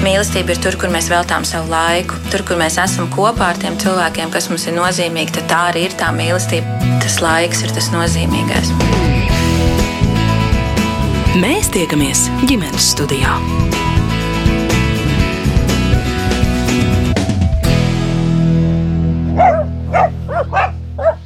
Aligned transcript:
Mīlestība 0.00 0.54
ir 0.54 0.60
tur, 0.64 0.76
kur 0.80 0.88
mēs 0.88 1.10
veltām 1.12 1.44
savu 1.44 1.68
laiku, 1.68 2.16
tur, 2.32 2.40
kur 2.48 2.56
mēs 2.56 2.78
esam 2.80 3.10
kopā 3.12 3.50
ar 3.52 3.58
tiem 3.60 3.74
cilvēkiem, 3.82 4.30
kas 4.32 4.46
mums 4.48 4.64
ir 4.64 4.72
nozīmīgi. 4.72 5.34
Tad 5.36 5.50
tā 5.50 5.58
arī 5.74 5.82
ir 5.90 5.96
tā 6.00 6.08
mīlestība. 6.16 6.88
Tas 7.02 7.18
laiks 7.20 7.60
ir 7.66 7.74
tas 7.76 7.90
nozīmīgais. 7.92 8.72
Mēs 11.42 11.68
tiekamies 11.76 12.30
ģimenes 12.48 12.88
studijā. 12.94 13.36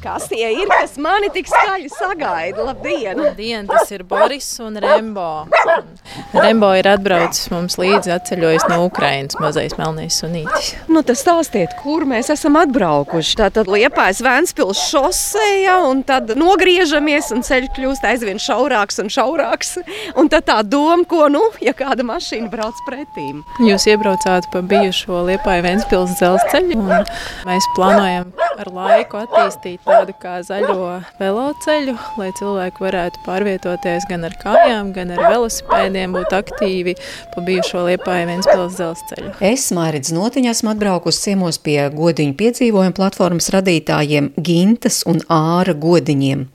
Kas 0.03 0.27
tie 0.29 0.51
ir, 0.51 0.67
kas 0.67 0.99
mani 0.99 1.31
tik 1.31 1.47
skaļi 1.47 1.95
sagaida? 1.95 2.67
Labdien! 2.73 3.23
Labdien, 3.23 3.71
tas 3.71 3.95
ir 3.95 4.03
Boris 4.03 4.51
un 4.59 4.83
Rembo. 4.83 5.45
Rembo 6.33 6.71
ir 6.77 6.87
atbraucis 6.89 7.49
mums 7.53 7.77
līdzi, 7.79 8.11
atceļojis 8.15 8.65
no 8.69 8.81
Ukrainas 8.85 9.37
mazais 9.41 9.75
melnais 9.79 10.17
sunītis. 10.21 10.73
Nu, 10.91 11.01
tas 11.05 11.21
stāstiet, 11.23 11.75
kur 11.81 12.05
mēs 12.09 12.31
esam 12.33 12.57
atbraukuši. 12.59 13.37
Tā 13.39 13.49
tad 13.55 13.69
liepājas 13.71 14.21
Vēnspils 14.25 14.81
šoseja, 14.89 15.79
un 15.89 16.03
tad 16.07 16.33
nogriežamies, 16.39 17.31
un 17.35 17.43
ceļš 17.45 17.71
kļūst 17.75 18.07
aizvien 18.09 18.41
šaurāks 18.41 19.01
un 19.03 19.11
šaurāks. 19.13 19.75
Un 20.19 20.29
tad 20.31 20.47
tā 20.49 20.59
doma, 20.65 21.03
ko, 21.09 21.25
nu, 21.31 21.43
ja 21.63 21.75
kāda 21.77 22.05
mašīna 22.07 22.51
brauc 22.53 22.79
pretīm. 22.87 23.43
Jūs 23.63 23.87
iebraucāt 23.91 24.49
pa 24.53 24.63
bijušo 24.65 25.25
liepāju 25.29 25.65
Vēnspils 25.65 26.17
dzelzceļu, 26.19 26.79
un 26.79 27.07
mēs 27.49 27.69
plānojam 27.77 28.31
ar 28.59 28.71
laiku 28.71 29.19
attīstīt 29.19 29.83
tādu 29.85 30.15
kā 30.21 30.37
zaļo 30.45 30.99
veloceļu, 31.19 31.95
lai 32.19 32.29
cilvēki 32.37 32.85
varētu 32.85 33.23
pārvietoties 33.25 34.07
gan 34.09 34.27
ar 34.27 34.35
kājām, 34.41 34.93
gan 34.95 35.15
ar 35.15 35.25
velosipēdiem, 35.95 36.15
būt 36.15 36.33
aktīvi 36.35 36.95
pa 37.33 37.43
bijušo 37.45 37.85
liepāju 37.87 38.27
Vēnspils 38.29 38.75
dzelzceļu. 38.77 39.31
Es, 39.41 39.71
Mārits 39.75 40.11
Notiņa, 40.15 40.51
esmu 40.51 40.73
atbraukusi 40.73 41.29
ciemos 41.29 41.59
pie 41.59 41.89
godiņu 41.93 42.35
piedzīvojumu 42.35 42.95
platformas 42.95 43.49
radītājiem 43.53 44.33
Gintas 44.37 45.03
un 45.05 45.21
Āra 45.29 45.73
godiņiem. 45.73 46.47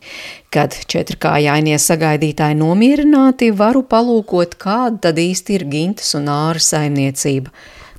Kad 0.50 0.74
četrkājainie 0.90 1.78
sagaidītāji 1.78 2.58
nomierināti, 2.58 3.52
varu 3.54 3.84
palūkot, 3.86 4.58
kāda 4.60 5.10
tad 5.10 5.20
īsti 5.22 5.58
ir 5.58 5.68
Gintas 5.70 6.14
un 6.18 6.30
Āra 6.32 6.60
saimniecība. 6.60 7.52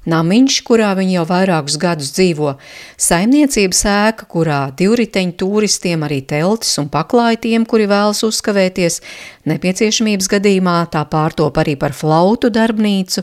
Namiņš, 0.09 0.55
kurā 0.65 0.95
viņi 0.97 1.13
jau 1.13 1.23
vairākus 1.29 1.75
gadus 1.77 2.07
dzīvo, 2.15 2.55
saimniecības 2.97 3.81
ēka, 3.85 4.25
kurā 4.33 4.61
divriteņu 4.73 5.35
turistiem 5.37 6.01
arī 6.07 6.23
teltis 6.25 6.73
un 6.81 6.87
paklāja 6.89 7.37
tiem, 7.43 7.67
kuri 7.69 7.85
vēlas 7.91 8.23
uzkavēties, 8.25 8.97
nepieciešamības 9.45 10.31
gadījumā 10.33 10.75
tā 10.89 11.05
pārtop 11.05 11.61
arī 11.61 11.77
par 11.77 11.93
flautu 11.93 12.49
darbnīcu, 12.49 13.21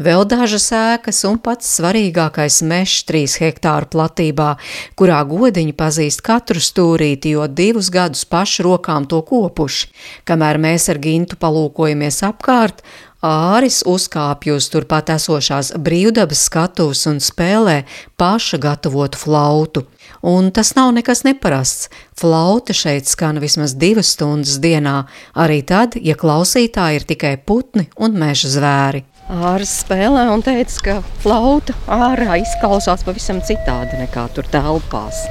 vēl 0.00 0.24
dažas 0.32 0.70
ēkas 0.72 1.20
un 1.28 1.36
pats 1.44 1.76
svarīgākais 1.76 2.62
mešs 2.72 3.04
trīs 3.04 3.36
hektāru 3.44 3.92
platībā, 3.92 4.54
kurā 4.96 5.20
godiņi 5.28 5.76
pazīst 5.76 6.24
katru 6.24 6.56
stūrīti, 6.56 7.36
jo 7.36 7.44
divus 7.52 7.92
gadus 7.92 8.24
pašu 8.24 8.70
rokām 8.70 9.04
to 9.12 9.20
kopuši. 9.28 9.92
Kamēr 10.24 10.56
mēs 10.56 10.88
ar 10.88 11.04
Gintu 11.04 11.36
palūkojamies 11.36 12.24
apkārt, 12.32 12.80
Āris 13.24 13.78
uzkāpj 13.88 14.50
uz 14.52 14.66
turpat 14.68 15.08
esošās 15.14 15.70
brīvdabas 15.80 16.42
skatuves 16.44 17.06
un 17.08 17.22
spēlē 17.24 17.78
paša 18.20 18.58
gatavotu 18.60 19.16
flautu. 19.22 19.84
Un 20.20 20.50
tas 20.52 20.74
nav 20.76 20.92
nekas 20.92 21.24
neparasts. 21.24 21.88
Flauta 22.20 22.76
šeit 22.76 23.08
skan 23.08 23.40
vismaz 23.40 23.72
divas 23.80 24.12
stundas 24.12 24.58
dienā, 24.60 25.06
arī 25.40 25.62
tad, 25.64 25.96
ja 25.96 26.18
klausītāji 26.20 27.00
ir 27.00 27.08
tikai 27.14 27.34
putni 27.40 27.88
un 27.96 28.20
meža 28.20 28.52
zvēri. 28.58 29.06
Ārs 29.24 29.70
spēlē 29.80 30.26
un 30.28 30.42
teica, 30.44 30.80
ka 30.84 30.94
flauta 31.22 31.72
ārā 31.88 32.34
izklausās 32.42 33.06
pavisam 33.06 33.38
citādi 33.40 33.96
nekā 33.96 34.26
tur 34.36 34.44
telpās. 34.52 35.22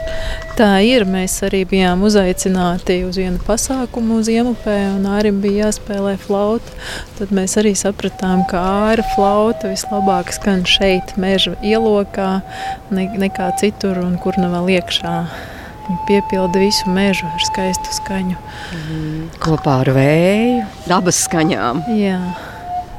Tā 0.58 0.80
ir. 0.82 1.06
Mēs 1.06 1.36
arī 1.46 1.62
bijām 1.70 2.02
uzaicināti 2.08 3.04
uz 3.06 3.20
vienu 3.22 3.38
pasākumu 3.46 4.18
uz 4.22 4.32
Iemupē, 4.34 4.78
un 4.96 5.06
Ārim 5.14 5.38
bija 5.44 5.68
jāspēlē 5.68 6.16
flauta. 6.24 6.74
Tad 7.20 7.34
mēs 7.38 7.54
arī 7.62 7.76
sapratām, 7.78 8.42
ka 8.50 8.62
āra 8.90 9.06
flauta 9.14 9.70
vislabāk 9.70 10.34
skan 10.34 10.66
šeit, 10.66 11.14
meža 11.22 11.54
ielokā, 11.62 12.32
ne, 12.90 13.06
nekā 13.22 13.52
citur 13.62 14.02
un 14.02 14.18
kur 14.24 14.40
nu 14.42 14.50
vēl 14.56 14.72
iekšā. 14.80 15.14
Viņa 15.84 16.08
piepilda 16.08 16.64
visu 16.64 16.90
mežu 16.90 17.30
ar 17.30 17.46
skaistu 17.46 17.94
skaņu. 18.00 18.40
Mm, 18.80 19.30
kopā 19.44 19.84
ar 19.84 19.94
vēju, 20.00 20.66
dabas 20.90 21.22
skaņām. 21.28 21.86
Jā 22.00 22.24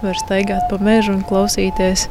var 0.04 0.18
staigāt 0.20 0.66
pa 0.70 0.80
mežu 0.82 1.14
un 1.16 1.22
klausīties 1.28 2.08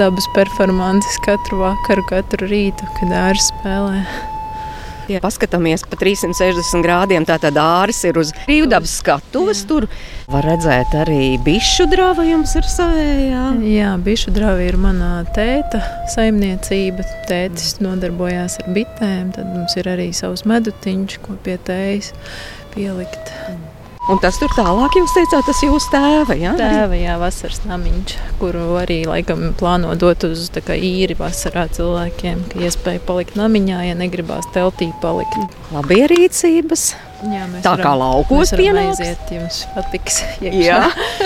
dabas 0.00 0.28
performances 0.36 1.20
katru 1.26 1.62
vakaru, 1.64 2.04
katru 2.10 2.50
rītu, 2.50 2.90
kad 2.98 3.16
ārs 3.28 3.50
spēlē. 3.52 4.04
Ja 5.10 5.18
paskatāmies 5.18 5.82
pa 5.90 5.96
360 5.98 6.84
grādiem, 6.84 7.24
tad 7.26 7.42
āris 7.58 7.98
ir 8.06 8.18
uz 8.20 8.30
brīvdabas 8.44 8.92
skatuves. 9.00 9.64
Tur 9.66 9.88
var 10.30 10.46
redzēt 10.46 10.94
arī 11.00 11.34
bišu 11.42 11.88
drāva 11.90 12.22
jums 12.28 12.54
ir 12.60 12.68
savējā. 12.70 13.46
Jā, 13.66 13.96
bišu 14.06 14.30
drāva 14.36 14.62
ir 14.68 14.78
mana 14.78 15.24
tēta 15.34 15.82
saimniecība. 16.14 17.08
Tētis 17.26 17.80
nodarbojās 17.82 18.60
ar 18.62 18.70
bitēm, 18.76 19.34
tad 19.34 19.50
mums 19.50 19.74
ir 19.80 19.90
arī 19.90 20.12
savs 20.14 20.46
medutiņš, 20.46 21.18
ko 21.26 21.34
pie 21.42 21.58
tējas 21.66 22.14
pielikt. 22.76 23.34
Mm. 23.48 23.69
Un 24.08 24.18
tas 24.18 24.38
tur 24.40 24.48
tālāk 24.56 24.96
jūs 24.96 25.12
teicāt, 25.12 25.44
tas 25.44 25.58
jūsu 25.60 25.90
tēva, 25.92 26.34
jā? 26.38 26.54
Tēva, 26.56 26.96
jā, 26.96 27.18
vasaras 27.20 27.60
namiņš, 27.68 28.14
kuru 28.40 28.78
arī 28.80 29.02
laikam 29.06 29.50
plāno 29.60 29.92
dot 30.00 30.24
uz 30.24 30.46
kā, 30.56 30.74
īri 30.74 31.14
vasarā 31.18 31.66
cilvēkiem, 31.76 32.46
ka 32.50 32.64
iespēja 32.64 33.02
palikt 33.06 33.36
namiņā, 33.38 33.82
ja 33.90 33.98
negribās 33.98 34.48
teltī 34.56 34.88
palikt. 35.04 35.36
Labi 35.74 36.00
ierīcības. 36.00 36.86
Jā, 37.20 37.44
tā 37.60 37.74
varam, 37.74 37.84
kā 37.84 37.92
laukos 38.00 38.54
pienāks. 38.56 39.02
aiziet, 39.04 39.34
jums 39.36 39.60
patiks 39.74 40.22
iekšā. 40.40 40.80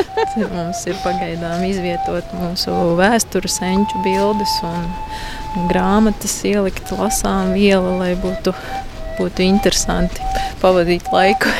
mums 0.56 0.80
ir 0.90 0.98
pagaidām 1.04 1.62
izvietot 1.68 2.34
mūsu 2.40 2.74
vēstures 2.98 3.60
senču 3.60 4.02
bildes 4.02 4.56
un 4.66 5.68
grāmatas 5.70 6.40
ielikt 6.50 6.90
lasām 6.98 7.54
viela, 7.54 7.94
lai 8.02 8.16
būtu 8.18 8.56
būtu 9.14 9.44
interesanti 9.46 10.24
pavadīt 10.58 11.06
laiku 11.14 11.50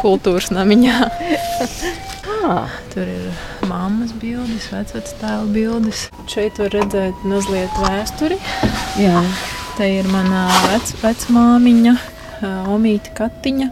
kultūras 0.00 0.50
namiņā. 0.54 0.96
ah, 2.46 2.72
tur 2.92 3.08
ir 3.10 3.28
mammas 3.68 4.14
bildes, 4.20 4.68
vecvectēla 4.72 5.46
bildes. 5.54 6.06
Šeit 6.30 6.60
var 6.62 6.74
redzēt 6.74 7.24
mazliet 7.28 7.80
vēsturi. 7.82 8.38
Jā. 9.00 9.22
Te 9.76 9.88
ir 9.98 10.06
mana 10.08 10.46
vec, 10.70 10.94
vecmāmiņa, 11.02 11.96
Omīte 12.72 13.12
Katiņa, 13.16 13.66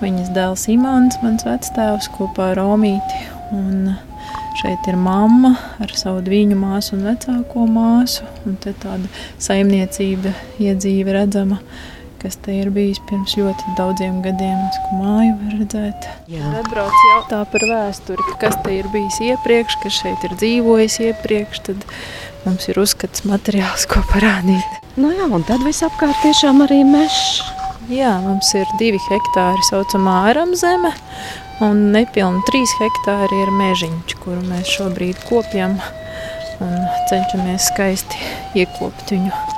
viņas 0.00 0.32
dēls 0.34 0.64
Imants, 0.72 1.20
mans 1.22 1.46
vectēvs 1.46 2.10
kopā 2.16 2.52
ar 2.54 2.62
Omīti. 2.64 3.20
Un 3.54 3.92
šeit 4.58 4.88
ir 4.90 4.98
mamma 4.98 5.52
ar 5.82 5.94
savu 5.94 6.24
dviņu 6.26 6.58
māsu 6.58 6.96
un 6.96 7.06
vecāko 7.06 7.66
māsu. 7.70 8.26
Un 8.46 8.58
te 8.62 8.74
tāda 8.82 9.10
saimniecība 9.42 10.34
iedzīve 10.62 11.14
redzama 11.20 11.60
kas 12.24 12.38
te 12.40 12.54
ir 12.56 12.70
bijis 12.72 12.98
pirms 13.04 13.34
ļoti 13.36 13.74
daudziem 13.76 14.22
gadiem, 14.24 14.60
ko 14.86 14.98
māju 15.02 15.34
var 15.42 15.56
redzēt. 15.60 16.06
Atbrauc 16.56 17.02
jautā 17.10 17.42
par 17.52 17.66
vēsturi, 17.68 18.36
kas 18.40 18.56
te 18.64 18.78
ir 18.78 18.88
bijis 18.94 19.18
iepriekš, 19.26 19.76
kas 19.82 19.98
šeit 20.00 20.24
ir 20.24 20.32
dzīvojis 20.40 20.96
iepriekš, 21.10 21.60
tad 21.68 21.84
mums 22.46 22.64
ir 22.72 22.80
uzskats 22.80 23.26
materiāls, 23.28 23.84
ko 23.90 24.00
parādīt. 24.08 24.80
Nu 24.96 25.12
jā, 25.12 25.28
un 25.28 25.44
tad 25.44 25.60
visapkārt 25.68 26.16
tiešām 26.24 26.64
arī 26.64 26.80
mešs. 26.88 27.42
Jā, 27.92 28.14
mums 28.24 28.54
ir 28.56 28.70
divi 28.80 29.00
hektāri 29.10 29.66
saucamā 29.68 30.22
āram 30.30 30.54
zeme, 30.56 30.94
un 31.66 31.90
nepilni 31.92 32.40
trīs 32.48 32.72
hektāri 32.80 33.42
ir 33.44 33.52
mežiņš, 33.58 34.16
kuru 34.22 34.40
mēs 34.48 34.72
šobrīd 34.78 35.20
kopjam 35.28 35.76
un 36.64 36.78
cenšamies 37.10 37.68
skaisti 37.68 38.24
iekopt 38.62 39.12
viņu. 39.12 39.53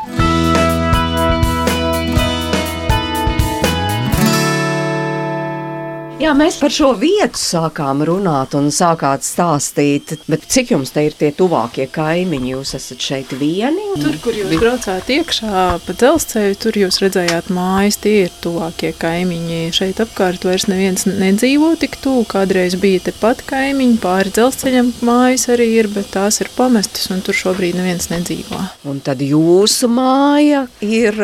Jā, 6.16 6.30
mēs 6.32 6.54
par 6.56 6.72
šo 6.72 6.94
vietu 6.96 7.36
sākām 7.36 7.98
runāt 8.08 8.54
un 8.56 8.70
sākāt 8.72 9.20
stāstīt. 9.20 10.14
Bet 10.24 10.46
cik 10.48 10.70
jums 10.72 10.94
te 10.94 11.02
ir 11.04 11.12
tie 11.12 11.28
tuvākie 11.36 11.84
kaimiņi? 11.92 12.54
Jūs 12.54 12.72
esat 12.78 13.04
šeit 13.04 13.34
vieni? 13.36 13.84
Tur, 14.00 14.16
kur 14.24 14.32
jūs 14.32 14.54
braucāt 14.56 15.10
iekšā 15.12 15.64
pa 15.84 15.96
dzelzceļu, 16.00 16.56
tur 16.62 16.78
jūs 16.80 17.02
redzējāt 17.04 17.50
mājas. 17.52 18.00
Tie 18.00 18.14
ir 18.22 18.32
tuvākie 18.40 18.94
kaimiņi. 18.96 19.60
Šeit 19.76 20.00
apkārt 20.06 20.48
vairs 20.48 20.64
neviens 20.72 21.04
nedzīvo 21.04 21.74
tik 21.84 22.00
tuvu. 22.00 22.24
Kādreiz 22.32 22.78
bija 22.80 23.04
tepat 23.10 23.44
kaimiņi, 23.52 24.00
pāri 24.00 24.32
dzelzceļam 24.32 24.94
mājas 25.04 25.50
arī 25.52 25.68
ir, 25.82 25.90
bet 25.92 26.14
tās 26.16 26.40
ir 26.40 26.48
pamestas 26.56 27.12
un 27.12 27.20
tur 27.28 27.36
šobrīd 27.36 27.76
neviens 27.76 28.08
nedzīvo. 28.14 28.64
Un 28.88 29.04
tad 29.04 29.20
jūsu 29.20 29.92
māja 29.92 30.64
ir. 30.80 31.20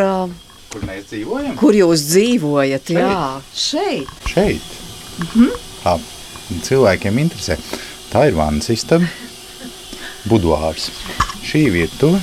Kur 0.72 0.84
mēs 0.84 1.08
dzīvojam? 1.08 1.56
Kur 1.56 1.80
jūs 1.80 2.06
dzīvojat? 2.12 2.92
Šeit. 2.92 3.02
Jā, 3.02 3.26
šeit. 3.56 4.16
Šeit. 4.36 4.81
Mm 5.22 5.28
-hmm. 5.34 5.50
Tā 5.84 5.98
cilvēkiem 6.62 7.18
interesē. 7.18 7.56
Tā 8.12 8.26
ir 8.28 8.34
vannas 8.34 8.68
istaba. 8.70 9.06
buduārs. 10.28 10.90
Šī 11.42 11.64
ir 11.66 11.72
virtuve, 11.74 12.20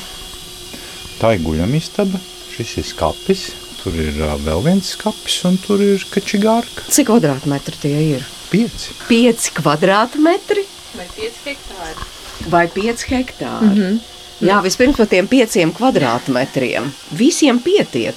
tā 1.19 1.33
ir 1.35 1.41
guļamistaba, 1.43 2.19
šis 2.55 2.77
ir 2.77 2.85
skapis, 2.87 3.41
tur 3.81 3.95
ir 3.99 4.13
vēl 4.45 4.63
viens 4.63 4.93
skapis 4.95 5.43
un 5.49 5.57
tur 5.57 5.81
ir 5.83 6.05
kačigārka. 6.13 6.87
Cik 6.89 7.09
kvadrātmetri 7.11 7.75
tie 7.81 7.99
ir? 8.15 8.25
Pieci. 8.49 8.95
5 9.09 9.51
kvadrātmetri 9.59 10.63
Vai 10.95 11.05
5 11.17 11.43
hektāri? 11.45 12.07
vai 12.49 12.67
5 12.67 13.05
hektāri. 13.09 13.65
Mm 13.65 13.75
-hmm. 13.75 13.99
Jā, 14.39 14.61
vispirms 14.63 14.95
par 14.97 15.07
tiem 15.07 15.27
5 15.27 15.73
kvadrātmetriem. 15.75 16.91
Visiem 17.11 17.59
pietiek. 17.59 18.15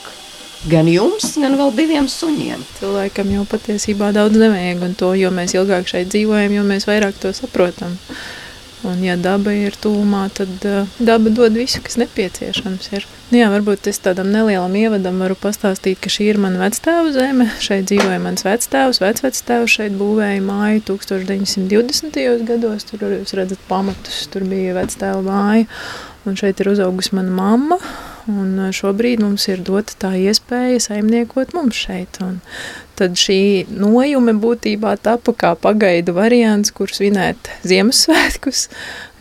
Gan 0.71 0.87
jums, 0.87 1.33
gan 1.43 1.57
vēl 1.59 1.73
diviem 1.75 2.07
suņiem. 2.07 2.61
Cilvēkam 2.79 3.33
jau 3.35 3.43
patiesībā 3.51 4.13
daudz 4.15 4.39
nevajag, 4.39 4.85
un 4.87 4.93
to, 4.95 5.09
jo 5.19 5.33
mēs 5.35 5.57
ilgāk 5.59 5.89
šeit 5.91 6.13
dzīvojam, 6.13 6.55
jo 6.55 6.63
mēs 6.69 6.87
vairāk 6.87 7.19
to 7.19 7.33
saprotam. 7.35 7.97
Un, 8.87 8.99
ja 9.03 9.17
daba 9.19 9.53
ir 9.55 9.75
tūmā, 9.79 10.25
tad 10.35 10.65
uh, 10.67 10.87
daba 11.03 11.31
dod 11.35 11.55
visu, 11.55 11.79
kas 11.83 11.99
nepieciešams. 11.99 12.89
Ir. 12.95 13.07
Nu 13.31 13.39
Jā, 13.39 13.49
varbūt 13.51 13.87
es 13.91 13.99
tādam 14.03 14.31
nelielam 14.35 14.75
ievadam 14.79 15.19
varu 15.23 15.37
pastāstīt, 15.39 15.99
ka 16.03 16.11
šī 16.11 16.29
ir 16.33 16.41
mana 16.43 16.63
vectēva 16.65 17.11
zeme. 17.15 17.49
Šeit 17.63 17.87
dzīvoja 17.91 18.23
mans 18.23 18.47
vectēvs, 18.47 19.03
vecvectēvs 19.03 19.77
šeit 19.79 19.99
būvēja 19.99 20.43
māju 20.47 20.87
1920. 20.95 22.47
gados. 22.47 22.87
Tur 22.91 23.07
jūs 23.19 23.35
redzat 23.39 23.63
pamatus, 23.71 24.25
tur 24.31 24.47
bija 24.51 24.79
vectēva 24.79 25.23
māja. 25.27 25.71
Un 26.27 26.39
šeit 26.39 26.63
ir 26.63 26.75
uzaugusi 26.75 27.19
mana 27.19 27.35
mamma. 27.35 27.83
Un 28.31 28.55
uh, 28.61 28.71
šobrīd 28.75 29.23
mums 29.23 29.49
ir 29.51 29.63
dota 29.67 29.97
tā 30.05 30.13
iespēja 30.21 30.79
saimniekot 30.85 31.55
mums 31.57 31.75
šeit. 31.75 32.21
Un 32.23 32.39
tad 32.99 33.17
šī 33.19 33.67
nojume 33.73 34.35
būtībā 34.39 34.93
tapa 35.03 35.33
kā 35.35 35.53
pagaidu 35.59 36.15
variants, 36.15 36.71
kur 36.75 36.93
svinēt 36.93 37.51
Ziemassvētkus. 37.67 38.69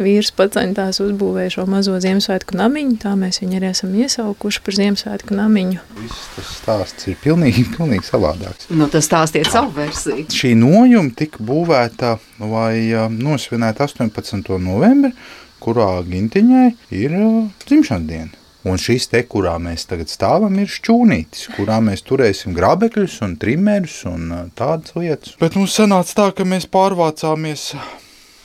Vīrs 0.02 0.30
pats 0.38 0.60
tās 0.78 1.02
uzbūvēja 1.02 1.56
šo 1.56 1.66
mazo 1.70 1.98
Ziemassvētku 2.04 2.58
namiņu, 2.60 2.98
tā 3.02 3.14
mēs 3.18 3.42
viņu 3.42 3.58
arī 3.58 3.72
esam 3.72 3.96
iesaukuši 3.98 4.62
par 4.66 4.78
Ziemassvētku 4.78 5.38
namiņu. 5.38 5.86
Viss 6.02 6.28
tas 6.36 6.52
stāsts 6.60 7.10
ir 7.10 7.18
pilnīgi, 7.24 7.66
pilnīgi 7.76 8.06
savādāks. 8.10 8.70
Nu, 8.70 8.90
tas 8.92 9.10
stāstiet 9.10 9.50
savu 9.50 9.74
versiju. 9.80 10.28
Šī 10.36 10.54
nojuma 10.60 11.16
tika 11.18 11.42
būvēta, 11.46 12.18
lai 12.44 12.76
uh, 12.92 13.08
nosvinētu 13.10 13.88
18. 13.88 14.54
novembri, 14.62 15.16
kurā 15.62 15.90
Gintiņai 16.06 16.68
ir 17.02 17.18
uh, 17.18 17.42
dzimšanas 17.66 18.08
diena. 18.10 18.41
Un 18.62 18.78
šis 18.78 19.08
te, 19.10 19.24
kurā 19.26 19.56
mēs 19.58 19.88
tagad 19.90 20.12
stāvam, 20.12 20.54
ir 20.62 20.70
šķūnītis, 20.70 21.48
kurā 21.56 21.80
mēs 21.82 22.04
turēsim 22.06 22.54
grābekļus 22.54 23.16
un 23.26 23.36
trimerus 23.42 23.96
un 24.10 24.28
tādas 24.58 24.94
lietas. 24.94 25.34
Bet 25.42 25.58
mums 25.58 25.74
sanāca 25.80 26.18
tā, 26.20 26.28
ka 26.38 26.46
mēs 26.46 26.68
pārvācāmies 26.70 27.72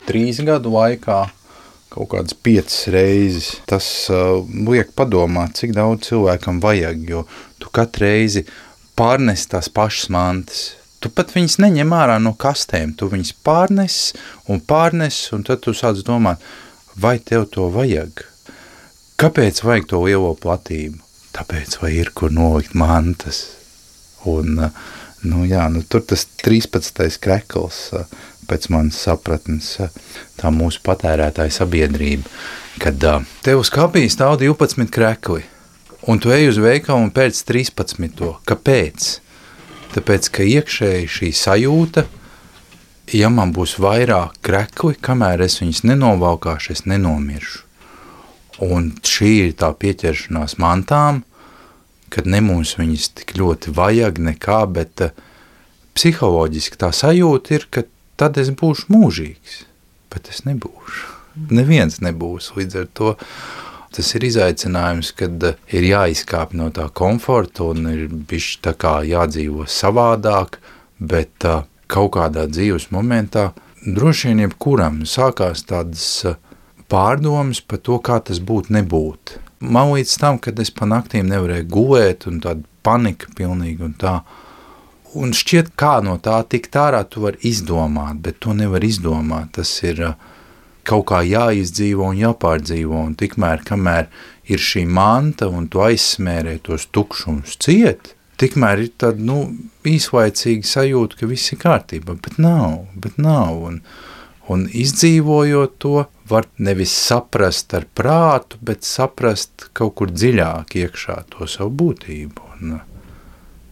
trīs 0.09 0.41
gadu 0.47 0.73
laikā 0.73 1.27
kaut 1.93 2.09
kādas 2.13 2.37
piecas 2.47 2.87
reizes. 2.93 3.51
Tas 3.69 3.87
uh, 4.13 4.41
liek 4.69 4.95
padomāt, 4.97 5.57
cik 5.61 5.75
daudz 5.77 6.09
cilvēkam 6.09 6.63
vajag, 6.65 7.05
jo 7.09 7.25
tu 7.61 7.73
katru 7.73 8.07
reizi 8.07 8.47
pārnes 8.97 9.45
tās 9.53 9.69
pašas 9.73 10.11
mantas. 10.13 10.63
Tu 11.01 11.13
pat 11.13 11.35
viņas 11.35 11.59
neņem 11.61 11.93
ārā 11.93 12.17
no 12.23 12.33
kastēm, 12.41 12.95
tu 12.97 13.11
viņas 13.13 13.35
pārnes 13.45 13.99
un 14.49 14.65
pārnes, 14.65 15.19
un 15.37 15.45
tad 15.45 15.61
tu 15.65 15.77
sāc 15.77 16.01
domāt, 16.09 16.41
vai 16.97 17.19
tev 17.21 17.45
to 17.53 17.69
vajag? 17.73 18.25
Kāpēc 19.17 19.63
vajag 19.65 19.87
to 19.89 20.03
lielo 20.05 20.35
platību? 20.37 20.99
Tāpēc, 21.33 21.79
vai 21.81 21.95
ir 21.97 22.11
kur 22.13 22.29
nolikt 22.37 22.75
mantas. 22.77 23.47
Un, 24.29 24.59
uh, 24.61 24.83
nu 25.25 25.47
jā, 25.49 25.63
nu 25.73 25.81
tur 25.89 26.05
tas 26.05 26.27
13. 26.43 27.17
krekls, 27.25 27.79
uh, 27.97 28.05
pēc 28.45 28.69
manas 28.75 29.01
sapratnes, 29.07 29.71
uh, 29.81 29.89
tā 30.37 30.53
mūsu 30.53 30.85
patērētāja 30.85 31.55
sabiedrība, 31.63 32.29
kad 32.83 33.01
tev 33.47 33.65
uz 33.65 33.73
kapī 33.73 34.05
stāv 34.13 34.37
12 34.45 34.93
krekli, 34.93 35.47
un 36.05 36.21
tu 36.21 36.37
ej 36.37 36.51
uz 36.53 36.61
veikalu 36.61 37.09
un 37.09 37.13
pēc 37.17 37.41
13. 37.49 38.21
Kāpēc? 38.45 39.11
Tāpēc, 39.97 40.29
ka 40.29 40.45
iekšēji 40.45 41.13
šī 41.19 41.33
sajūta, 41.33 42.05
ja 43.17 43.33
man 43.33 43.57
būs 43.57 43.79
vairāk 43.81 44.43
krekli, 44.45 44.99
kamēr 45.01 45.49
es 45.49 45.63
viņus 45.63 45.87
nenovalkāšu, 45.89 46.77
es 46.77 46.85
nenomiršu. 46.85 47.66
Un 48.65 48.95
šī 49.05 49.33
ir 49.47 49.57
tā 49.61 49.69
pieķeršanās 49.77 50.57
mantām, 50.63 51.25
kad 52.13 52.29
ne 52.31 52.41
mums 52.41 52.77
viņas 52.79 53.11
tik 53.19 53.35
ļoti 53.37 53.75
vajag 53.77 54.21
nekā, 54.31 54.63
bet 54.73 55.03
uh, 55.05 55.13
psiholoģiski 55.97 56.81
tā 56.81 56.93
sajūta 56.95 57.57
ir, 57.57 57.67
ka 57.69 57.85
tad 58.17 58.41
es 58.41 58.53
būšu 58.57 58.89
mūžīgs, 58.95 59.61
bet 60.13 60.31
es 60.33 60.45
nebūšu. 60.49 61.13
Neviens 61.53 62.01
nebūs 62.01 62.55
līdz 62.57 62.81
ar 62.81 62.91
to. 62.97 63.13
Tas 63.97 64.09
ir 64.17 64.25
izaicinājums, 64.29 65.13
kad 65.17 65.45
uh, 65.45 65.61
ir 65.69 65.89
jāizkāp 65.91 66.57
no 66.57 66.71
tā 66.73 66.89
komforta 66.97 67.69
un 67.73 67.91
ir 67.93 68.09
bišķi 68.09 68.65
tā 68.65 68.73
kā 68.81 68.99
jādzīvo 69.09 69.69
savādāk, 69.69 70.61
bet 70.97 71.45
uh, 71.45 71.65
kaut 71.93 72.15
kādā 72.17 72.49
dzīves 72.49 72.89
momentā 72.95 73.51
droši 73.85 74.33
vien 74.33 74.47
jebkuram 74.47 75.05
sākās 75.09 75.65
tādas 75.69 76.09
uh, 76.25 76.41
pārdomas 76.93 77.61
par 77.61 77.83
to, 77.87 77.99
kā 77.99 78.21
tas 78.25 78.41
būtu 78.41 78.75
nebūt. 78.77 79.37
Man 79.61 79.95
līdz 79.95 80.17
tam, 80.21 80.41
kad 80.43 80.59
es 80.61 80.71
pa 80.71 80.89
naktīm 80.89 81.29
nevarēju 81.31 81.69
gulēt 81.73 82.27
un 82.31 82.41
tāda 82.45 82.67
panika 82.87 83.31
pilnīgi 83.37 83.87
un 83.87 83.95
tā. 83.99 84.21
Un 85.17 85.33
šķiet, 85.33 85.73
kā 85.81 85.99
no 86.05 86.19
tā 86.21 86.43
tikt 86.45 86.77
ārā 86.77 87.01
tu 87.09 87.23
vari 87.25 87.41
izdomāt, 87.49 88.21
bet 88.23 88.41
to 88.45 88.53
nevar 88.53 88.85
izdomāt. 88.85 89.55
Tas 89.57 89.71
ir 89.87 90.03
uh, 90.11 90.19
kaut 90.87 91.07
kā 91.11 91.23
jāizdzīvo 91.27 92.11
un 92.13 92.21
jāpārdzīvo, 92.21 93.01
un 93.09 93.15
tikmēr, 93.19 93.65
kamēr 93.67 94.11
ir 94.53 94.63
šī 94.63 94.85
manta 94.87 95.49
un 95.51 95.67
tu 95.73 95.83
aizsmērē 95.83 96.59
tos 96.67 96.87
tukšumus 96.95 97.57
ciet, 97.63 98.13
tikmēr 98.41 98.85
ir 98.85 98.93
tāda, 99.01 99.23
nu, 99.31 99.41
īslaicīga 99.87 100.69
sajūta, 100.69 101.21
ka 101.21 101.31
viss 101.31 101.55
ir 101.55 101.63
kārtībā, 101.63 102.19
bet 102.23 102.39
nav, 102.43 102.85
bet 102.95 103.19
nav, 103.23 103.57
un, 103.71 103.81
un 104.53 104.67
izdzīvojot 104.85 105.79
to, 105.83 105.97
var 106.29 106.47
nevis 106.59 106.93
saprast 106.95 107.75
ar 107.75 107.87
prātu, 107.95 108.59
bet 108.61 108.87
saprast 108.87 109.69
kaut 109.77 109.95
kur 109.99 110.13
dziļāk 110.13 110.79
iekšā 110.83 111.21
to 111.33 111.49
savu 111.51 111.75
būtību. 111.83 112.49
Un, 112.57 112.79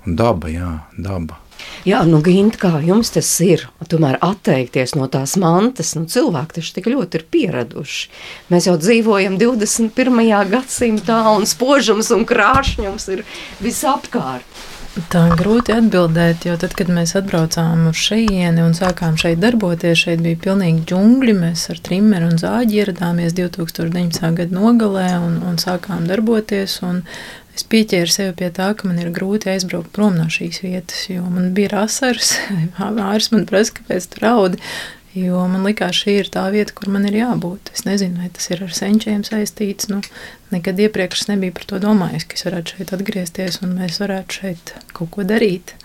un 0.04 0.20
daba, 0.20 0.50
jā, 0.52 0.74
daba. 0.98 1.40
Jā, 1.84 2.00
nu, 2.08 2.18
Gint, 2.24 2.56
kā 2.60 2.78
jums 2.84 3.12
tas 3.12 3.28
ir? 3.44 3.66
Tomēr 3.88 4.16
atteikties 4.24 4.94
no 4.96 5.06
tās 5.12 5.36
mantas, 5.40 5.92
nu, 5.98 6.06
cilvēki 6.10 6.58
taču 6.58 6.72
tik 6.78 6.88
ļoti 6.90 7.20
ir 7.20 7.26
pieraduši. 7.34 8.06
Mēs 8.52 8.68
jau 8.70 8.76
dzīvojam 8.80 9.36
21. 9.40 10.22
gadsimtā, 10.52 11.20
un 11.34 11.44
spožums 11.48 12.10
un 12.16 12.24
krāšņums 12.28 13.10
ir 13.16 13.24
visapkārt. 13.64 14.48
Tā 14.94 15.24
ir 15.26 15.32
grūti 15.34 15.72
atbildēt, 15.74 16.44
jo 16.46 16.52
tad, 16.62 16.76
kad 16.78 16.90
mēs 16.94 17.16
atbraucām 17.18 17.88
uz 17.90 17.98
šejieni 17.98 18.62
un 18.62 18.76
sākām 18.78 19.16
šeit 19.18 19.40
darboties, 19.42 20.04
šeit 20.04 20.20
bija 20.22 20.38
pilnīgi 20.44 20.84
džungļi. 20.86 21.34
Mēs 21.34 21.64
ar 21.72 21.80
trimeru 21.82 22.28
un 22.30 22.38
zāģi 22.38 22.78
ieradāmies 22.78 23.34
2019. 23.34 24.28
gada 24.38 24.54
nogalē 24.54 25.08
un, 25.18 25.40
un 25.50 25.58
sākām 25.58 26.06
darboties. 26.06 26.76
Un 26.86 27.02
es 27.56 27.66
pieķēru 27.66 28.14
sevi 28.14 28.36
pie 28.38 28.52
tā, 28.54 28.70
ka 28.78 28.86
man 28.86 29.02
ir 29.02 29.10
grūti 29.16 29.50
aizbraukt 29.50 29.90
prom 29.96 30.14
no 30.20 30.28
šīs 30.30 30.62
vietas, 30.62 31.08
jo 31.10 31.26
man 31.26 31.50
bija 31.58 31.82
asaras. 31.88 32.36
Ārs 33.10 33.32
man 33.34 33.48
prasa, 33.50 33.74
kāpēc 33.80 34.06
tu 34.14 34.22
raudi. 34.22 34.62
Jo 35.14 35.44
man 35.46 35.62
liekas, 35.62 35.94
šī 36.02 36.16
ir 36.24 36.28
tā 36.34 36.42
vieta, 36.50 36.74
kur 36.74 36.90
man 36.90 37.04
ir 37.06 37.14
jābūt. 37.14 37.70
Es 37.76 37.84
nezinu, 37.86 38.18
vai 38.18 38.32
tas 38.34 38.48
ir 38.50 38.64
ar 38.66 38.72
senčiem 38.74 39.22
saistīts. 39.22 39.86
Nu, 39.86 40.00
nekad 40.50 40.80
iepriekš 40.82 41.22
es 41.22 41.30
nebiju 41.30 41.54
par 41.54 41.68
to 41.70 41.78
domājis, 41.84 42.26
ka 42.26 42.34
es 42.34 42.42
varētu 42.48 42.74
šeit 42.74 42.90
atgriezties 42.96 43.60
un 43.62 43.76
mēs 43.78 44.00
varētu 44.02 44.40
šeit 44.40 44.74
kaut 44.90 45.12
ko 45.14 45.26
darīt. 45.28 45.76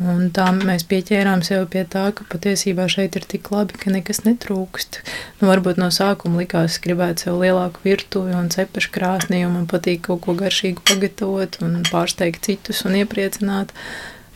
Un 0.00 0.32
tā 0.34 0.48
mēs 0.56 0.86
pieķērām 0.90 1.44
sev 1.46 1.68
pie 1.70 1.84
tā, 1.86 2.08
ka 2.16 2.24
patiesībā 2.32 2.88
šeit 2.90 3.20
ir 3.20 3.28
tik 3.30 3.52
labi, 3.52 3.76
ka 3.78 3.92
nekas 3.92 4.24
netrūkst. 4.24 5.02
Nu, 5.38 5.52
varbūt 5.52 5.78
no 5.78 5.92
sākuma 5.94 6.40
likās, 6.40 6.80
ka 6.80 6.88
gribētu 6.88 7.28
sev 7.28 7.44
lielāku 7.44 7.84
virtuvi 7.84 8.32
un 8.34 8.48
cepešu 8.50 8.90
krāsnī, 8.96 9.44
un 9.46 9.58
man 9.60 9.68
patīk 9.70 10.06
kaut 10.08 10.24
ko 10.24 10.34
garšīgu 10.40 10.82
pagatavot 10.88 11.60
un 11.62 11.82
pārsteigt 11.92 12.48
citus 12.48 12.82
un 12.88 12.96
iepriecināt. 13.04 13.76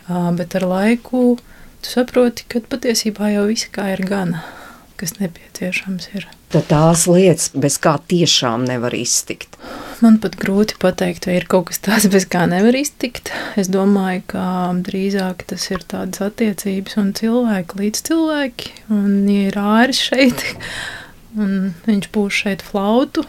Bet 0.07 0.55
ar 0.61 0.69
laiku 0.69 1.39
tu 1.83 1.93
saproti, 1.93 2.47
ka 2.51 2.63
patiesībā 2.65 3.33
jau 3.35 3.47
viss 3.51 3.69
kā 3.73 3.91
ir 3.95 4.03
gana, 4.09 4.43
kas 5.01 5.17
nepieciešams 5.21 6.11
ir. 6.17 6.29
Tad 6.53 6.65
tās 6.71 7.05
lietas, 7.11 7.51
bez 7.53 7.77
kā 7.83 7.99
tiešām 8.09 8.65
nevar 8.69 8.95
iztikt. 8.97 9.59
Man 10.01 10.17
pat 10.23 10.39
grūti 10.41 10.79
pateikt, 10.81 11.27
vai 11.29 11.37
ir 11.41 11.47
kaut 11.51 11.69
kas 11.69 11.83
tāds, 11.85 12.07
bez 12.13 12.25
kā 12.31 12.47
nevar 12.49 12.77
iztikt. 12.79 13.33
Es 13.61 13.69
domāju, 13.73 14.23
ka 14.33 14.45
drīzāk 14.87 15.45
tas 15.51 15.67
ir 15.69 15.85
tādas 15.91 16.23
attiecības 16.25 16.97
un 17.03 17.13
cilvēki 17.19 17.83
līdz 17.83 18.05
cilvēki. 18.09 18.73
Un, 18.95 19.11
ja 19.29 19.51
ir 19.51 19.61
āris 19.61 20.01
šeit, 20.09 20.47
un 21.43 21.75
viņš 21.85 22.09
būs 22.15 22.41
šeit 22.45 22.65
flautu, 22.65 23.27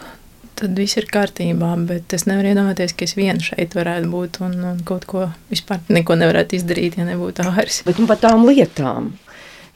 tad 0.60 0.76
viss 0.78 0.98
ir 1.00 1.08
kārtībā. 1.10 1.72
Bet 1.88 2.14
es 2.16 2.26
nevaru 2.28 2.52
iedomāties, 2.52 2.94
ka 2.96 3.06
es 3.08 3.16
viena 3.18 3.42
šeit 3.44 3.74
varētu 3.78 4.10
būt 4.12 4.40
un, 4.46 4.56
un 4.72 4.84
kaut 4.86 5.06
ko 5.10 5.26
vispār 5.50 5.82
neko 5.88 6.18
nevarētu 6.20 6.58
izdarīt, 6.60 7.00
ja 7.00 7.08
nebūtu 7.08 7.46
āris. 7.50 7.82
Bet 7.86 8.00
nu, 8.02 8.08
par 8.10 8.20
tām 8.22 8.46
lietām. 8.48 9.12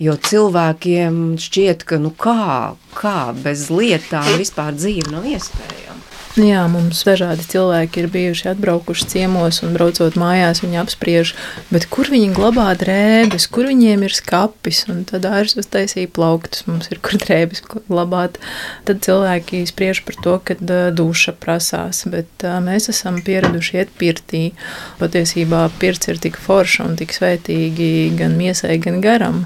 Jo 0.03 0.17
cilvēkiem 0.19 1.37
šķiet, 1.39 1.85
ka 1.87 2.01
nu 2.03 2.11
kā, 2.19 2.75
kā 2.99 3.19
bez 3.45 3.69
lietām 3.71 4.27
vispār 4.41 4.75
dzīve 4.75 5.13
nav 5.15 5.29
iespējama. 5.31 6.14
Jā, 6.35 6.65
mums 6.67 7.05
dažādi 7.07 7.45
cilvēki 7.47 8.01
ir 8.03 8.07
bijuši 8.11 8.49
atbraukuši 8.51 9.05
ciemos 9.13 9.61
un 9.63 9.77
braucot 9.77 10.17
mājās, 10.19 10.65
viņi 10.65 10.81
apspriež, 10.81 11.31
kur 11.95 12.09
viņi 12.11 12.33
glabā 12.35 12.73
drēbes, 12.81 13.47
kur 13.55 13.69
viņiem 13.71 14.03
ir 14.03 14.17
skapis, 14.19 14.81
tad 15.13 15.29
ārs 15.31 15.55
uztaisīja 15.63 16.11
plauktus, 16.11 16.65
mums 16.67 16.91
ir 16.91 16.99
kur 17.07 17.21
drēbes 17.23 17.63
glabāt. 17.87 18.41
Tad 18.83 19.05
cilvēki 19.07 19.63
spriež 19.71 20.03
par 20.09 20.19
to, 20.27 20.35
ka 20.43 20.59
duša 20.99 21.37
prasās, 21.39 22.03
bet 22.11 22.43
mēs 22.67 22.91
esam 22.91 23.23
pieraduši 23.23 23.79
iet 23.85 23.95
pirtī. 24.03 24.43
Patiesībā 24.99 25.69
pirts 25.79 26.11
ir 26.11 26.19
tik 26.19 26.35
forša 26.35 26.89
un 26.89 26.99
tik 26.99 27.15
svētīgi 27.15 28.11
gan 28.19 28.35
miesai, 28.35 28.81
gan 28.83 28.99
garam. 29.05 29.45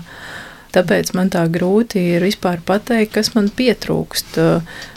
Tāpēc 0.74 1.14
man 1.16 1.30
tā 1.32 1.46
grūti 1.48 2.00
ir 2.14 2.24
vispār 2.26 2.60
pateikt, 2.66 3.14
kas 3.14 3.32
man 3.32 3.48
pietrūkst. 3.56 4.36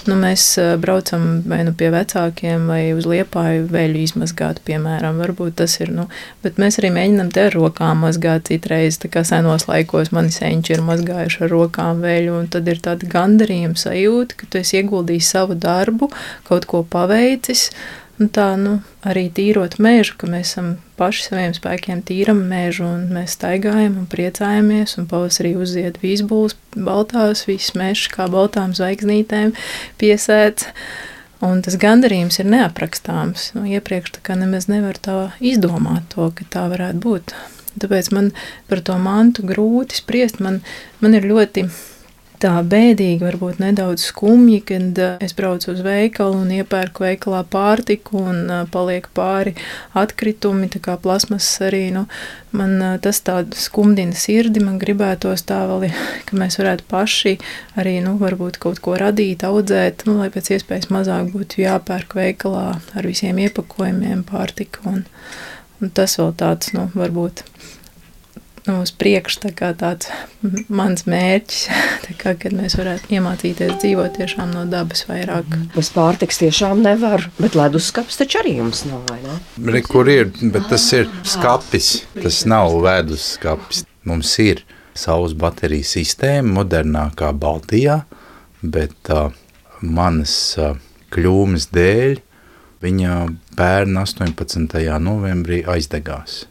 Nu, 0.10 0.18
mēs 0.20 0.44
braucam 0.82 1.28
vai 1.48 1.62
nu 1.68 1.72
pie 1.78 1.92
vecākiem, 1.94 2.66
vai 2.68 2.82
uz 2.98 3.08
liepāju 3.08 3.70
veļu 3.72 4.02
izmazgāt, 4.02 4.60
piemēram. 4.68 5.22
Varbūt 5.22 5.60
tas 5.62 5.78
ir, 5.80 5.94
nu, 5.96 6.08
bet 6.44 6.60
mēs 6.62 6.82
arī 6.82 6.92
mēģinam 6.96 7.32
te 7.32 7.46
ar 7.48 7.56
rokām 7.56 8.04
mazgāt 8.04 8.50
citreiz, 8.52 9.00
tā 9.02 9.12
kā 9.14 9.24
senos 9.28 9.70
laikos 9.70 10.12
mani 10.16 10.34
senči 10.36 10.76
ir 10.76 10.84
mazgājuši 10.88 11.46
ar 11.46 11.54
rokām 11.56 12.04
veļu, 12.04 12.36
un 12.42 12.52
tad 12.52 12.68
ir 12.68 12.84
tāda 12.84 13.08
gandarījuma 13.16 13.80
sajūta, 13.80 14.42
ka 14.42 14.52
tu 14.52 14.62
esi 14.62 14.82
ieguldījis 14.82 15.34
savu 15.38 15.56
darbu, 15.56 16.12
kaut 16.50 16.68
ko 16.68 16.84
paveicis, 16.84 17.70
Un 18.22 18.28
tā 18.30 18.52
nu, 18.60 18.76
arī 19.02 19.24
tīrot 19.34 19.80
mežu, 19.82 20.14
ka 20.22 20.28
mēs 20.30 20.52
paši 21.00 21.24
saviem 21.26 21.56
spēkiem 21.58 22.04
tīram 22.06 22.44
mežu, 22.52 22.86
un 22.86 23.08
mēs 23.16 23.34
staigājam 23.34 23.96
un 23.98 24.10
priecājamies, 24.12 24.94
un 25.02 25.08
pavasarī 25.10 25.56
uzzied 25.58 25.98
vīzbulis 26.04 26.54
baltās, 26.76 27.48
viss 27.50 27.74
mežs 27.74 28.12
kā 28.14 28.28
baltām 28.30 28.76
zvaigznītēm 28.78 29.56
piesēts. 29.98 30.70
Un 31.42 31.64
tas 31.66 31.80
gandarījums 31.82 32.38
ir 32.44 32.52
neaprakstāms. 32.54 33.48
Nu, 33.58 33.66
iepriekš 33.66 34.20
tā 34.20 34.22
kā 34.28 34.38
nemaz 34.38 34.70
nevar 34.70 35.02
tā 35.02 35.16
izdomāt 35.42 36.12
to, 36.14 36.30
ka 36.38 36.46
tā 36.54 36.68
varētu 36.70 37.02
būt. 37.02 37.34
Tāpēc 37.82 38.12
man 38.14 38.30
par 38.70 38.84
to 38.86 39.00
mantu 39.02 39.48
grūti 39.50 39.98
spriest. 39.98 40.38
Man, 40.44 40.62
man 41.02 41.18
ir 41.18 41.26
ļoti 41.26 41.66
tā 42.42 42.54
bēdīgi, 42.66 43.22
varbūt 43.24 43.60
nedaudz 43.62 44.08
skumji, 44.10 44.62
kad 44.72 45.00
uh, 45.02 45.18
es 45.24 45.36
braucu 45.38 45.72
uz 45.74 45.82
veikalu 45.86 46.40
un 46.42 46.54
iepērku 46.58 47.06
veikalā 47.06 47.42
pārtiku 47.52 48.24
un 48.32 48.40
uh, 48.50 48.64
paliek 48.72 49.08
pāri 49.18 49.54
atkritumi, 49.98 50.70
tā 50.74 50.82
kā 50.84 50.98
plasmas 51.02 51.48
arī, 51.64 51.84
nu, 51.96 52.06
man 52.58 52.76
uh, 52.80 52.96
tas 53.04 53.22
tā 53.26 53.42
skumdina 53.58 54.18
sirdi, 54.18 54.64
man 54.64 54.80
gribētos 54.82 55.46
tā 55.50 55.62
vēl, 55.70 55.88
ka 56.28 56.40
mēs 56.42 56.58
varētu 56.62 56.88
paši 56.92 57.38
arī, 57.82 58.00
nu, 58.06 58.18
varbūt 58.22 58.60
kaut 58.64 58.82
ko 58.84 58.98
radīt, 59.02 59.46
audzēt, 59.48 60.08
nu, 60.10 60.18
lai 60.22 60.32
pēc 60.34 60.54
iespējas 60.58 60.92
mazāk 60.94 61.32
būtu 61.36 61.64
jāpērk 61.66 62.18
veikalā 62.18 62.68
ar 62.82 63.10
visiem 63.10 63.42
iepakojumiem 63.46 64.26
pārtika 64.30 64.86
un, 64.90 65.06
un 65.82 65.94
tas 65.94 66.18
vēl 66.20 66.34
tāds, 66.42 66.74
nu, 66.78 66.90
varbūt 66.98 67.46
nu, 68.68 68.82
uz 68.82 68.92
priekšu 68.94 69.42
tā 69.46 69.72
tāds 69.78 70.10
mans 70.70 71.06
mērķis, 71.10 71.68
kā, 72.20 72.34
kad 72.40 72.56
mēs 72.56 72.76
varētu 72.80 73.14
iemācīties 73.18 73.78
dzīvot 73.82 74.18
tiešām 74.20 74.54
no 74.56 74.66
dabas 74.70 75.06
vairāk. 75.10 75.48
Bez 75.76 75.92
pārtiks 75.96 76.42
tiešām 76.42 76.84
nevar, 76.86 77.28
bet 77.40 77.58
leduskapis 77.60 78.20
taču 78.22 78.42
arī 78.42 78.58
jums 78.60 78.84
nav, 78.90 79.04
vai 79.10 79.20
ne? 79.24 79.38
Re, 79.72 79.84
kur 79.86 80.10
ir, 80.12 80.32
bet 80.42 80.70
tas 80.72 80.86
ir 80.98 81.10
skapis, 81.28 81.94
tas 82.18 82.44
nav 82.50 82.76
leduskapis. 82.84 83.86
Mums 84.08 84.34
ir 84.42 84.64
saules 84.98 85.36
bateriju 85.38 85.86
sistēma 85.88 86.56
modernākā 86.62 87.32
Baltijā, 87.38 88.02
bet 88.62 89.12
uh, 89.14 89.30
manas 89.82 90.36
uh, 90.60 90.76
kļūmes 91.14 91.70
dēļ 91.76 92.20
viņa 92.82 93.18
pērn 93.58 94.00
18. 94.02 94.82
novembrī 95.04 95.62
aizdegās. 95.70 96.46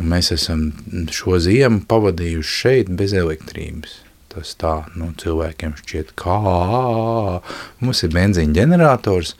Un 0.00 0.08
mēs 0.12 0.30
esam 0.32 0.70
šo 1.12 1.38
ziemu 1.42 1.82
pavadījuši 1.88 2.56
šeit 2.62 2.92
bez 2.96 3.12
elektrības. 3.16 3.98
Tas 4.30 4.52
tā, 4.54 4.76
nu, 4.94 5.08
cilvēkiem 5.18 5.74
šķiet, 5.80 6.12
kā 6.18 6.36
mums 7.82 8.02
ir 8.06 8.12
benzīna 8.14 8.54
ģenerators, 8.60 9.34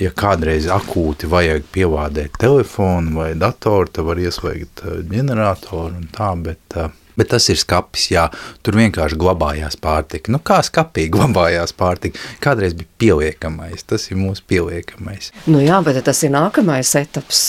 ja 0.00 0.08
kādreiz 0.16 0.70
akūti 0.72 1.28
vajag 1.28 1.66
pievādēt 1.74 2.38
telefonu 2.40 3.18
vai 3.18 3.32
datoru, 3.36 3.90
tad 3.92 4.08
var 4.08 4.20
ieslēgt 4.22 4.84
uh, 4.86 5.02
ģeneratoru 5.10 6.00
un 6.00 6.06
tā, 6.16 6.30
bet, 6.46 6.62
uh, 6.80 6.88
bet 7.18 7.28
tas 7.34 7.50
ir 7.52 7.60
skapis, 7.60 8.06
jā, 8.14 8.24
tur 8.64 8.78
vienkārši 8.80 9.20
glabājās 9.20 9.76
pārtika. 9.84 10.32
Nu, 10.32 10.40
kā 10.40 10.62
skapī 10.64 11.10
glabājās 11.12 11.76
pārtika? 11.76 12.20
Kādreiz 12.40 12.72
bija 12.78 12.88
pieliekamais, 13.04 13.84
tas 13.84 14.08
ir 14.08 14.20
mūsu 14.20 14.46
pieliekamais. 14.48 15.28
Nu 15.44 15.60
jā, 15.60 15.82
bet 15.84 16.00
tas 16.08 16.24
ir 16.24 16.32
nākamais 16.32 16.96
etaps 17.02 17.44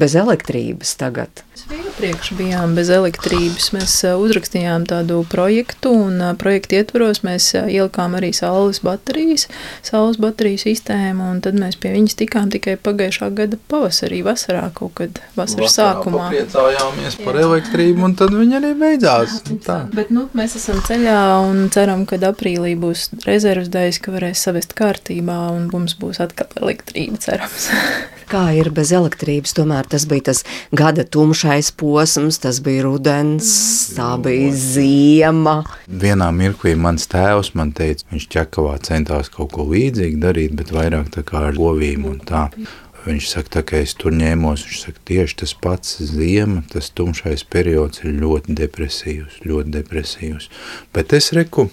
bez 0.00 0.16
elektrības 0.16 0.96
tagad. 0.96 1.44
Iepriekš 1.70 2.32
bijām 2.34 2.72
bez 2.74 2.88
elektrības. 2.90 3.68
Mēs 3.76 3.94
uzrakstījām 4.10 4.86
tādu 4.90 5.20
projektu, 5.30 5.92
un 6.08 6.18
projekta 6.40 6.80
ietvaros 6.80 7.22
mēs 7.26 7.52
ielikām 7.60 8.16
arī 8.18 8.32
saules 8.34 8.80
baterijas, 8.82 9.46
saules 9.86 10.18
bateriju 10.22 10.58
sistēmu, 10.64 11.28
un 11.34 11.42
tad 11.44 11.58
mēs 11.60 11.78
pie 11.80 11.92
viņas 11.94 12.16
tikām 12.18 12.50
tikai 12.52 12.74
pagājušā 12.82 13.28
gada 13.36 13.58
pavasarī, 13.70 14.22
vasarā 14.26 14.64
kaut 14.74 14.96
kad 14.98 15.20
vasaras 15.38 15.76
Vakarā 15.76 15.92
sākumā. 15.92 16.24
Priecājāmies 16.32 17.18
par 17.22 17.38
elektrību, 17.44 18.06
un 18.08 18.16
tad 18.18 18.34
viņa 18.34 18.58
arī 18.58 18.72
beidzās. 18.82 19.38
Tā. 19.66 19.78
Bet 19.94 20.10
nu, 20.14 20.26
mēs 20.38 20.56
esam 20.58 20.82
ceļā 20.88 21.20
un 21.46 21.68
ceram, 21.74 22.06
ka 22.08 22.18
aprīlī 22.32 22.74
būs 22.80 23.10
rezerves 23.28 23.70
daļas, 23.72 24.00
ka 24.02 24.16
varēs 24.16 24.42
savest 24.48 24.74
kārtībā, 24.78 25.38
un 25.54 25.68
mums 25.70 25.94
būs 26.00 26.22
atkal 26.24 26.50
elektrība, 26.64 27.20
cerams. 27.22 27.68
Kā 28.32 28.46
ir 28.56 28.70
bez 28.72 28.88
elektrības? 28.96 29.52
Tomēr 29.52 29.84
tas 29.92 30.06
bija 30.08 30.30
tas 30.30 30.38
gada 30.72 31.04
tumšais 31.04 31.51
posms, 31.76 32.38
tas 32.42 32.60
bija 32.64 32.86
rudens, 32.86 33.48
tā 33.96 34.14
bija 34.22 34.52
ziema. 34.56 35.56
Vienā 35.86 36.30
mirklī 36.32 36.72
mans 36.78 37.04
tēvs 37.12 37.52
man 37.58 37.74
teica, 37.76 38.06
viņš 38.12 38.28
ķekavā 38.32 38.78
centās 38.86 39.28
kaut 39.32 39.52
ko 39.56 39.66
līdzīgu 39.68 40.22
darīt, 40.22 40.54
bet 40.58 40.72
vairāk 40.72 41.10
tā 41.12 41.24
kā 41.28 41.44
ar 41.50 41.58
govīm 41.58 42.06
un 42.08 42.22
tā. 42.24 42.46
Viņš 43.02 43.28
saka, 43.32 43.52
tā, 43.56 43.64
ka 43.66 43.82
es 43.82 43.96
tur 43.98 44.14
ņēmos, 44.14 44.64
viņš 44.68 44.80
saka, 44.86 45.04
tieši 45.10 45.38
tas 45.42 45.52
pats 45.58 45.98
ziema, 46.12 46.62
tas 46.72 46.88
tumšais 46.94 47.44
periods 47.50 48.04
ir 48.04 48.14
ļoti 48.22 48.56
depresīvs, 48.62 49.42
ļoti 49.44 49.74
depresīvs. 49.76 50.48
Bet 50.94 51.12
es 51.18 51.32
reku, 51.36 51.66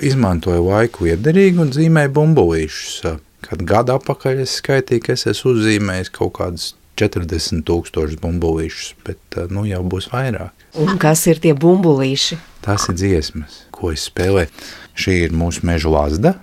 izmantoju 0.00 0.64
laiku 0.70 1.10
iederīgi 1.10 1.62
un 1.66 1.74
zīmēju 1.74 2.14
bumbulīšus 2.16 3.18
Kad 3.44 3.60
gadu 3.68 3.92
atpakaļ 3.98 4.40
es 4.44 4.56
skaitīju, 4.60 5.02
ka 5.04 5.12
es 5.12 5.26
esmu 5.28 5.52
uzzīmējis 5.58 6.10
kaut 6.14 6.32
kādus 6.38 6.70
40 7.00 7.64
tūkstošus 7.66 8.20
bumbulīšus, 8.22 8.94
bet 9.06 9.38
eh, 9.38 9.50
nu 9.50 9.66
jau 9.68 9.82
būs 9.86 10.10
vairāk. 10.12 10.66
Un 10.80 10.98
kas 11.02 11.26
ir 11.30 11.40
tie 11.42 11.54
bumbulīši? 11.54 12.38
Tās 12.64 12.88
ir 12.90 12.98
dziesmas, 12.98 13.64
ko 13.74 13.92
es 13.94 14.06
spēlēju. 14.08 14.50
Šī 14.94 15.16
ir 15.26 15.34
mūsu 15.34 15.64
meža 15.66 15.90
lazda, 15.90 16.34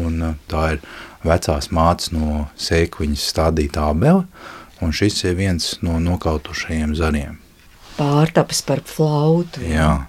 un 0.00 0.20
eh, 0.30 0.36
tā 0.50 0.66
ir 0.76 0.84
vecās 1.24 1.70
mātes 1.74 2.12
no 2.14 2.46
sēkliņas 2.60 3.28
stādīta 3.34 3.88
abele, 3.92 4.24
un 4.84 4.92
šis 4.92 5.22
ir 5.24 5.38
viens 5.38 5.74
no 5.84 6.00
nokautušajiem 6.02 6.96
zariem. 6.98 7.38
Pārtapis 7.94 8.60
par 8.66 8.82
flautu. 8.88 9.62
Jā. 9.62 10.06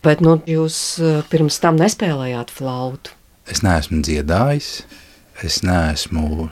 Bet 0.00 0.22
nu, 0.24 0.38
jūs 0.48 0.76
eh, 1.04 1.20
pirms 1.28 1.58
tam 1.60 1.76
nespēlējāt 1.80 2.52
flautu. 2.54 3.12
Es 3.50 3.60
neesmu 3.66 4.00
dziedājis, 4.06 4.70
es 5.44 5.60
neesmu 5.66 6.48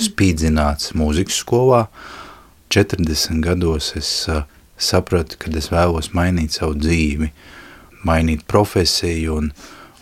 spīdzināts 0.00 0.92
mūzikas 0.98 1.38
skolā. 1.40 1.84
40 2.70 3.40
gados 3.42 3.92
es 3.98 4.10
uh, 4.30 4.44
sapratu, 4.78 5.38
ka 5.40 5.50
es 5.58 5.70
vēlos 5.72 6.12
mainīt 6.16 6.54
savu 6.58 6.76
dzīvi, 6.78 7.30
mainīt 8.06 8.44
profesiju, 8.50 9.38
un, 9.40 9.50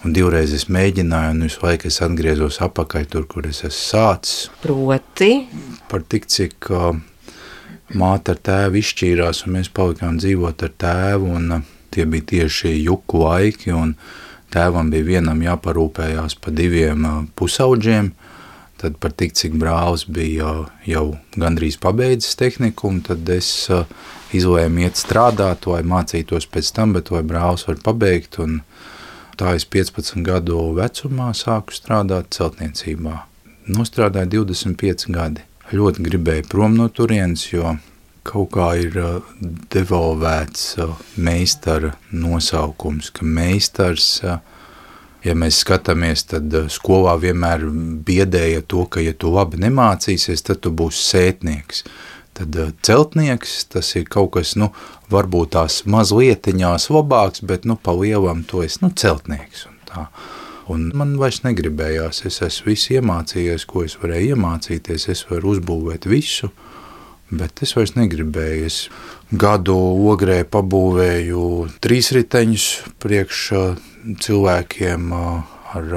un 0.05 0.17
divreiz 0.17 0.53
es 0.57 0.67
mēģināju, 0.73 1.37
un 1.37 1.47
visu 1.47 1.65
laiku 1.65 1.89
es 1.89 2.01
atgriezos 2.05 2.61
apakaļ 2.65 3.09
tur, 3.13 3.25
kur 3.31 3.49
es 3.49 3.63
esmu 3.63 3.79
sācis. 3.79 4.51
Proti? 4.65 5.33
Par 5.89 6.05
tik, 6.05 6.29
cik 6.33 6.71
uh, 6.75 6.93
māte 7.97 8.35
ar 8.35 8.45
tēvu 8.51 8.83
izšķīrās, 8.83 9.47
un 9.47 9.59
mēs 9.59 9.73
palikām 9.73 10.21
dzīvot 10.21 10.69
ar 10.69 10.77
tēvu, 10.85 11.35
un 11.41 11.59
uh, 11.61 11.75
tie 11.95 12.07
bija 12.07 12.29
tieši 12.35 12.75
juku 12.83 13.23
laiki, 13.25 13.73
un 13.77 13.95
tēvam 14.55 14.91
bija 14.93 15.07
vienam 15.07 15.43
jāparūpējās 15.45 16.39
pa 16.43 16.55
diviem 16.55 17.07
pusauģiem, 17.39 18.13
tad 18.79 19.01
par 19.03 19.13
tik 19.19 19.35
cik 19.35 19.57
brālis 19.59 20.07
bija 20.07 20.69
jau 20.87 21.07
gandrīz 21.37 21.81
pabeidzis 21.83 22.39
tehnikumu, 22.39 23.03
tad 23.09 23.29
es 23.35 23.51
izlēmu 24.35 24.87
iet 24.87 25.01
strādāt, 25.01 25.67
lai 25.67 25.83
mācītos 25.83 26.47
pēc 26.53 26.73
tam, 26.77 26.95
bet 26.95 27.11
vai 27.11 27.25
brālis 27.27 27.67
var 27.69 27.83
pabeigt, 27.85 28.39
un 28.45 28.61
Tā 29.39 29.53
es 29.55 29.63
15 29.71 30.25
gadu 30.27 30.59
vecumā 30.75 31.29
sāku 31.31 31.71
strādāt 31.71 32.33
celtniecībā. 32.35 33.21
Nostrādāju 33.71 34.43
25 34.49 35.13
gadi. 35.15 35.45
Ļoti 35.71 36.03
gribēju 36.09 36.47
prom 36.51 36.75
no 36.75 36.89
turienes, 36.91 37.45
jo 37.53 37.77
kaut 38.29 38.53
kā 38.57 38.69
ir 38.81 38.99
uh, 39.01 39.33
devolvēts 39.73 40.77
uh, 40.83 40.95
meistara 41.17 41.95
nosaukums, 42.13 43.11
ka 43.17 43.27
meistars, 43.27 44.11
uh, 44.25 44.39
ja 45.25 45.35
mēs 45.39 45.63
skatāmies, 45.65 46.27
tad 46.31 46.55
skolā 46.73 47.17
vienmēr 47.23 47.67
biedēja 48.07 48.63
to, 48.69 48.85
ka 48.91 49.03
ja 49.05 49.15
tu 49.17 49.33
labi 49.35 49.61
nemācīsies, 49.65 50.45
tad 50.47 50.63
tu 50.65 50.73
būsi 50.75 51.05
sētnieks. 51.09 51.85
Tad 52.39 52.55
celtnieks, 52.87 53.65
tas 53.73 53.89
ir 53.99 54.05
kaut 54.07 54.37
kas, 54.37 54.55
nu, 54.61 54.71
varbūt 55.11 55.57
tās 55.57 55.81
mazlietiņās 55.91 56.87
labāks, 56.95 57.43
bet, 57.43 57.67
nu, 57.67 57.75
pa 57.75 57.97
lielam 57.99 58.45
to 58.47 58.63
es, 58.63 58.79
nu, 58.85 58.93
celtnieks 58.95 59.67
un 59.67 59.81
tā. 59.89 60.07
Un 60.69 60.91
man 60.95 61.17
vairs 61.19 61.41
negribējās, 61.47 62.23
es 62.29 62.43
esmu 62.45 62.75
visu 62.75 62.99
iemācījies, 62.99 63.65
ko 63.67 63.87
es 63.87 63.97
varēju 63.99 64.37
iemācīties, 64.37 65.09
es 65.11 65.25
varu 65.31 65.55
uzbūvēt 65.57 66.07
visu, 66.07 66.53
bet 67.31 67.63
es 67.65 67.75
vairs 67.77 67.95
negribēju. 67.97 68.69
Es 68.69 68.79
gadu 69.33 69.77
ogrē 70.11 70.43
pabūvēju 70.49 71.43
trīs 71.85 72.13
riteņus 72.17 72.69
priekš 73.03 73.43
cilvēkiem 74.25 75.11
ar 75.19 75.91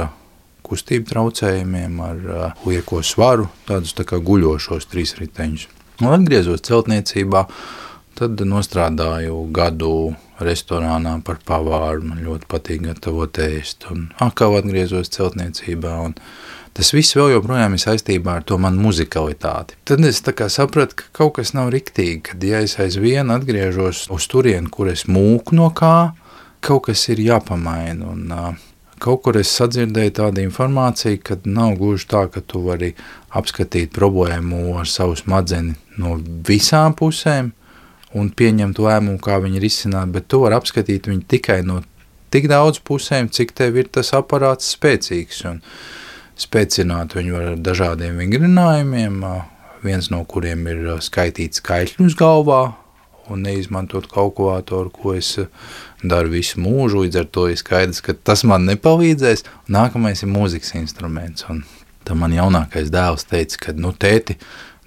kustību 0.71 1.07
traucējumiem, 1.09 2.01
ar 2.03 2.25
lieko 2.63 3.01
svaru, 3.03 3.49
tādus 3.67 3.95
tā 3.97 4.07
kā 4.07 4.19
guļošos 4.23 4.87
trīs 4.91 5.17
riteņus. 5.19 5.67
Un 6.01 6.15
atgriezos 6.15 6.63
celtniecībā, 6.65 7.45
tad 8.17 8.41
nostrādāju 8.47 9.43
gadu 9.53 9.91
restorānā 10.41 11.17
par 11.25 11.39
pavāru. 11.45 12.07
Man 12.09 12.23
ļoti 12.25 12.49
patīk 12.49 12.85
gatavot 12.87 13.37
ēst. 13.43 13.85
Un 13.93 14.07
atkal 14.23 14.57
atgriezos 14.59 15.11
celtniecībā. 15.13 15.93
Un 16.07 16.15
tas 16.77 16.93
viss 16.95 17.15
vēl 17.17 17.35
joprojām 17.35 17.75
ir 17.75 17.83
saistībā 17.83 18.39
ar 18.39 18.47
to 18.47 18.57
manu 18.61 18.87
muzikalitāti. 18.87 19.77
Tad 19.87 20.05
es 20.07 20.23
sapratu, 20.55 20.97
ka 21.01 21.11
kaut 21.21 21.37
kas 21.39 21.53
nav 21.57 21.71
riktīgi, 21.73 22.21
kad 22.31 22.43
ja 22.43 22.63
es 22.63 22.77
aizvien 22.79 23.33
atgriežos 23.33 24.07
uz 24.13 24.27
turieni, 24.31 24.71
kur 24.71 24.91
es 24.91 25.07
mūku 25.07 25.57
no 25.57 25.71
kā, 25.75 26.11
kaut 26.61 26.87
kas 26.89 27.07
ir 27.09 27.23
jāpamaina. 27.23 28.11
Un, 28.15 28.27
uh, 28.31 28.67
Kaut 29.01 29.23
kur 29.25 29.37
es 29.39 29.49
sadzirdēju 29.57 30.11
tādu 30.13 30.43
informāciju, 30.43 31.17
ka 31.25 31.39
nav 31.49 31.71
gluži 31.79 32.05
tā, 32.11 32.19
ka 32.29 32.43
tu 32.45 32.59
vari 32.67 32.91
apskatīt 33.33 33.89
problēmu 33.95 34.75
ar 34.77 34.85
savu 34.85 35.15
smadeni 35.17 35.73
no 35.97 36.19
visām 36.45 36.93
pusēm 36.99 37.49
un 38.13 38.29
pieņemt 38.29 38.77
lēmumu, 38.77 39.17
kā 39.23 39.39
viņi 39.41 39.63
risināt, 39.63 40.11
bet 40.13 40.27
tu 40.29 40.43
vari 40.43 40.59
apskatīt 40.59 41.09
viņu 41.09 41.25
tikai 41.33 41.63
no 41.65 41.79
tik 42.29 42.45
daudz 42.51 42.77
pusēm, 42.85 43.31
cik 43.33 43.55
tev 43.57 43.79
ir 43.81 43.89
tas 43.89 44.13
aparāts 44.13 44.69
spēcīgs. 44.75 45.41
Un 45.49 45.63
spēcināt 46.41 47.15
viņu 47.17 47.37
ar 47.37 47.49
dažādiem 47.61 48.19
vingrinājumiem, 48.21 49.21
viens 49.85 50.11
no 50.13 50.23
kuriem 50.29 50.65
ir 50.71 50.85
skaitīt 51.03 51.57
skaitļus 51.59 52.17
galvā 52.19 52.63
un 53.31 53.45
neizmantot 53.45 54.07
kalkulātoru, 54.11 54.91
ko 54.91 55.13
es 55.15 55.35
daru 56.03 56.33
visu 56.33 56.59
mūžu, 56.61 57.05
līdz 57.05 57.21
ar 57.21 57.29
to 57.31 57.47
ir 57.51 57.59
skaidrs, 57.59 58.01
ka 58.03 58.15
tas 58.17 58.43
man 58.47 58.65
nepalīdzēs. 58.69 59.45
Nākamais 59.71 60.23
ir 60.25 60.31
mūzikas 60.31 60.73
instruments, 60.79 61.45
un 61.51 61.63
tam 62.07 62.23
man 62.23 62.35
jaunākais 62.35 62.91
dēls 62.93 63.27
teica, 63.29 63.59
ka, 63.67 63.75
nu, 63.77 63.93
tēti, 63.93 64.37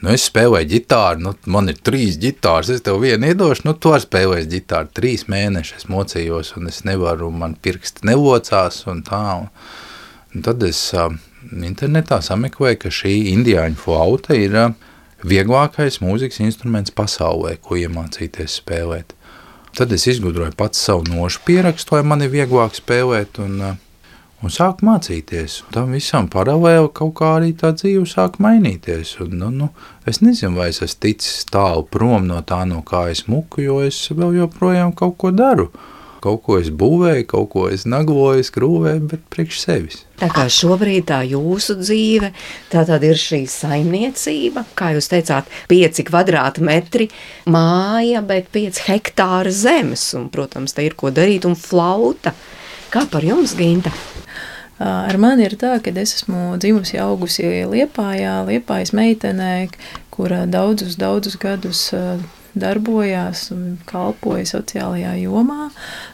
nu, 0.02 0.12
es 0.12 0.26
spēlēju 0.28 0.70
ģitāru, 0.74 1.24
nu, 1.24 1.34
man 1.54 1.72
ir 1.72 1.78
trīs 1.86 2.18
ģitāras, 2.20 2.72
es 2.74 2.84
tev 2.84 3.00
vienu 3.04 3.30
iedošu, 3.30 3.68
nu, 3.68 3.76
tu 3.78 3.94
arī 3.94 4.04
spēlēsi 4.04 4.52
ģitāru, 4.56 4.92
trīs 4.98 5.28
mēnešus 5.32 5.84
es 5.84 5.90
mocījos, 5.92 6.54
un 6.58 6.68
es 6.72 6.82
nevaru, 6.88 7.30
man 7.32 7.56
pirksti 7.64 8.10
nevocās, 8.10 8.82
un 8.90 9.04
tā, 9.06 9.22
un 10.34 10.44
tad 10.44 10.66
es 10.66 10.88
uh, 10.98 11.14
internetā 11.52 12.20
sameklēju, 12.24 12.80
ka 12.84 12.92
šī 12.92 13.14
indiāņu 13.34 13.80
flauta 13.80 14.36
ir 14.38 14.56
uh, 14.58 14.74
vieglākais 15.24 16.00
mūzikas 16.04 16.42
instruments 16.44 16.92
pasaulē, 16.94 17.56
ko 17.64 17.78
iemācīties 17.80 18.60
spēlēt. 18.60 19.14
Tad 19.74 19.92
es 19.92 20.06
izgudroju 20.06 20.54
pats 20.56 20.82
savu 20.84 21.08
nošu 21.08 21.40
pierakstu, 21.48 21.96
lai 21.96 22.04
man 22.06 22.22
ir 22.22 22.30
vieglāk 22.30 22.76
spēlēt 22.76 23.40
un, 23.42 23.56
un 23.64 24.52
sāku 24.52 24.86
mācīties. 24.86 25.62
Tam 25.74 25.96
visam 25.96 26.28
paralēli 26.30 26.92
kaut 26.94 27.16
kā 27.18 27.32
arī 27.40 27.50
tā 27.58 27.72
dzīve 27.74 28.04
sāk 28.06 28.38
mainīties. 28.44 29.16
Un, 29.24 29.34
nu, 29.40 29.50
nu, 29.50 29.70
es 30.06 30.22
nezinu, 30.22 30.60
vai 30.60 30.68
es 30.70 30.78
esmu 30.84 31.00
ticis 31.08 31.48
tālu 31.50 31.88
prom 31.90 32.28
no 32.28 32.38
tā, 32.46 32.62
no 32.70 32.84
kā 32.86 33.08
es 33.10 33.24
muku, 33.26 33.64
jo 33.66 33.80
es 33.82 33.98
vēl 34.12 34.38
joprojām 34.44 34.94
kaut 34.94 35.18
ko 35.18 35.34
daru. 35.34 35.72
Kaut 36.24 36.40
ko 36.46 36.56
es 36.56 36.70
būvēju, 36.72 37.26
kaut 37.28 37.50
ko 37.52 37.66
es 37.68 37.82
nagloju, 37.84 38.46
skrūvēju, 38.48 39.00
bet 39.10 39.24
priekš 39.32 39.58
sevis. 39.60 39.98
Tā 40.16 40.30
kā 40.32 40.46
šobrīd 40.48 41.04
tā 41.10 41.18
jūsu 41.28 41.76
dzīve, 41.82 42.30
tā 42.72 42.84
tad 42.88 43.04
ir 43.04 43.18
šī 43.20 43.42
saimniecība, 43.50 44.62
kā 44.78 44.94
jūs 44.94 45.10
teicāt, 45.12 45.50
5 45.68 46.00
kvadrātmetri 46.08 47.10
māja, 47.50 48.22
bet 48.24 48.48
5 48.54 48.80
hektāra 48.86 49.52
zemes, 49.52 50.06
un, 50.16 50.30
protams, 50.32 50.72
te 50.72 50.86
ir 50.86 50.96
ko 50.96 51.12
darīt, 51.12 51.44
un 51.44 51.58
flauta. 51.60 52.32
Kā 52.94 53.04
par 53.10 53.26
jums, 53.26 53.52
Ginta? 53.58 53.92
Ar 54.80 55.18
mani 55.20 55.44
ir 55.44 55.58
tā, 55.60 55.76
ka 55.84 55.92
es 56.00 56.16
esmu 56.22 56.56
dzimusi, 56.62 56.96
augusi 57.04 57.44
Liepājā, 57.68 58.40
Liepājas 58.48 58.94
meitenē, 58.96 59.68
kura 60.14 60.44
daudzus, 60.50 60.96
daudzus 60.98 61.36
gadus 61.42 61.90
darbojās 62.58 63.48
un 63.54 63.78
kalpoja 63.88 64.46
sociālajā 64.48 65.14
jomā, 65.22 65.68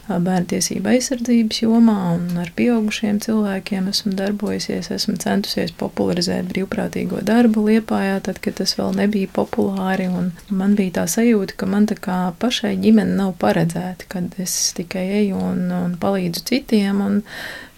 bērntiesība 0.08 0.94
aizsardzības 0.94 1.62
jomā 1.62 1.96
un 2.14 2.40
ar 2.42 2.50
pieaugušiem 2.56 3.20
cilvēkiem 3.24 3.90
esmu 3.92 4.14
darbojusies, 4.18 4.90
esmu 4.96 5.16
centusies 5.22 5.74
popularizēt 5.80 6.48
brīvprātīgo 6.50 7.22
darbu 7.26 7.66
Liepājā, 7.68 8.18
tad, 8.26 8.40
kad 8.44 8.58
tas 8.60 8.74
vēl 8.78 8.96
nebija 8.98 9.30
populāri, 9.36 10.10
man 10.50 10.76
bija 10.78 11.00
tā 11.00 11.06
sajūta, 11.16 11.58
ka 11.60 11.70
man 11.70 11.88
tā 11.90 11.98
kā 12.00 12.20
pašai 12.42 12.76
ģimene 12.82 13.16
nav 13.20 13.34
paredzēta, 13.42 14.08
kad 14.10 14.36
es 14.42 14.56
tikai 14.76 15.06
eju 15.22 15.40
un, 15.52 15.66
un 15.76 15.98
palīdzu 16.00 16.46
citiem, 16.50 17.02
un 17.04 17.20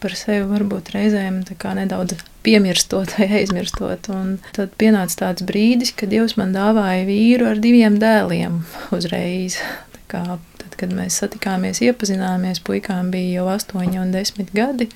par 0.02 0.16
sevi 0.18 0.46
varbūt 0.50 0.94
reizēm 0.96 1.42
nedaudz 1.78 2.16
piemirstot 2.42 3.14
vai 3.18 3.28
aizmirstot. 3.40 4.08
Un 4.12 4.38
tad 4.56 4.74
pienāca 4.80 5.18
tāds 5.24 5.46
brīdis, 5.46 5.94
kad 5.96 6.12
Dievs 6.12 6.36
man 6.40 6.54
dāvāja 6.56 7.06
vīru 7.08 7.48
ar 7.52 7.62
diviem 7.62 7.98
dēliem 8.02 8.62
uzreiz. 8.94 9.58
Kā, 10.12 10.22
tad, 10.60 10.74
kad 10.80 10.92
mēs 10.92 11.20
satikāmies, 11.22 11.80
iepazināmies, 11.86 12.60
puikām 12.66 13.12
bija 13.14 13.40
jau 13.40 13.46
8 13.54 13.96
un 14.02 14.12
10 14.12 14.52
gadi. 14.56 14.90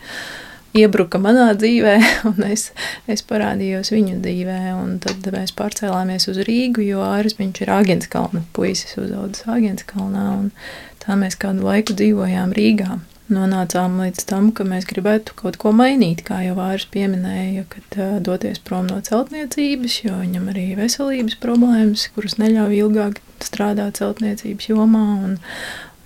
Iebruka 0.77 1.17
manā 1.23 1.55
dzīvē, 1.57 1.95
un 2.31 2.43
es, 2.51 2.69
es 3.09 3.25
parādījos 3.25 3.95
viņu 3.95 4.19
dzīvē. 4.25 4.61
Tad 5.07 5.31
mēs 5.33 5.55
pārcēlāmies 5.57 6.29
uz 6.33 6.43
Rīgu, 6.45 6.85
jo 6.85 7.01
Āris 7.07 7.39
ir 7.41 7.73
Agents 7.73 8.11
Kalna 8.13 8.45
puisis, 8.53 8.99
uzaugusi 9.01 9.49
Agents 9.49 9.89
Kalnā. 9.89 10.29
Tā 11.01 11.17
mēs 11.17 11.39
kādu 11.41 11.65
laiku 11.65 11.97
dzīvojām 11.97 12.53
Rīgā 12.57 12.99
nonācām 13.33 13.99
līdz 14.01 14.27
tam, 14.31 14.51
ka 14.55 14.65
mēs 14.69 14.87
gribētu 14.89 15.35
kaut 15.39 15.59
ko 15.61 15.73
mainīt, 15.75 16.23
kā 16.27 16.43
jau 16.45 16.55
Vārs 16.59 16.87
pieminēja, 16.93 17.65
kad 17.73 17.99
uh, 17.99 18.17
doties 18.23 18.61
prom 18.63 18.87
no 18.91 19.01
celtniecības, 19.05 19.99
jo 20.05 20.19
viņam 20.21 20.51
arī 20.53 20.67
veselības 20.79 21.39
problēmas, 21.43 22.09
kuras 22.15 22.39
neļauj 22.43 22.79
ilgāk 22.81 23.21
strādāt 23.45 24.01
celtniecības 24.01 24.71
jomā, 24.71 25.07
un, 25.27 25.39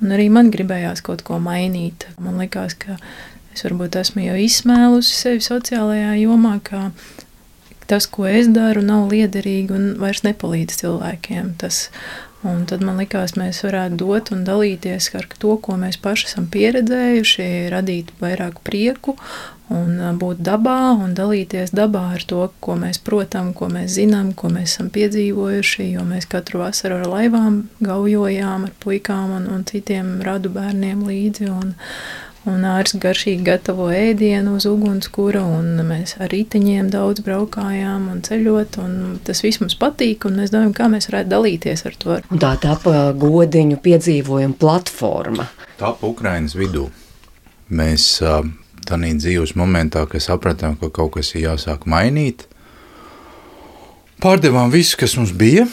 un 0.01 0.17
arī 0.17 0.31
man 0.33 0.53
gribējās 0.55 1.05
kaut 1.07 1.25
ko 1.27 1.41
mainīt. 1.43 2.09
Man 2.23 2.41
likās, 2.41 2.77
ka 2.81 2.97
es 3.55 3.67
varbūt 3.67 4.01
esmu 4.01 4.25
jau 4.25 4.39
izsmēlusi 4.41 5.17
sevi 5.17 5.45
sociālajā 5.45 6.17
jomā, 6.23 6.57
ka 6.65 6.89
tas, 7.91 8.07
ko 8.07 8.27
es 8.31 8.49
daru, 8.55 8.85
nav 8.87 9.11
liederīgi 9.11 9.75
un 9.75 9.87
vairs 10.01 10.23
nepalīdz 10.27 10.81
cilvēkiem. 10.85 11.55
Tas 11.61 11.89
Un 12.41 12.63
tad 12.65 12.81
man 12.81 12.97
likās, 12.97 13.35
mēs 13.37 13.59
varētu 13.67 13.99
dot 14.01 14.31
un 14.33 14.47
dalīties 14.47 15.11
ar 15.19 15.27
to, 15.43 15.59
ko 15.61 15.75
mēs 15.77 15.99
paši 16.01 16.31
esam 16.31 16.47
pieredzējuši, 16.49 17.49
radīt 17.73 18.15
vairāk 18.23 18.63
prieku 18.65 19.19
un 19.71 20.01
būt 20.19 20.41
dabā 20.43 20.95
un 20.97 21.13
dalīties 21.15 21.75
dabā 21.77 22.07
ar 22.17 22.25
to, 22.27 22.47
ko 22.65 22.79
mēs 22.81 22.99
protam, 23.05 23.53
ko 23.55 23.69
mēs 23.71 23.93
zinām, 23.99 24.33
ko 24.33 24.49
mēs 24.51 24.73
esam 24.73 24.89
piedzīvojuši. 24.95 25.91
Jo 25.93 26.07
mēs 26.09 26.27
katru 26.33 26.65
vasaru 26.65 27.03
ar 27.03 27.13
laivām 27.13 27.61
gaujojām 27.85 28.67
ar 28.71 28.75
puikām 28.83 29.37
un, 29.37 29.47
un 29.53 29.69
citiem 29.69 30.19
radu 30.25 30.51
bērniem 30.57 31.05
līdzi. 31.07 31.53
Un, 31.53 31.77
Un 32.49 32.63
ārs 32.65 32.95
garšīgi 32.97 33.43
gatavo 33.45 33.91
ēdienu 33.93 34.55
uz 34.57 34.65
ugunskura, 34.65 35.43
un 35.45 35.83
mēs 35.85 36.15
ar 36.25 36.31
riteņiem 36.33 36.87
daudz 36.93 37.21
braukājām 37.27 38.07
un 38.15 38.23
ceļot, 38.25 38.79
un 38.81 38.95
tas 39.27 39.43
viss 39.45 39.61
mums 39.61 39.77
patīk, 39.77 40.25
un 40.25 40.39
mēs 40.41 40.55
domājam, 40.55 40.73
kā 40.79 40.87
mēs 40.89 41.11
varētu 41.11 41.29
dalīties 41.35 41.85
ar 41.91 41.99
to. 42.01 42.17
Un 42.33 42.41
tā 42.41 42.55
tapa 42.63 43.11
godiņu 43.21 43.77
piedzīvojuma 43.85 44.57
platforma. 44.61 45.51
Tapa 45.81 46.09
Ukrainas 46.09 46.57
vidū. 46.57 46.87
Mēs 47.69 48.09
tādā 48.89 49.13
dzīves 49.21 49.53
momentā, 49.61 50.07
kad 50.09 50.25
sapratām, 50.25 50.81
ka 50.81 50.89
kaut 50.89 51.19
kas 51.19 51.35
ir 51.35 51.45
jāsāk 51.51 51.85
mainīt, 51.85 52.47
pārdevām 54.25 54.73
visu, 54.73 54.97
kas 54.97 55.19
mums 55.21 55.37
bija, 55.37 55.69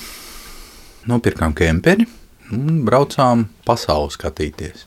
nopirkām 1.08 1.56
kemperi 1.56 2.10
un 2.51 2.84
braucām 2.84 3.47
pasauli 3.63 4.12
skatīties 4.19 4.87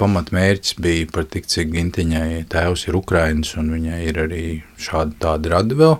pamatmērķis 0.00 0.76
bija 0.82 1.06
par 1.12 1.26
tik, 1.30 1.48
cik 1.50 1.72
gintiņai 1.72 2.44
tēvs 2.52 2.86
ir 2.88 2.98
Ukrainas, 2.98 3.54
un 3.60 3.72
viņai 3.74 4.02
ir 4.08 4.20
arī 4.26 4.44
šādi 4.80 5.18
tādi 5.22 5.52
radi 5.52 5.78
vēl. 5.78 5.98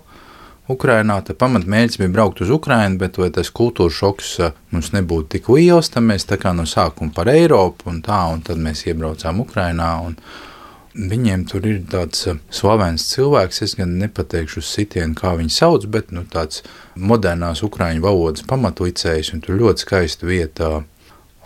Ukrainā. 0.72 1.20
Tad 1.22 1.38
pamatmērķis 1.38 2.00
bija 2.00 2.10
braukt 2.10 2.42
uz 2.42 2.50
Ukrajinu, 2.50 2.98
bet 2.98 3.20
vai 3.20 3.30
tas 3.34 3.52
kultūras 3.54 4.00
šoks 4.00 4.32
mums 4.74 4.90
nebūtu 4.96 5.36
tik 5.36 5.50
liels, 5.54 5.92
tad 5.94 6.06
mēs 6.08 6.26
tā 6.26 6.40
kā 6.42 6.52
no 6.56 6.66
sākuma 6.66 7.14
par 7.14 7.30
Eiropu 7.30 7.90
un 7.92 8.02
tā, 8.02 8.24
un 8.32 8.42
tad 8.46 8.58
mēs 8.62 8.82
iebraucām 8.90 9.44
Ukrajinā. 9.44 9.92
Viņiem 10.96 11.44
tur 11.46 11.66
ir 11.68 11.82
tāds 11.92 12.24
slavens 12.48 13.04
cilvēks, 13.12 13.62
es 13.62 13.76
gan 13.76 13.98
nepateikšu 14.00 14.62
uz 14.62 14.70
sitienu, 14.72 15.14
kā 15.18 15.34
viņu 15.36 15.52
sauc, 15.52 15.84
bet 15.92 16.08
nu, 16.16 16.24
tāds 16.24 16.64
modernās 16.96 17.60
ukraiņu 17.66 18.02
valodas 18.02 18.46
pamatlicējs, 18.48 19.34
un 19.36 19.44
tur 19.44 19.60
ļoti 19.60 19.84
skaista 19.84 20.26
vieta 20.26 20.70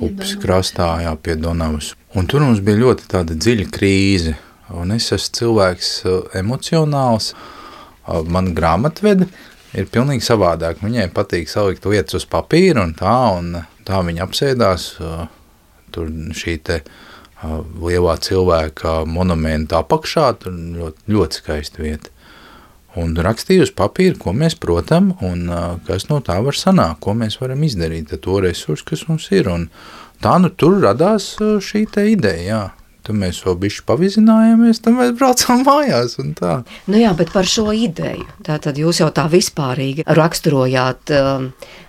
upes 0.00 0.36
krastā, 0.40 0.92
jā, 1.02 1.16
pie 1.18 1.34
Donavas. 1.34 1.96
Un 2.18 2.26
tur 2.26 2.42
mums 2.42 2.58
bija 2.66 2.80
ļoti 2.80 3.06
tāda 3.12 3.36
dziļa 3.38 3.68
krīze, 3.70 4.34
un 4.74 4.90
es 4.96 5.12
esmu 5.14 5.36
cilvēks 5.38 5.90
emocionāls, 6.40 7.32
man 8.26 8.50
grāmatvede 8.56 9.28
ir 9.78 9.86
pilnīgi 9.94 10.26
savādāk. 10.26 10.82
Viņai 10.82 11.06
patīk 11.14 11.50
salikt 11.50 11.86
lietas 11.86 12.18
uz 12.18 12.26
papīra 12.26 12.82
un 12.82 12.96
tā, 12.98 13.14
un 13.38 13.60
tā 13.86 14.02
viņa 14.06 14.26
apsēdās 14.26 14.88
tur 15.94 16.10
šī 16.34 16.56
te 16.66 16.80
lielā 17.80 18.16
cilvēka 18.26 19.04
monumenta 19.06 19.78
apakšā, 19.84 20.26
tur 20.42 20.56
ļoti, 20.56 21.06
ļoti 21.14 21.40
skaista 21.40 21.84
vieta. 21.84 22.10
Un 22.98 23.14
rakstīju 23.14 23.68
uz 23.68 23.70
papīra, 23.70 24.18
ko 24.18 24.34
mēs 24.34 24.58
protam 24.58 25.12
un 25.22 25.46
kas 25.86 26.08
no 26.10 26.18
tā 26.26 26.40
var 26.42 26.58
sanākt, 26.58 26.98
ko 27.06 27.14
mēs 27.14 27.38
varam 27.38 27.62
izdarīt 27.62 28.10
ar 28.16 28.18
to 28.26 28.40
resursu, 28.42 28.88
kas 28.90 29.06
mums 29.06 29.30
ir. 29.30 29.46
Un 29.46 29.68
tā 30.22 30.36
nu 30.42 30.50
tur 30.52 30.80
radās 30.84 31.32
šī 31.40 31.86
ideja, 32.12 32.44
jā. 32.44 32.66
Tad 33.00 33.16
mēs 33.16 33.38
vēl 33.42 33.56
bišķi 33.62 33.84
pavizinājāmies, 33.88 34.82
tad 34.84 34.94
mēs 34.98 35.14
braucām 35.16 35.62
mājās. 35.68 36.18
Nu 36.20 37.00
jā, 37.00 37.14
bet 37.16 37.32
par 37.32 37.48
šo 37.48 37.70
ideju. 37.72 38.26
Tātad 38.46 38.76
jūs 38.78 39.00
jau 39.00 39.08
tā 39.14 39.24
vispārīgi 39.32 40.04
raksturojāt, 40.04 41.12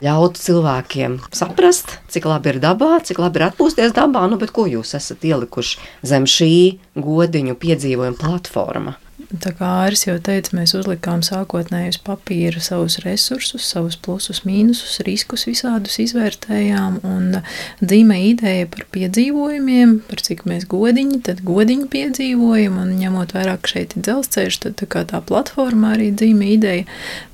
ļaut 0.05 0.39
cilvēkiem 0.39 1.19
saprast, 1.35 1.97
cik 2.11 2.29
labi 2.31 2.55
ir 2.55 2.61
dabā, 2.63 2.95
cik 3.03 3.19
labi 3.21 3.41
ir 3.41 3.49
atpūsties 3.51 3.95
dabā, 3.97 4.23
nu 4.31 4.39
bet 4.41 4.55
ko 4.55 4.65
jūs 4.71 4.95
esat 4.97 5.27
ielikuši 5.27 5.91
zem 6.13 6.25
šī 6.29 6.53
godiņu 6.95 7.59
piedzīvojuma 7.59 8.19
platforma? 8.21 8.95
Tā 9.31 9.53
kā 9.55 9.67
Āris 9.85 10.03
jau 10.03 10.17
teica, 10.19 10.51
mēs 10.57 10.73
uzlikām 10.75 11.21
sākotnēji 11.23 11.93
uz 11.93 11.97
papīra 12.03 12.59
savus 12.63 12.97
resursus, 13.05 13.63
savus 13.63 13.95
plusus, 13.95 14.41
mīnusus, 14.43 14.97
riskus 15.07 15.45
visādus 15.47 15.95
izvērtējām. 16.03 16.97
Un 17.07 17.39
dzīme 17.79 18.17
ideja 18.27 18.67
par 18.73 18.83
piedzīvojumiem, 18.91 19.95
par 20.09 20.23
cik 20.27 20.43
mēs 20.51 20.67
godiņi, 20.71 21.21
tad 21.29 21.43
godiņu 21.47 21.87
piedzīvojam. 21.95 22.77
Un 22.83 22.93
ņemot 22.99 23.31
vērā, 23.37 23.55
ka 23.61 23.75
šeit 23.77 23.95
ir 23.95 24.07
dzelzceļš, 24.09 24.61
tad 24.65 24.83
tā, 24.83 25.05
tā 25.13 25.23
platforma 25.23 25.95
arī 25.95 26.11
dzīme 26.11 26.51
ideja. 26.57 26.87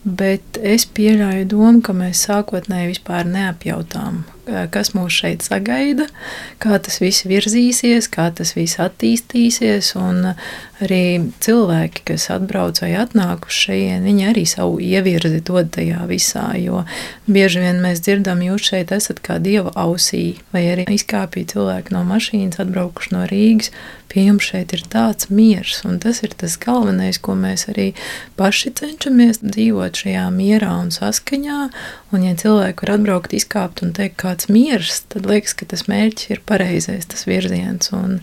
Bet 0.05 0.61
es 0.61 0.85
pieļauju 0.85 1.49
domu, 1.49 1.81
ka 1.81 1.97
mēs 1.97 2.27
sākotnēji 2.29 2.93
vispār 2.93 3.25
neapjautām, 3.25 4.21
kas 4.71 4.93
mūs 4.95 5.15
šeit 5.21 5.45
sagaida, 5.45 6.07
kā 6.63 6.79
tas 6.83 7.01
viss 7.03 7.27
virzīsies, 7.27 8.09
kā 8.11 8.29
tas 8.35 8.55
viss 8.57 8.79
attīstīsies. 8.81 9.93
Arī 10.77 11.31
cilvēki, 11.41 12.03
kas 12.11 12.27
atbrauc 12.29 12.77
vai 12.83 12.91
atnāk 13.01 13.47
uz 13.49 13.55
šejienes, 13.63 14.05
viņi 14.05 14.27
arī 14.29 14.43
savu 14.45 14.77
ievirzi 14.83 15.39
dod 15.41 15.71
tajā 15.73 16.03
visā. 16.05 16.51
Jo 16.61 16.83
bieži 17.25 17.63
vien 17.63 17.81
mēs 17.81 18.03
dzirdam, 18.05 18.43
jūs 18.45 18.69
šeit 18.69 18.93
esat 18.93 19.23
kā 19.25 19.39
dieva 19.41 19.73
ausī, 19.73 20.37
vai 20.53 20.67
arī 20.75 20.85
izkāpja 20.93 21.49
cilvēki 21.55 21.97
no 21.97 22.03
mašīnas, 22.05 22.61
atbraukuši 22.61 23.15
no 23.15 23.25
Rīgas. 23.31 23.73
Pie 24.07 24.23
jums 24.29 24.45
šeit 24.47 24.71
ir 24.71 24.85
tāds 24.87 25.27
miers, 25.33 25.81
un 25.83 25.97
tas 25.99 26.21
ir 26.23 26.31
tas 26.39 26.53
galvenais, 26.61 27.17
ko 27.19 27.33
mēs 27.35 27.65
arī 27.73 27.89
paši 28.39 28.71
cenšamies 28.79 29.41
dzīvot 29.43 29.99
šajā 29.99 30.29
mierā 30.31 30.69
un 30.79 30.93
saskaņā. 30.95 31.57
Un, 32.15 32.23
ja 32.23 32.37
cilvēki 32.39 32.85
var 32.85 32.93
atbraukt, 32.95 33.35
izkāpt 33.35 33.83
un 33.83 33.91
teikt, 33.97 34.15
kāds 34.37 34.49
miers, 34.53 35.01
tad 35.09 35.25
liekas, 35.25 35.55
ka 35.57 35.65
tas 35.65 35.87
mērķis 35.89 36.29
ir 36.29 36.41
pareizais, 36.45 37.05
tas 37.09 37.25
virziens. 37.25 37.91
Un 37.91 38.21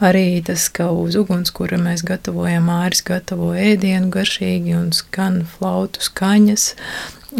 arī 0.00 0.42
tas, 0.44 0.68
ka 0.68 0.90
uz 0.92 1.16
ugunskura 1.16 1.78
mēs 1.78 2.04
gatavojam, 2.04 2.68
āris 2.68 3.02
gatavo 3.02 3.54
ēdienu 3.54 4.10
garšīgi 4.10 4.76
un 4.76 4.92
skan 4.92 5.44
flautu 5.46 6.00
skaņas 6.00 6.74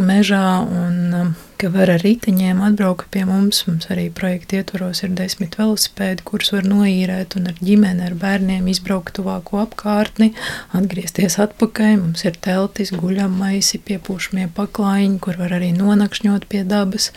mežā. 0.00 0.64
Un, 0.64 1.14
um, 1.14 1.34
ka 1.64 1.70
var 1.72 1.88
ar 1.94 2.02
riteņiem 2.02 2.58
atbraukt 2.66 3.06
pie 3.14 3.22
mums. 3.24 3.62
Mums 3.68 3.86
arī 3.92 4.08
projekta 4.12 4.58
ietvaros 4.58 5.04
ir 5.04 5.14
desmit 5.16 5.54
velosipēdi, 5.56 6.24
kurus 6.26 6.52
var 6.52 6.66
noīrēt 6.68 7.36
un 7.38 7.48
ar 7.48 7.60
ģimeni, 7.60 8.04
ar 8.04 8.16
bērniem 8.20 8.66
izbraukt 8.72 9.14
tuvāko 9.16 9.62
apkārtni, 9.62 10.32
atgriezties 10.76 11.38
atpakaļ. 11.40 11.96
Mums 12.02 12.26
ir 12.26 12.36
teltis, 12.44 12.92
guļam 12.92 13.38
maisi, 13.40 13.80
piepūšamie 13.80 14.50
paklājiņi, 14.56 15.20
kur 15.24 15.38
var 15.40 15.56
arī 15.60 15.72
nonakšņot 15.78 16.48
pie 16.50 16.64
dabas 16.68 17.12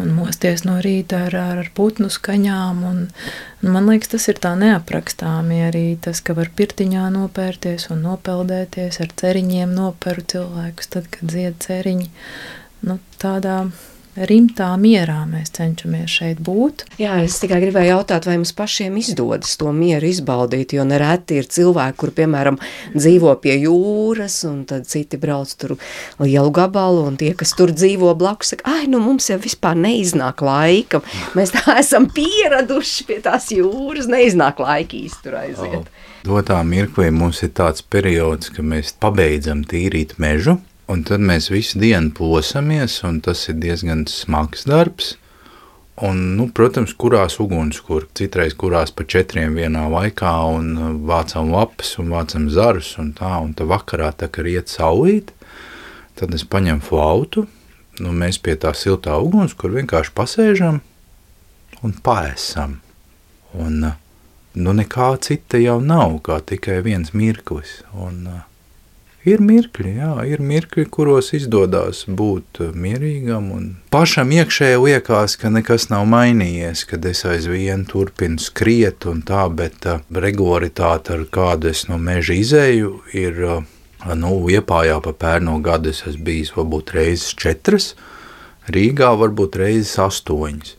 un 0.00 0.12
mosties 0.16 0.64
no 0.66 0.76
rīta 0.84 1.24
ar, 1.28 1.36
ar, 1.40 1.70
putnu 1.76 2.10
skaņām. 2.12 2.82
Un, 2.90 3.02
un 3.62 3.74
man 3.74 3.88
liekas, 3.90 4.12
tas 4.14 4.28
ir 4.32 4.40
tā 4.42 4.52
neaprakstāmi 4.58 5.62
arī 5.66 5.86
tas, 6.02 6.20
ka 6.24 6.36
var 6.38 6.52
pirtiņā 6.58 7.08
nopērties 7.16 7.88
un 7.94 8.04
nopeldēties 8.06 9.00
ar 9.04 9.12
ceriņiem 9.22 9.74
noperu 9.76 10.24
cilvēkus, 10.34 10.92
tad, 10.96 11.10
kad 11.14 11.36
zied 11.36 11.60
ceriņi 11.64 12.10
nu, 12.86 12.98
tādā 13.22 13.62
rimtā 14.16 14.68
mierā 14.80 15.18
mēs 15.28 15.52
cenšamies 15.56 16.12
šeit 16.18 16.40
būt. 16.44 16.84
Jā, 17.00 17.18
es 17.24 17.36
tikai 17.42 17.58
gribēju 17.62 17.92
jautāt, 17.92 18.28
vai 18.28 18.38
mums 18.40 18.54
pašiem 18.56 18.96
izdodas 19.00 19.56
to 19.60 19.72
mieru 19.76 20.08
izbaudīt, 20.08 20.72
jo 20.76 20.86
nereti 20.88 21.40
ir 21.40 21.48
cilvēki, 21.52 21.98
kur, 22.00 22.12
piemēram, 22.16 22.58
dzīvo 22.96 23.34
pie 23.42 23.58
jūras, 23.66 24.38
un 24.48 24.64
tad 24.68 24.88
citi 24.90 25.20
brauc 25.20 25.52
tur 25.60 25.76
lielu 26.22 26.52
gabalu, 26.56 27.04
un 27.10 27.20
tie, 27.20 27.32
kas 27.38 27.54
tur 27.58 27.74
dzīvo 27.74 28.14
blakus, 28.18 28.54
saka, 28.54 28.68
ai, 28.78 28.90
nu 28.90 29.02
mums 29.04 29.28
jau 29.30 29.38
vispār 29.42 29.76
neiznāk 29.80 30.44
laika, 30.46 31.02
mēs 31.36 31.54
tā 31.56 31.76
esam 31.82 32.08
pieraduši 32.16 33.08
pie 33.10 33.20
tās 33.24 33.50
jūras, 33.54 34.08
neiznāk 34.12 34.62
laika 34.62 34.98
īsti 35.00 35.26
tur 35.26 35.40
aiziet. 35.42 35.82
Oh. 35.84 36.04
Dotā 36.26 36.58
mirklī 36.66 37.12
mums 37.14 37.44
ir 37.46 37.52
tāds 37.54 37.84
periods, 37.86 38.50
ka 38.50 38.64
mēs 38.66 38.96
pabeidzam 38.98 39.60
tīrīt 39.68 40.16
mežu, 40.22 40.56
Un 40.86 41.02
tad 41.02 41.22
mēs 41.22 41.48
visu 41.50 41.80
dienu 41.82 42.12
plosamies, 42.14 43.00
un 43.06 43.18
tas 43.24 43.40
ir 43.50 43.56
diezgan 43.58 44.04
smags 44.10 44.66
darbs. 44.70 45.16
Un, 46.06 46.18
nu, 46.36 46.44
protams, 46.52 46.92
kurās 46.92 47.38
uguns, 47.40 47.80
kur 47.82 48.04
citreiz 48.18 48.52
kurās 48.54 48.92
pa 48.92 49.06
četriem 49.08 49.56
vienā 49.56 49.86
laikā, 49.88 50.32
un 50.52 50.66
uh, 50.76 50.90
vācam 51.08 51.48
lapas, 51.54 51.94
un 52.02 52.12
vācam 52.12 52.50
zarus, 52.52 52.92
un 53.00 53.14
tā, 53.16 53.32
un 53.40 53.54
tā 53.56 53.64
vakarā 53.66 54.10
tā 54.12 54.28
kā 54.28 54.44
iet 54.44 54.68
saulīt, 54.68 55.32
tad 56.20 56.36
es 56.36 56.44
paņemu 56.44 56.84
flautu, 56.84 57.46
nu, 57.98 58.12
mēs 58.12 58.38
pie 58.44 58.58
tā 58.60 58.74
siltā 58.76 59.16
uguns, 59.24 59.56
kur 59.56 59.72
vienkārši 59.72 60.12
pasēžam 60.14 60.82
un 61.80 61.96
paēsam. 62.04 62.76
Un, 63.56 63.80
uh, 63.88 63.96
nu, 64.52 64.76
nekā 64.76 65.14
cita 65.24 65.58
jau 65.64 65.80
nav, 65.80 66.20
kā 66.28 66.42
tikai 66.44 66.82
viens 66.84 67.16
mirklis. 67.16 67.80
Un, 67.96 68.20
uh, 68.28 68.44
Ir 69.26 69.40
mirkļi, 69.42 69.96
jā, 69.98 70.10
ir 70.30 70.38
mirkļi, 70.38 70.84
kuros 70.94 71.32
izdodas 71.34 72.04
būt 72.06 72.60
mierīgam. 72.78 73.48
Pašam 73.90 74.30
iekšēji 74.36 74.76
liekas, 74.84 75.34
ka 75.40 75.50
nekas 75.50 75.88
nav 75.90 76.04
mainījies, 76.12 76.84
kad 76.86 77.08
es 77.10 77.24
aizvien 77.26 77.82
turpinu 77.90 78.38
skriet 78.38 79.08
un 79.10 79.24
tā, 79.26 79.48
bet 79.50 79.88
uh, 79.90 80.04
regularitāte, 80.14 81.16
ar 81.16 81.24
kādu 81.34 81.72
es 81.72 81.88
no 81.90 81.98
meža 81.98 82.38
izēju, 82.38 82.92
ir 83.18 83.42
uh, 83.42 83.64
nu, 84.14 84.36
iepājā 84.46 85.00
pa 85.02 85.16
pērno 85.26 85.58
gadu 85.58 85.90
es 85.90 86.04
esmu 86.06 86.22
bijis 86.30 86.54
varbūt 86.54 86.94
reizes 86.94 87.34
četras, 87.34 87.96
Rīgā 88.70 89.12
varbūt 89.18 89.58
reizes 89.58 89.94
astoņas. 90.02 90.76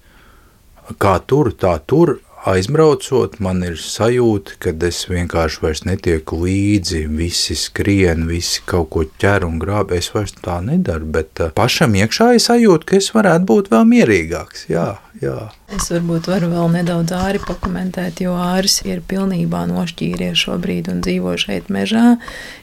Kā 1.00 1.18
tur, 1.28 1.52
tā 1.52 1.76
tur, 1.84 2.18
aizbraucot, 2.48 3.38
man 3.44 3.64
ir 3.66 3.78
sajūta, 3.82 4.58
ka 4.64 4.74
es 4.88 5.04
vienkārši 5.10 5.64
vairs 5.64 5.84
netieku 5.88 6.40
līdzi, 6.44 7.04
visi 7.20 7.58
skrien, 7.60 8.28
visi 8.30 8.64
kaut 8.68 8.90
ko 8.94 9.04
ķer 9.22 9.48
un 9.48 9.60
grāb. 9.62 9.94
Es 9.96 10.10
vairs 10.16 10.36
tā 10.40 10.60
nedaru, 10.66 11.10
bet 11.18 11.44
uh, 11.44 11.52
pašam 11.58 11.98
iekšā 12.00 12.34
ir 12.38 12.44
sajūta, 12.44 12.90
ka 12.90 13.00
es 13.02 13.12
varētu 13.16 13.50
būt 13.52 13.72
vēl 13.74 13.88
mierīgāks. 13.92 14.68
Jā, 14.72 14.90
jā. 15.24 15.38
Es 15.76 15.90
varbūt 15.92 16.30
varu 16.32 16.48
vēl 16.48 16.70
nedaudz 16.78 17.12
āri 17.12 17.42
pakomentēt, 17.44 18.22
jo 18.24 18.38
āris 18.40 18.78
ir 18.88 19.02
pilnībā 19.04 19.66
nošķīries 19.68 20.40
šobrīd 20.46 20.88
un 20.94 21.02
dzīvo 21.04 21.34
šeit 21.42 21.68
mežā. 21.74 22.16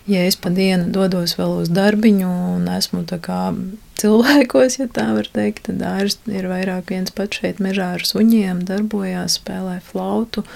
Ja 0.08 0.22
es 0.24 0.38
pa 0.40 0.48
dienu 0.48 0.88
dodos 0.94 1.36
vēl 1.36 1.52
uz 1.60 1.68
darbiņu 1.68 2.30
un 2.54 2.70
esmu 2.72 3.02
tā 3.10 3.20
kā 3.20 3.42
cilvēkos, 4.00 4.78
ja 4.80 4.88
tā 4.88 5.10
var 5.18 5.28
teikt, 5.36 5.66
tad 5.68 5.84
āris 5.84 6.16
ir 6.32 6.48
vairāk 6.48 6.88
viens 6.94 7.12
pats 7.12 7.42
šeit 7.42 7.60
mežā 7.60 7.92
ar 7.98 8.08
suņiem, 8.08 8.64
darbojās, 8.72 9.36
spēlē 9.36 9.82
flautu 9.84 10.46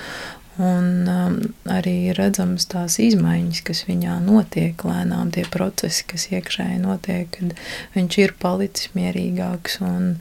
Un 0.59 1.07
um, 1.07 1.37
arī 1.71 2.11
redzams 2.16 2.66
tās 2.66 2.97
izmaiņas, 2.99 3.61
kas 3.68 3.85
viņā 3.87 4.16
notiek, 4.25 4.83
lēnām 4.83 5.31
tie 5.35 5.44
procesi, 5.47 6.03
kas 6.11 6.27
iekšēji 6.33 6.81
notiek, 6.83 7.31
kad 7.37 7.55
viņš 7.94 8.18
ir 8.25 8.35
palicis 8.42 8.90
mierīgāks 8.99 9.79
un 9.87 10.16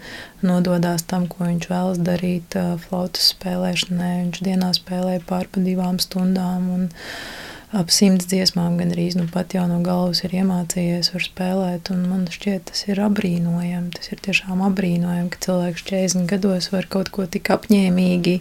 nododās 0.46 1.08
tam, 1.10 1.26
ko 1.32 1.50
viņš 1.50 1.70
vēlas 1.74 2.04
darīt. 2.06 2.54
Uh, 2.54 2.78
flautas 2.86 3.32
spēlēšanai 3.34 4.14
viņš 4.22 4.46
dienā 4.46 4.72
spēlē 4.78 5.18
pār 5.26 5.50
pa 5.50 5.66
divām 5.66 5.98
stundām. 6.04 6.70
Un, 6.78 6.90
uh, 6.92 7.57
ap 7.76 7.90
simts 7.92 8.28
dziesmām 8.32 8.78
gan 8.80 8.94
arī 8.94 9.10
nu, 9.18 9.26
pat 9.32 9.52
jau 9.56 9.66
no 9.68 9.80
galvas 9.84 10.22
ir 10.24 10.36
iemācījies, 10.40 11.12
var 11.14 11.26
spēlēt. 11.26 11.92
Man 12.08 12.26
šķiet, 12.32 12.68
tas 12.70 12.86
ir 12.88 13.02
apbrīnojami. 13.04 13.92
Tas 13.98 14.12
ir 14.14 14.22
tiešām 14.24 14.62
apbrīnojami, 14.70 15.32
ka 15.34 15.42
cilvēks 15.48 15.84
40 15.90 16.30
gados 16.32 16.70
var 16.72 16.88
kaut 16.92 17.12
ko 17.16 17.28
tik 17.28 17.52
apņēmīgi 17.58 18.38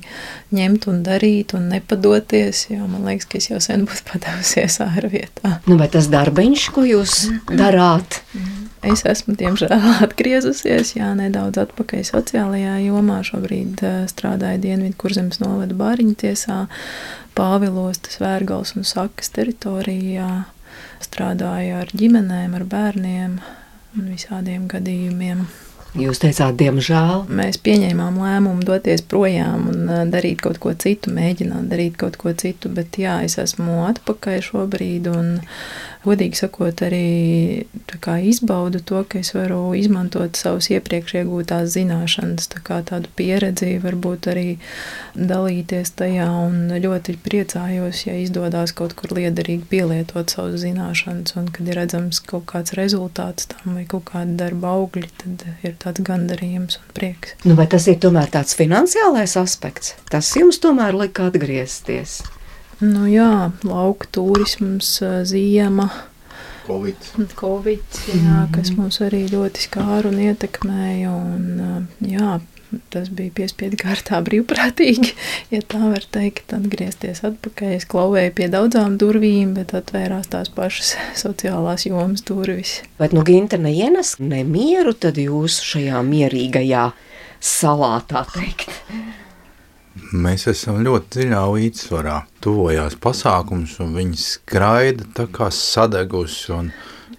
ņemt 0.57 0.87
un 0.93 1.03
darīt 1.07 1.57
un 1.59 1.71
nepadoties. 1.75 2.67
Jo 2.71 2.87
man 2.91 3.09
liekas, 3.09 3.27
ka 3.31 3.41
es 3.41 3.51
jau 3.51 3.63
sen 3.63 3.87
būtu 3.89 4.07
padevusies 4.13 4.79
ārvietā. 4.85 5.59
Nu, 5.67 5.79
vai 5.81 5.91
tas 5.93 6.11
darbiņš, 6.13 6.71
ko 6.77 6.87
jūs 6.87 7.19
darāt? 7.51 8.23
Es 8.87 9.03
esmu, 9.09 9.35
diemžēl, 9.39 9.75
atgriezusies 10.07 10.95
jā, 10.97 11.11
nedaudz 11.19 11.59
atpakaļ 11.65 12.05
sociālajā 12.07 12.79
jomā. 12.85 13.21
Šobrīd 13.27 13.83
uh, 13.83 13.99
strādāju 14.11 14.63
Dienvidu 14.63 14.99
kurzemes 15.01 15.41
novada 15.43 15.77
bāriņu 15.77 16.17
tiesā. 16.23 16.65
Pāvilos, 17.37 18.01
tas 18.07 18.21
Vērgals 18.23 18.77
un 18.79 18.87
Sakas 18.89 19.33
teritorijā. 19.35 20.47
Strādāju 21.05 21.81
ar 21.83 21.93
ģimenēm, 21.93 22.57
ar 22.57 22.65
bērniem 22.69 23.39
un 23.97 24.11
visādiem 24.13 24.67
gadījumiem. 24.71 25.47
Jūs 25.97 26.19
teicāt, 26.21 26.59
diemžēl. 26.61 27.23
Mēs 27.33 27.57
pieņēmām 27.65 28.19
lēmumu 28.21 28.65
doties 28.69 29.01
projām 29.09 29.71
un 29.71 30.11
darīt 30.13 30.43
kaut 30.45 30.59
ko 30.61 30.75
citu, 30.77 31.13
mēģināt 31.17 31.71
darīt 31.73 31.97
kaut 32.01 32.19
ko 32.21 32.35
citu, 32.37 32.69
bet 32.73 32.99
jā, 33.01 33.23
es 33.25 33.39
esmu 33.41 33.87
atpakaļ 33.87 34.43
šobrīd 34.45 35.09
un 35.09 35.31
godīgi 36.07 36.39
sakot, 36.39 36.81
arī 36.87 37.67
izbaudu 38.27 38.81
to, 38.87 39.03
ka 39.09 39.21
es 39.21 39.33
varu 39.35 39.75
izmantot 39.79 40.39
savus 40.39 40.69
iepriekš 40.73 41.17
iegūtās 41.21 41.73
zināšanas, 41.75 42.49
tā 42.53 42.63
kā 42.65 42.81
tādu 42.87 43.11
pieredzi, 43.19 43.77
varbūt 43.83 44.29
arī 44.33 44.47
dalīties 45.17 45.95
tajā. 45.99 46.29
Un 46.47 46.71
ļoti 46.83 47.17
priecājos, 47.25 48.05
ja 48.07 48.17
izdodas 48.21 48.75
kaut 48.77 48.95
kur 48.99 49.17
liederīgi 49.17 49.67
pielietot 49.71 50.33
savas 50.33 50.63
zināšanas, 50.63 51.37
un 51.41 51.51
kad 51.55 51.69
ir 51.69 51.81
redzams 51.81 52.23
kaut 52.25 52.47
kāds 52.53 52.77
rezultāts 52.79 53.51
tam 53.53 53.79
vai 53.79 53.87
kaut 53.89 54.09
kāda 54.13 54.39
darba 54.47 54.77
augļi, 54.77 55.11
tad 55.23 55.47
ir 55.67 55.77
tāds 55.83 56.05
gandarījums 56.07 56.81
un 56.81 56.95
prieks. 56.97 57.37
Nu, 57.45 57.59
vai 57.59 57.69
tas 57.71 57.89
ir 57.91 58.01
tomēr 58.03 58.31
tāds 58.33 58.57
finansiālais 58.59 59.37
aspekts? 59.41 59.97
Tas 60.13 60.35
jums 60.39 60.61
tomēr 60.63 60.97
lika 60.97 61.31
atgriezties. 61.31 62.21
Nu, 62.85 63.07
jā, 63.09 63.51
lauka 63.65 64.09
turisms, 64.13 64.99
ziema. 65.29 65.89
Covid. 66.67 67.09
Covid 67.39 67.99
jā, 68.11 68.43
kas 68.53 68.73
mums 68.75 68.99
arī 69.05 69.23
ļoti 69.31 69.69
skāra 69.69 70.11
un 70.11 70.19
ietekmēja. 70.21 71.13
Un, 71.15 71.87
jā, 72.03 72.39
tas 72.93 73.09
bija 73.15 73.33
piespiedu 73.37 73.79
kārtā 73.81 74.19
brīvprātīgi, 74.27 75.13
ja 75.55 75.63
tā 75.63 75.81
var 75.85 76.07
teikt, 76.13 76.53
atgriezties 76.57 77.23
atpakaļ. 77.27 77.77
Es 77.79 77.89
klauvēju 77.91 78.35
pie 78.37 78.51
daudzām 78.53 78.99
durvīm, 79.01 79.55
bet 79.59 79.75
atvērās 79.79 80.31
tās 80.33 80.51
pašas 80.53 80.95
sociālās 81.25 81.87
jomas 81.89 82.27
durvis. 82.27 82.81
Bet 83.01 83.17
nu 83.17 83.25
Ginta 83.27 83.61
neienes 83.61 84.17
nemieru 84.23 84.97
tad 84.99 85.21
jūs 85.21 85.61
šajā 85.67 86.03
mierīgajā 86.07 86.91
salā, 87.41 87.95
tā 88.11 88.27
teikt? 88.35 88.73
Mēs 89.97 90.45
esam 90.51 90.83
ļoti 90.85 91.09
dziļā 91.15 91.41
līdzsvarā. 91.55 92.17
Tuvojās 92.45 92.99
pasākums, 93.01 93.79
un 93.81 93.95
viņi 93.97 94.19
skraida 94.21 95.07
tā 95.17 95.25
kā 95.33 95.49
sadegusi. 95.55 96.51
Un, 96.53 96.69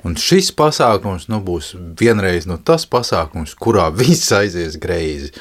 un 0.06 0.18
šis 0.22 0.52
pasākums 0.58 1.26
nu, 1.32 1.42
būs 1.44 1.74
vienreiz 2.00 2.46
no 2.50 2.60
tas 2.62 2.86
pasākums, 2.86 3.56
kurā 3.58 3.90
viss 3.96 4.30
aizies 4.36 4.78
greizi. 4.82 5.34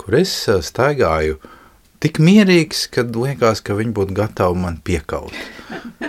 Kur 0.00 0.18
es 0.18 0.34
staigāju 0.66 1.38
tik 2.02 2.18
mierīgs, 2.18 2.88
kad 2.90 3.14
liekas, 3.14 3.62
ka 3.62 3.76
viņi 3.78 3.94
būtu 3.94 4.16
gatavi 4.16 4.58
man 4.58 4.80
piekaut. 4.82 5.36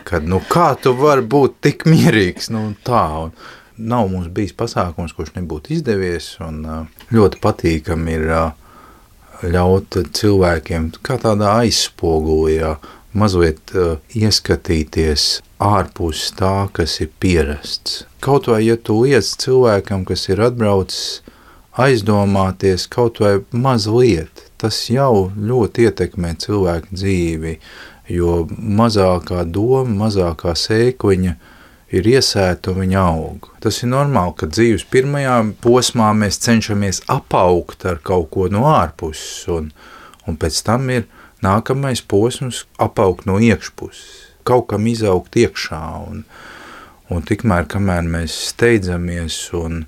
Kad, 0.07 0.25
nu, 0.25 0.41
kā 0.49 0.71
tu 0.81 0.95
vari 0.97 1.21
būt 1.21 1.59
tik 1.67 1.85
mierīgs? 1.85 2.49
Nu, 2.55 2.71
tā, 2.87 3.03
un, 3.27 3.35
nav 3.77 4.09
mums 4.09 4.31
bijis 4.33 4.55
pasākums, 4.57 5.13
kurš 5.13 5.35
nebūtu 5.37 5.75
izdevies, 5.77 6.33
un 6.41 6.63
ļoti 7.13 7.41
patīkami 7.43 8.17
ir 8.17 8.27
uh, 8.31 8.49
ļaut 9.43 9.97
cilvēkiem 10.15 10.91
kā 11.05 11.17
tādā 11.21 11.55
aizspogulī, 11.61 12.59
mazliet 13.13 13.73
uh, 13.75 13.97
ieskatīties 14.15 15.41
ārpus 15.61 16.29
tā, 16.37 16.69
kas 16.75 16.99
ir 17.03 17.11
pierasts. 17.21 18.05
Kaut 18.23 18.47
vai, 18.51 18.63
ja 18.67 18.77
tu 18.77 19.01
liec 19.03 19.27
cilvēkam, 19.43 20.05
kas 20.07 20.27
ir 20.29 20.41
atbraucis, 20.45 21.21
aizdomāties 21.81 22.87
kaut 22.91 23.21
vai 23.23 23.39
mazliet, 23.51 24.45
tas 24.61 24.77
jau 24.91 25.31
ļoti 25.35 25.87
ietekmē 25.89 26.35
cilvēku 26.41 26.93
dzīvi, 26.93 27.55
jo 28.11 28.43
mazākā 28.81 29.45
doma, 29.47 30.05
mazākā 30.05 30.55
sēkliņa– 30.57 31.37
ir 31.91 32.07
iesēta 32.07 32.71
un 32.71 32.81
viņa 32.81 33.03
aug. 33.03 33.49
Tas 33.63 33.81
ir 33.83 33.91
normāli, 33.91 34.35
ka 34.39 34.47
dzīves 34.49 34.87
pirmajā 34.91 35.37
posmā 35.63 36.11
mēs 36.17 36.39
cenšamies 36.43 37.03
apaugt 37.11 37.85
ar 37.89 37.99
kaut 38.03 38.31
ko 38.33 38.47
no 38.51 38.63
ārpuses, 38.71 39.43
un, 39.51 39.69
un 40.27 40.39
pēc 40.39 40.61
tam 40.67 40.89
ir 40.93 41.07
nākamais 41.43 42.03
posms 42.07 42.63
apaugt 42.81 43.27
no 43.29 43.37
iekšpuses, 43.41 44.33
kaut 44.47 44.69
kam 44.71 44.87
izaugt 44.89 45.35
iekšā, 45.37 45.83
un, 46.07 46.25
un 47.11 47.27
tikmēr, 47.27 47.67
kamēr 47.69 48.07
mēs 48.07 48.37
steidzamies 48.53 49.43
un, 49.57 49.85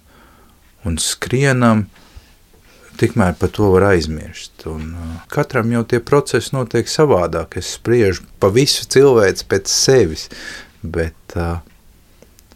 un 0.83 0.99
skrienam, 0.99 1.87
tikmēr 2.99 3.37
par 3.39 3.49
to 3.55 3.71
var 3.73 3.87
aizmirst. 3.93 4.67
Un, 4.69 4.91
uh, 4.93 5.13
katram 5.31 5.71
jau 5.73 5.81
tie 5.87 6.01
procesi 6.03 6.53
notiek 6.53 6.89
savādāk. 6.89 7.57
Es 7.57 7.73
spriežu 7.79 8.27
pa 8.41 8.51
visu 8.53 8.85
cilvēci 8.85 9.47
pēc 9.49 9.71
sevis, 9.71 10.27
bet 10.83 11.37
uh, 11.39 11.63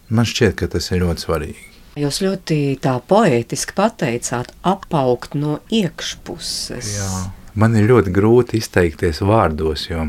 Man 0.10 0.28
šķiet, 0.28 0.54
ka 0.60 0.70
tas 0.72 0.88
ir 0.94 1.02
ļoti 1.04 1.26
svarīgi. 1.26 1.66
Jūs 1.98 2.22
ļoti 2.22 2.58
tā 2.80 2.94
poētiski 3.10 3.74
pateicāt, 3.76 4.52
apaugt 4.62 5.34
no 5.36 5.58
iekšpuses. 5.74 6.92
Jā, 7.00 7.24
man 7.58 7.76
ir 7.76 7.90
ļoti 7.90 8.14
grūti 8.14 8.62
izteikties 8.62 9.24
vārdos, 9.26 9.88
jo 9.90 10.06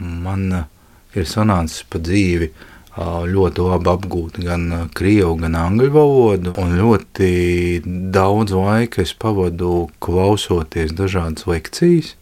man 0.00 0.46
uh, 0.56 0.64
ir 1.12 1.28
sanācis 1.28 1.84
pa 1.90 2.00
dzīvi 2.00 2.48
uh, 2.48 3.26
ļoti 3.28 3.66
labi 3.66 3.92
apgūt 3.92 4.40
gan 4.46 4.64
uh, 4.72 4.86
krievu, 4.96 5.36
gan 5.44 5.58
angļu 5.60 5.90
valodu, 5.94 6.54
un 6.58 6.74
ļoti 6.80 7.30
daudz 8.14 8.56
laika 8.56 9.04
es 9.04 9.12
pavadu 9.12 9.90
klausoties 10.00 10.96
dažādas 10.96 11.44
lekcijas, 11.50 12.14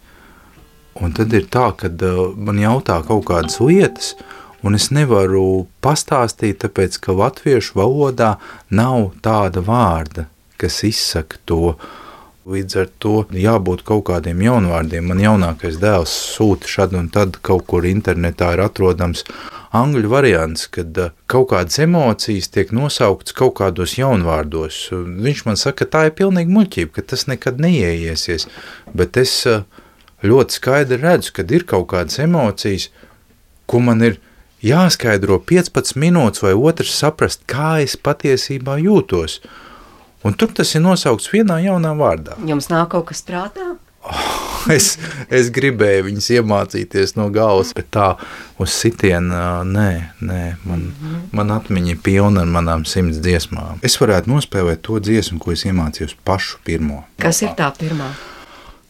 un 0.99 1.15
tad 1.15 1.33
ir 1.37 1.47
tā, 1.53 1.71
kad 1.79 2.03
man 2.35 2.59
jautā 2.59 2.99
kaut 3.07 3.29
kādas 3.31 3.61
lietas, 3.63 4.17
un 4.65 4.79
es 4.79 4.89
nevaru 4.95 5.67
pastāstīt, 5.85 6.61
tāpēc, 6.65 7.01
ka 7.03 7.17
latviešu 7.17 7.77
valodā 7.79 8.37
nav 8.71 9.13
tāda 9.25 9.63
vārda, 9.65 10.29
kas 10.61 10.83
izsaka 10.87 11.41
to. 11.45 11.77
Līdz 12.47 12.77
ar 12.79 12.91
to 13.03 13.13
jābūt 13.35 13.81
kaut 13.83 14.05
kādiem 14.07 14.39
jaunvārdiem. 14.45 15.09
Man 15.11 15.19
jaunākais 15.19 15.81
dēls 15.83 16.13
sūta 16.37 16.71
šad 16.71 16.93
un 16.95 17.09
tad 17.11 17.41
kaut 17.43 17.65
kur 17.67 17.89
internetā 17.91 18.53
ir 18.55 18.63
atrodams 18.63 19.25
angļu 19.75 20.11
variants, 20.13 20.69
kad 20.71 20.99
uh, 21.03 21.11
kaut 21.31 21.51
kādas 21.51 21.81
emocijas 21.83 22.47
tiek 22.55 22.71
nosauktas 22.75 23.35
kaut 23.37 23.57
kādos 23.59 23.97
jaunvārdos. 23.99 24.79
Viņš 24.95 25.43
man 25.49 25.59
saka, 25.59 25.85
ka 25.85 25.91
tā 25.93 26.05
ir 26.07 26.15
pilnīgi 26.21 26.55
muļķība, 26.55 26.95
ka 26.95 27.07
tas 27.15 27.27
nekad 27.27 27.59
neieiesies, 27.63 28.47
bet 28.95 29.19
es 29.21 29.35
uh, 29.51 29.67
ļoti 30.27 30.61
skaidri 30.61 31.01
redzu, 31.03 31.35
kad 31.37 31.53
ir 31.53 31.67
kaut 31.69 31.91
kādas 31.93 32.21
emocijas, 32.23 32.89
ko 33.67 33.83
man 33.83 34.07
ir 34.07 34.21
jāskaidro 34.67 35.39
15 35.47 35.97
minūtes, 36.01 36.43
vai 36.45 36.55
otrs 36.55 36.95
saprast, 36.99 37.45
kā 37.51 37.79
es 37.85 37.97
patiesībā 37.97 38.79
jūtos. 38.83 39.41
Un 40.27 40.35
tur 40.35 40.51
tas 40.57 40.75
ir 40.75 40.83
nosaukts 40.83 41.31
vienā 41.31 41.61
jaunā 41.63 41.93
vārdā. 41.99 42.35
Jums 42.49 42.71
nāk 42.73 42.91
kaut 42.95 43.11
kas 43.13 43.23
prātā? 43.27 43.77
Oh, 44.07 44.67
es, 44.71 44.97
es 45.31 45.51
gribēju 45.55 46.07
viņus 46.09 46.29
iemācīties 46.39 47.15
no 47.19 47.29
galvas, 47.35 47.73
bet 47.77 47.91
tā 47.95 48.13
uz 48.63 48.75
sitienu, 48.75 49.35
nē, 49.67 49.91
nē 50.21 50.43
man, 50.65 50.81
mm 50.81 50.95
-hmm. 51.01 51.21
man 51.33 51.51
atmiņa 51.59 51.91
ir 51.95 52.03
pilna 52.03 52.43
ar 52.43 52.47
manām 52.47 52.87
simts 52.87 53.19
dziesmām. 53.19 53.83
Es 53.83 54.01
varētu 54.01 54.31
nospēlēt 54.31 54.83
to 54.83 54.99
dziesmu, 54.99 55.39
ko 55.39 55.53
es 55.53 55.65
iemācījos 55.65 56.17
pašu 56.25 56.59
pirmo. 56.65 57.05
Kas 57.19 57.43
ir 57.43 57.55
tā 57.59 57.73
pirmā? 57.79 58.11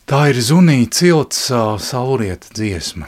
Tā 0.07 0.29
ir 0.31 0.37
Zunīta 0.37 0.95
cilts 0.95 1.51
saurieta 1.79 2.47
dziesma. 2.55 3.07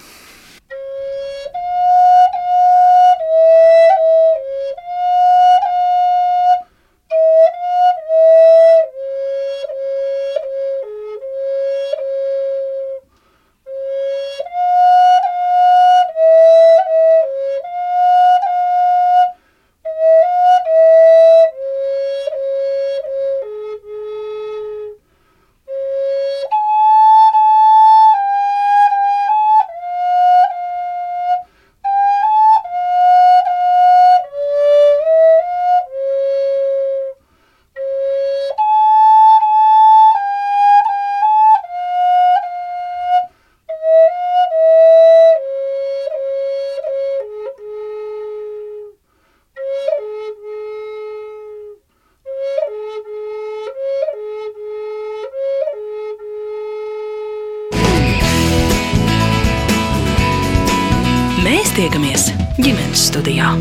Studijā. 63.08 63.54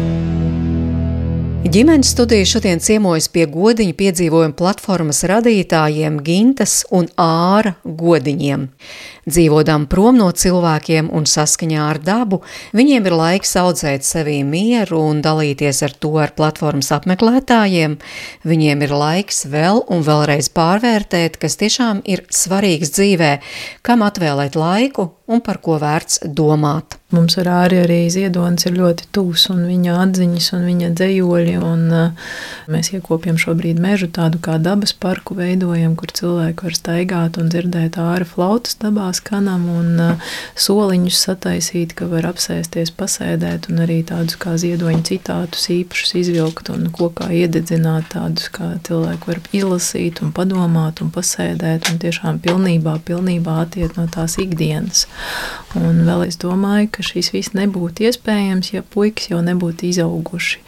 Ģimenes 1.67 2.13
studija 2.13 2.45
šodien 2.47 2.79
ciemojas 2.79 3.25
pie 3.33 3.43
godiņu 3.51 3.91
piedzīvojuma 3.97 4.55
platformas 4.55 5.19
radītājiem 5.27 6.19
Gintas 6.23 6.83
un 6.95 7.09
Āra 7.19 7.73
godiņiem. 7.83 8.67
Dzīvodām 9.27 9.87
prom 9.91 10.15
no 10.21 10.29
cilvēkiem 10.31 11.09
un 11.11 11.27
saskaņā 11.27 11.87
ar 11.89 11.99
dabu, 11.99 12.39
viņiem 12.77 13.09
ir 13.09 13.15
laiks 13.19 13.51
audzēt 13.59 14.07
sevī 14.07 14.37
mieru 14.47 15.01
un 15.09 15.19
dalīties 15.25 15.81
ar 15.89 15.95
to 15.97 16.13
ar 16.23 16.31
platformas 16.37 16.93
apmeklētājiem. 16.95 17.97
Viņiem 18.47 18.85
ir 18.87 18.93
laiks 18.93 19.43
vēl 19.51 19.83
un 19.91 20.05
vēlreiz 20.07 20.47
pārvērtēt, 20.55 21.35
kas 21.41 21.59
tiešām 21.59 22.05
ir 22.05 22.23
svarīgs 22.29 22.95
dzīvē, 22.95 23.33
kam 23.81 24.07
atvēlēt 24.07 24.55
laiku 24.55 25.09
un 25.27 25.43
par 25.43 25.59
ko 25.65 25.81
vērts 25.83 26.23
domāt. 26.31 26.96
Mums 27.07 27.37
ar 27.39 27.47
Āri 27.47 27.77
arī 27.79 27.97
Ziedonis 28.11 28.65
ir 28.67 28.73
ļoti 28.75 29.05
tūs 29.15 29.45
un 29.53 29.61
viņa 29.63 29.93
atziņas 30.03 30.47
un 30.57 30.63
viņa 30.67 30.87
dzējoļi. 30.99 31.53
Un, 31.63 31.83
uh, 31.95 32.33
mēs 32.67 32.89
iekopjam 32.97 33.37
šobrīd 33.39 33.77
mežu 33.79 34.09
tādu 34.11 34.41
kā 34.43 34.57
dabas 34.59 34.91
parku 34.91 35.37
veidojam, 35.37 35.93
kur 35.95 36.11
cilvēki 36.11 36.67
var 36.67 36.75
staigāt 36.75 37.39
un 37.39 37.47
dzirdēt 37.53 37.95
āra 38.03 38.27
flautas 38.27 38.75
dabā 38.81 39.05
skanam 39.15 39.69
un 39.71 40.01
uh, 40.03 40.33
soliņus 40.59 41.21
sataisīt, 41.29 41.93
ka 41.95 42.09
var 42.11 42.27
apsēsties, 42.33 42.91
pasēdēt 42.99 43.69
un 43.71 43.79
arī 43.85 44.01
tādus 44.11 44.35
kā 44.43 44.57
ziedoņu 44.59 45.07
citātus 45.07 45.69
īpašus 45.77 46.11
izvilkt 46.25 46.73
un 46.75 46.91
kokā 46.91 47.29
iededzināt 47.39 48.11
tādus, 48.17 48.51
kā 48.51 48.73
cilvēki 48.83 49.31
var 49.31 49.41
izlasīt 49.55 50.19
un 50.27 50.35
padomāt 50.35 50.99
un 50.99 51.15
pasēdēt 51.15 51.87
un 51.87 52.03
tiešām 52.03 52.43
pilnībā, 52.43 52.99
pilnībā 53.07 53.61
attiet 53.63 53.95
no 53.95 54.09
tās 54.11 54.35
ikdienas. 54.43 55.07
Un 55.79 56.03
vēl 56.03 56.27
es 56.27 56.35
domāju, 56.43 56.96
ka 56.97 57.05
šis 57.05 57.29
viss 57.35 57.53
nebūtu 57.53 58.07
iespējams, 58.09 58.73
ja 58.73 58.81
puikas 58.81 59.29
jau 59.29 59.43
nebūtu 59.45 59.87
izauguši. 59.91 60.63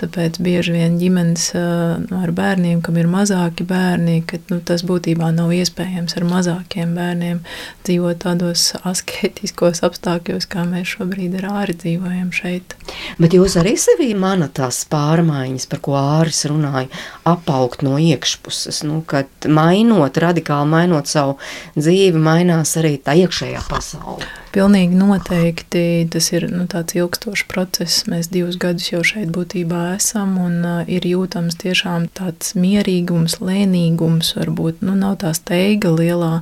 Tāpēc 0.00 0.36
bieži 0.44 0.76
vien 0.76 0.98
ģimenes 1.00 1.46
ar 1.56 2.32
bērniem, 2.36 2.82
kam 2.84 2.98
ir 3.00 3.08
mazāki 3.10 3.64
bērni, 3.68 4.20
ka 4.28 4.38
nu, 4.52 4.60
tas 4.64 4.84
būtībā 4.86 5.30
nav 5.34 5.54
iespējams 5.56 6.18
ar 6.20 6.26
mazākiem 6.28 6.92
bērniem 6.96 7.40
dzīvot 7.88 8.20
tādos 8.24 8.70
asketiskos 8.86 9.82
apstākļos, 9.86 10.48
kā 10.50 10.66
mēs 10.68 10.94
šobrīd 10.96 11.38
ar 11.40 11.48
āri 11.62 11.76
dzīvojam 11.80 12.30
šeit. 12.36 12.76
Bet 13.20 13.34
jūs 13.36 13.56
arī 13.60 13.76
sevī 13.80 14.12
manat 14.18 14.58
tās 14.60 14.82
pārmaiņas, 14.90 15.68
par 15.70 15.82
ko 15.84 15.96
āris 16.00 16.44
runāja, 16.50 16.90
apaugt 17.28 17.84
no 17.86 17.96
iekšpuses, 18.00 18.82
nu, 18.88 19.00
kad 19.08 19.48
mainot, 19.48 20.20
radikāli 20.20 20.70
mainot 20.70 21.10
savu 21.10 21.38
dzīvi, 21.78 22.20
mainās 22.20 22.76
arī 22.80 22.96
tā 23.02 23.16
iekšējā 23.24 23.64
pasaule. 23.70 24.28
Pilnīgi 24.50 24.96
noteikti 24.98 25.69
tas 25.70 26.28
ir 26.32 26.46
nu, 26.50 26.64
tāds 26.70 26.96
ilgstošs 26.98 27.44
process. 27.50 28.04
Mēs 28.10 28.30
divus 28.32 28.58
gadus 28.60 28.90
jau 28.90 29.02
šeit 29.06 29.30
būtībā 29.34 29.94
esam, 29.96 30.36
un 30.42 30.56
uh, 30.66 30.80
ir 30.90 31.06
jūtams 31.06 31.58
tiešām 31.60 32.08
tāds 32.16 32.54
mierīgums, 32.58 33.38
lēnīgums, 33.44 34.34
varbūt 34.38 34.82
nu, 34.86 34.96
nav 34.98 35.20
tā 35.22 35.32
steiga 35.36 35.92
lielā, 35.94 36.40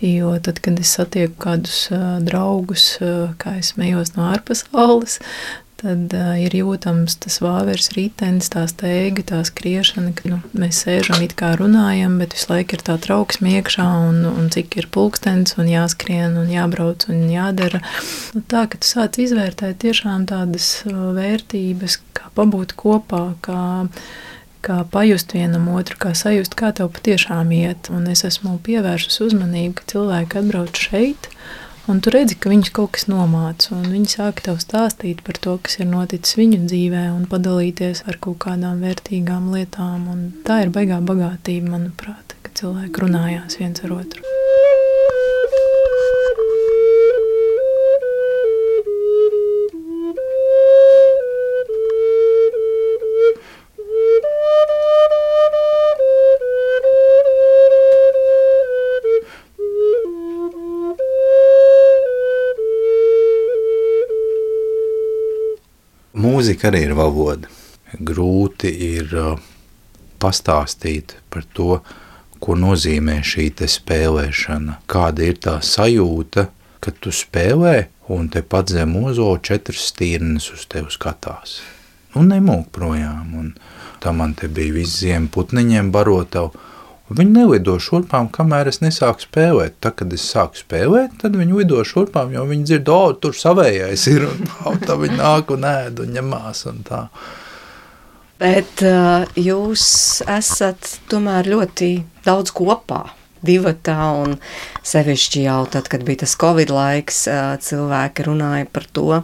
jo 0.00 0.32
tad, 0.44 0.62
kad 0.64 0.80
es 0.80 0.94
satieku 0.96 1.36
kādus 1.42 1.84
uh, 1.92 2.16
draugus, 2.24 2.96
uh, 3.00 3.34
kā 3.42 3.58
es 3.60 3.74
mejos 3.80 4.14
no 4.16 4.30
ārpasaules, 4.32 5.20
tad 5.82 6.14
uh, 6.16 6.32
ir 6.40 6.54
jūtams 6.56 7.18
tas 7.22 7.38
vāveres 7.42 7.90
ritenis, 7.96 8.48
tā 8.52 8.64
steiga, 8.70 9.24
tā 9.26 9.42
skriešana, 9.46 10.14
ka 10.16 10.30
nu, 10.30 10.40
mēs 10.56 10.84
sēžam 10.86 11.22
it 11.24 11.34
kā 11.38 11.52
runājam, 11.58 12.16
bet 12.22 12.36
visu 12.36 12.52
laiku 12.52 12.78
ir 12.78 12.84
tā 12.86 12.96
trauksme 13.02 13.56
iekšā 13.58 13.86
un, 14.08 14.22
un 14.30 14.50
cik 14.54 14.78
ir 14.80 14.90
pulkstenis 14.94 15.58
un 15.60 15.70
jāskrien 15.70 16.38
un 16.40 16.50
jābrauc 16.52 17.08
un 17.12 17.24
jādara. 17.32 17.82
Nu, 18.36 18.44
tā, 18.46 18.66
ka 18.70 18.80
tu 18.80 18.88
sāc 18.88 19.18
izvērtēt 19.22 19.82
tiešām 19.82 20.28
tādas 20.30 20.74
vērtības, 20.86 21.98
kā 22.16 22.30
pabūt 22.38 22.76
kopā, 22.78 23.26
kā 23.44 23.62
kā 24.62 24.82
pajust 24.86 25.34
vienam 25.34 25.66
otru, 25.74 25.96
kā 25.98 26.12
sajust, 26.14 26.54
kā 26.58 26.70
tev 26.76 26.92
patiešām 26.94 27.50
iet. 27.56 27.90
Un 27.90 28.06
es 28.12 28.22
esmu 28.28 28.60
pievērsus 28.62 29.18
uzmanību, 29.26 29.74
ka 29.80 29.88
cilvēki 29.94 30.38
atbrauc 30.38 30.78
šeit, 30.78 31.26
Un 31.90 31.98
tu 31.98 32.12
redzi, 32.14 32.36
ka 32.38 32.50
viņus 32.52 32.70
kaut 32.76 32.92
kas 32.94 33.08
nomāca, 33.10 33.72
un 33.74 33.88
viņi 33.90 34.12
sāk 34.12 34.42
tev 34.46 34.60
stāstīt 34.62 35.24
par 35.26 35.40
to, 35.42 35.56
kas 35.66 35.80
ir 35.80 35.88
noticis 35.90 36.38
viņu 36.38 36.60
dzīvē, 36.70 37.08
un 37.10 37.26
padalīties 37.32 38.04
ar 38.06 38.20
kaut 38.22 38.38
kādām 38.46 38.84
vērtīgām 38.86 39.50
lietām. 39.50 40.06
Un 40.14 40.28
tā 40.46 40.62
ir 40.62 40.70
baigā 40.74 41.02
bagātība, 41.02 41.74
manuprāt, 41.74 42.36
ka 42.46 42.54
cilvēki 42.62 43.06
runājās 43.06 43.58
viens 43.58 43.82
ar 43.82 43.98
otru. 43.98 44.22
Mūzika 66.42 66.72
arī 66.72 66.80
ir 66.88 66.92
valoda. 66.98 67.46
Grūti 68.02 68.66
ir 68.66 69.12
uh, 69.14 69.38
pastāstīt 70.18 71.14
par 71.30 71.44
to, 71.54 71.76
ko 72.42 72.56
nozīmē 72.58 73.20
šī 73.22 73.52
spēlēšana. 73.70 74.80
Kāda 74.90 75.22
ir 75.22 75.38
tā 75.38 75.60
sajūta, 75.62 76.48
kad 76.82 76.98
tu 76.98 77.12
spēlē 77.14 77.86
un 78.10 78.26
te 78.28 78.42
pat 78.42 78.74
zem 78.74 78.96
ozo 79.04 79.36
četras 79.38 79.92
stīrnes 79.92 80.50
uz 80.50 80.66
tevi 80.66 80.90
skatās. 80.90 81.60
Un 82.18 82.34
nemūk 82.34 82.72
projām. 82.74 83.38
Un 83.38 83.54
tā 84.02 84.10
man 84.10 84.34
te 84.34 84.50
bija 84.50 84.74
viss 84.80 84.98
ziema 84.98 85.30
putniņiem 85.30 85.94
barotavu. 85.94 86.50
Viņi 87.18 87.34
nelido 87.34 87.76
šurpām, 87.82 88.28
kamēr 88.32 88.70
es 88.70 88.80
nesāku 88.82 89.26
spēlēt. 89.26 89.78
Tad, 89.84 89.96
kad 90.00 90.12
es 90.16 90.24
sāku 90.32 90.60
spēlēt, 90.60 91.18
tad 91.22 91.36
viņi 91.38 91.60
lido 91.60 91.82
šurpām, 91.86 92.32
jo 92.34 92.44
viņi 92.48 92.68
dzird, 92.68 92.90
oh, 92.92 93.12
tur 93.18 93.36
savējais 93.36 94.06
ir, 94.12 94.26
un 94.28 94.82
tā 94.86 94.96
viņi 95.00 95.18
nāk 95.20 95.52
un 95.54 95.66
ēd 95.68 96.04
un 96.04 96.14
ņemās 96.18 96.66
un 96.72 96.84
tā. 96.88 97.06
Bet 98.42 98.82
uh, 98.82 99.28
jūs 99.38 99.84
esat 100.26 100.96
tomēr 101.10 101.50
ļoti 101.52 101.92
daudz 102.26 102.54
kopā. 102.56 103.04
Divatā 103.42 103.98
un 104.22 104.36
sevišķi 104.86 105.44
jau 105.48 105.62
tad, 105.70 105.88
kad 105.90 106.04
bija 106.06 106.22
tas 106.22 106.36
Covid 106.38 106.70
laiks, 106.70 107.24
uh, 107.30 107.54
cilvēki 107.62 108.26
runāja 108.28 108.68
par 108.70 108.86
to, 108.94 109.22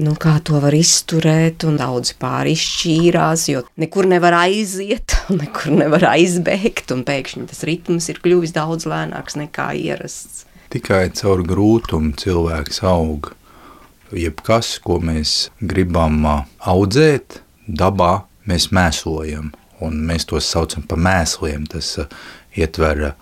nu, 0.00 0.14
kā 0.16 0.36
to 0.44 0.60
var 0.62 0.74
izturēt, 0.76 1.66
un 1.68 1.76
daudzi 1.80 2.16
pāri 2.20 2.54
izšķīrās, 2.56 3.48
jo 3.52 3.64
nekur 3.80 4.08
nevar 4.10 4.36
aiziet, 4.44 5.18
nekur 5.42 5.74
nevar 5.76 6.08
aizbēgt, 6.14 6.94
un 6.94 7.04
pēkšņi 7.08 7.46
tas 7.50 7.62
ritms 7.68 8.08
ir 8.12 8.22
kļuvis 8.24 8.54
daudz 8.56 8.88
lēnāks 8.88 9.38
nekā 9.40 9.72
ierasts. 9.82 10.46
Tikai 10.72 11.10
caur 11.18 11.42
grūtumu 11.44 12.14
cilvēks 12.16 12.80
aug. 12.88 13.34
Jebkas, 14.12 14.76
ko 14.84 14.98
mēs 15.00 15.50
gribam 15.60 16.24
audzēt, 16.28 17.40
dabā 17.64 18.24
mēs 18.48 18.68
mēslojam, 18.72 19.52
un 19.84 20.00
mēs 20.08 20.26
tos 20.28 20.48
saucam 20.48 20.84
par 20.88 21.00
mēsliem. 21.00 21.64
Tas 21.72 21.94
ietver 22.56 23.14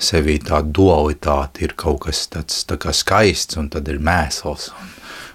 sevī 0.00 0.38
tādu 0.44 0.72
dualitāti, 0.80 1.64
ir 1.64 1.76
kaut 1.80 2.02
kas 2.06 2.26
tāds 2.32 2.64
tā 2.68 2.76
kā 2.80 2.92
skaists, 2.92 3.56
un 3.60 3.70
tad 3.72 3.88
ir 3.88 4.00
mēsls. 4.04 4.70
Un 4.72 4.92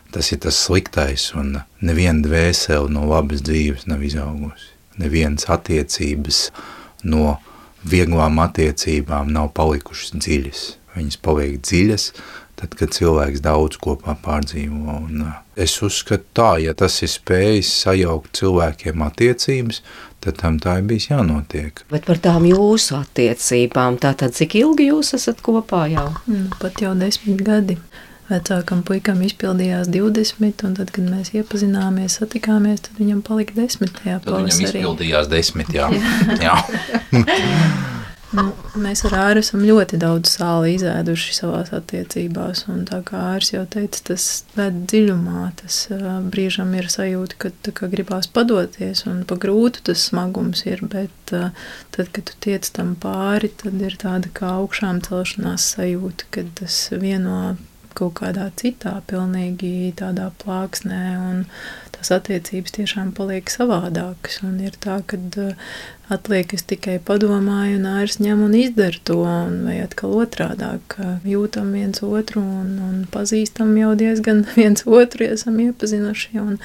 Tas 0.09 0.31
ir 0.33 0.41
tas 0.41 0.57
sliktais, 0.57 1.29
un 1.37 1.59
neviena 1.85 2.23
dvēsele 2.25 2.89
no 2.89 3.05
labas 3.09 3.43
dzīves 3.45 3.85
nav 3.89 4.01
izaugusi. 4.05 4.73
Nevienas 4.99 5.45
attiecības 5.53 6.49
no 7.07 7.37
vieglām 7.87 8.41
attiecībām 8.43 9.29
nav 9.31 9.53
palikušas 9.55 10.17
dziļas. 10.17 10.63
Viņas 10.97 11.19
paliek 11.23 11.59
dziļas, 11.61 12.09
tad, 12.59 12.73
kad 12.79 12.91
cilvēks 12.95 13.43
daudz 13.45 13.79
kopā 13.79 14.17
pārdzīvo. 14.23 14.97
Un 15.05 15.23
uh, 15.27 15.37
es 15.59 15.77
uzskatu 15.85 16.25
tā, 16.35 16.49
ja 16.65 16.73
tas 16.77 16.97
ir 17.05 17.11
spējis 17.13 17.71
sajaukt 17.85 18.33
cilvēkiem 18.41 19.05
attiecības, 19.05 19.81
tad 20.25 20.41
tam 20.41 20.59
tā 20.63 20.79
ir 20.81 20.89
bijis 20.89 21.09
jānotiek. 21.11 21.85
Bet 21.93 22.09
par 22.09 22.19
tām 22.23 22.49
jūsu 22.49 22.97
attiecībām, 22.99 24.01
tātad 24.03 24.35
cik 24.35 24.57
ilgi 24.59 24.89
jūs 24.89 25.13
esat 25.19 25.43
kopā 25.45 25.85
jau? 25.93 26.09
Nu, 26.27 26.47
pat 26.59 26.81
jau 26.83 26.95
desmit 26.99 27.45
gadi. 27.45 27.79
Vecākam 28.29 28.83
puikam 28.85 29.23
izpildījās 29.25 29.89
20, 29.89 30.65
un 30.67 30.75
tad, 30.77 30.91
kad 30.93 31.07
mēs 31.09 31.33
iepazināmies, 31.33 32.19
satikāmies, 32.21 32.83
tad 32.85 32.99
viņam 33.01 33.23
palika 33.25 33.57
10. 33.57 33.89
pavasarī. 33.97 34.51
Viņam 34.53 34.67
izpildījās 34.69 35.31
10, 35.33 35.73
jā. 35.73 35.89
jā. 36.43 36.59
nu, 38.37 38.43
mēs 38.77 39.01
ar 39.07 39.15
Āru 39.17 39.41
esam 39.41 39.63
ļoti 39.65 39.97
daudz 40.01 40.29
sāli 40.35 40.75
izēduši 40.75 41.33
savās 41.39 41.71
attiecībās, 41.75 42.65
un 42.71 42.83
tā 42.89 43.01
kā 43.07 43.21
Ārs 43.33 43.53
jau 43.53 43.63
teica, 43.69 44.03
tas 44.11 44.27
ved 44.57 44.83
dziļumā, 44.91 45.45
tas 45.61 45.79
uh, 45.93 46.19
brīžam 46.29 46.75
ir 46.77 46.89
sajūta, 46.93 47.39
ka 47.41 47.51
kā, 47.65 47.89
gribās 47.91 48.29
padoties, 48.33 49.05
un 49.09 49.23
pa 49.29 49.39
grūtu 49.41 49.87
tas 49.89 50.05
smagums 50.11 50.65
ir, 50.69 50.83
bet 50.91 51.33
uh, 51.33 51.49
tad, 51.95 52.13
kad 52.13 52.29
tu 52.29 52.37
tiec 52.45 52.69
tam 52.75 52.93
pāri, 53.01 53.51
tad 53.63 53.81
ir 53.81 53.97
tāda 54.01 54.31
kā 54.33 54.53
augšām 54.59 55.01
celšanās 55.07 55.71
sajūta, 55.73 56.29
kad 56.37 56.53
tas 56.61 56.83
vieno 56.93 57.57
kaut 57.99 58.15
kādā 58.21 58.49
citā, 58.59 58.97
pilnīgi 59.09 59.91
tādā 59.99 60.29
plāksnē, 60.41 61.03
un 61.19 61.43
tās 61.95 62.11
attiecības 62.15 62.75
tiešām 62.77 63.11
paliek 63.17 63.51
savādākas. 63.51 64.39
Un 64.47 64.59
ir 64.63 64.77
tā, 64.79 64.99
ka 65.07 65.19
atliek 66.09 66.53
es 66.55 66.65
tikai 66.69 66.97
padomāju, 67.05 67.77
un 67.81 67.87
ārs 67.99 68.17
ņem 68.23 68.45
un 68.47 68.55
izdara 68.57 69.03
to, 69.05 69.19
un 69.27 69.59
vai 69.67 69.77
atkal 69.83 70.15
otrādāk 70.23 70.97
jūtam 71.27 71.75
viens 71.75 72.01
otru 72.05 72.41
un, 72.41 72.71
un 72.87 73.03
pazīstam 73.13 73.75
jau 73.77 73.93
diezgan 73.99 74.45
viens 74.57 74.87
otru, 74.87 75.27
esam 75.35 75.59
iepazinuši. 75.67 76.39
Un, 76.41 76.57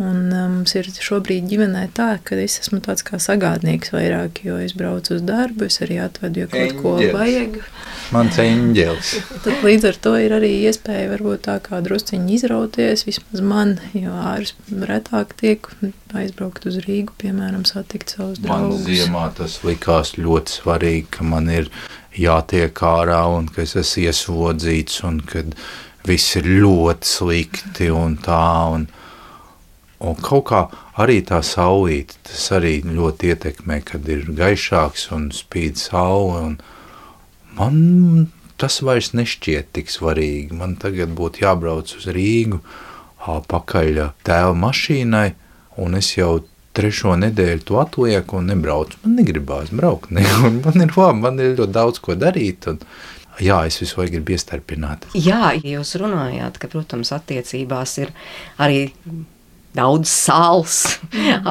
Un 0.00 0.30
um, 0.32 0.52
mums 0.56 0.72
ir 0.72 0.86
šobrīd 0.88 1.50
ģimenē 1.50 1.82
tā, 1.92 2.14
ka 2.24 2.36
es 2.40 2.54
esmu 2.62 2.78
tāds 2.80 3.04
kā 3.04 3.18
sagādnieks 3.20 3.90
vairāk, 3.92 4.38
jo 4.46 4.54
es 4.56 4.72
braucu 4.72 5.18
uz 5.18 5.24
darbu, 5.28 5.66
es 5.68 5.82
arī 5.84 5.98
atvedu, 6.00 6.46
ja 6.46 6.48
kaut 6.48 6.78
ko 6.78 6.92
vajag. 7.12 7.58
Mans 8.14 8.38
eņģelis. 8.40 9.10
Tad 9.44 9.66
līdz 9.66 9.88
ar 9.90 9.98
to 10.06 10.12
ir 10.16 10.32
arī 10.38 10.50
iespēja 10.64 11.10
varbūt 11.10 11.44
tā 11.44 11.58
kā 11.66 11.82
drusciņi 11.84 12.38
izrauties, 12.38 13.04
vismaz 13.04 13.44
man, 13.44 13.74
jo 13.92 14.16
ārs 14.32 14.54
retāk 14.72 15.36
tiek 15.42 15.68
aizbraukt 16.16 16.64
uz 16.72 16.80
Rīgu, 16.86 17.12
piemēram, 17.20 17.68
satikt 17.68 18.16
savus 18.16 18.40
draugus. 18.40 18.80
Man 18.80 18.88
ziemā 18.88 19.26
tas 19.36 19.58
likās 19.60 20.14
ļoti 20.16 20.56
svarīgi, 20.56 21.04
ka 21.18 21.28
man 21.28 21.52
ir 21.52 21.68
jātiek 22.16 22.80
ārā 22.80 23.20
un 23.36 23.52
ka 23.52 23.66
es 23.66 23.76
esmu 23.76 24.08
iesvodzīts 24.08 25.04
un 25.04 25.20
kad 25.20 25.52
viss 26.08 26.40
ir 26.40 26.48
ļoti 26.48 27.12
slikti 27.12 27.92
un 27.92 28.16
tā 28.24 28.42
un 28.72 28.88
tā 28.88 29.01
Un 30.02 30.16
kaut 30.18 30.48
kā 30.50 30.60
arī 30.98 31.20
tā 31.26 31.38
saulīte, 31.46 32.18
tas 32.26 32.48
arī 32.56 32.80
ļoti 32.82 33.32
ietekmē, 33.32 33.78
kad 33.86 34.08
ir 34.10 34.24
gaišāks 34.34 35.08
un 35.14 35.28
spīd 35.34 35.78
saule. 35.78 36.56
Man 37.58 37.76
tas 38.58 38.80
vairs 38.82 39.12
nešķiet 39.14 39.70
tik 39.76 39.92
svarīgi. 39.94 40.54
Man 40.58 40.74
tagad 40.82 41.14
būtu 41.18 41.44
jābrauc 41.44 41.94
uz 41.98 42.08
Rīgu, 42.14 42.58
pakaļ 43.22 44.02
tēva 44.26 44.52
mašīnai, 44.58 45.28
un 45.82 45.98
es 45.98 46.12
jau 46.16 46.40
trešo 46.76 47.14
nedēļu 47.20 47.66
to 47.68 47.80
atlieku 47.82 48.38
un 48.40 48.50
nebraucu. 48.50 48.98
Man 49.04 49.18
negribās 49.20 49.72
braukt, 49.74 50.10
ne, 50.14 50.24
man 50.64 50.86
ir 50.86 50.94
labi, 50.96 51.24
man 51.26 51.42
ir 51.42 51.58
ļoti 51.58 51.78
daudz 51.78 52.02
ko 52.02 52.18
darīt. 52.18 52.70
Un, 52.72 52.82
Jā, 53.40 53.62
es 53.64 53.78
visu 53.80 53.96
laiku 53.96 54.18
gribu 54.18 54.34
iestarpināt. 54.34 55.06
Jā, 55.16 55.54
jūs 55.56 55.94
runājāt, 55.96 56.58
ka, 56.60 56.68
protams, 56.68 57.14
attiecībās 57.16 57.94
ir 58.02 58.10
arī 58.60 58.82
daudz 59.76 60.10
sāls, 60.12 60.76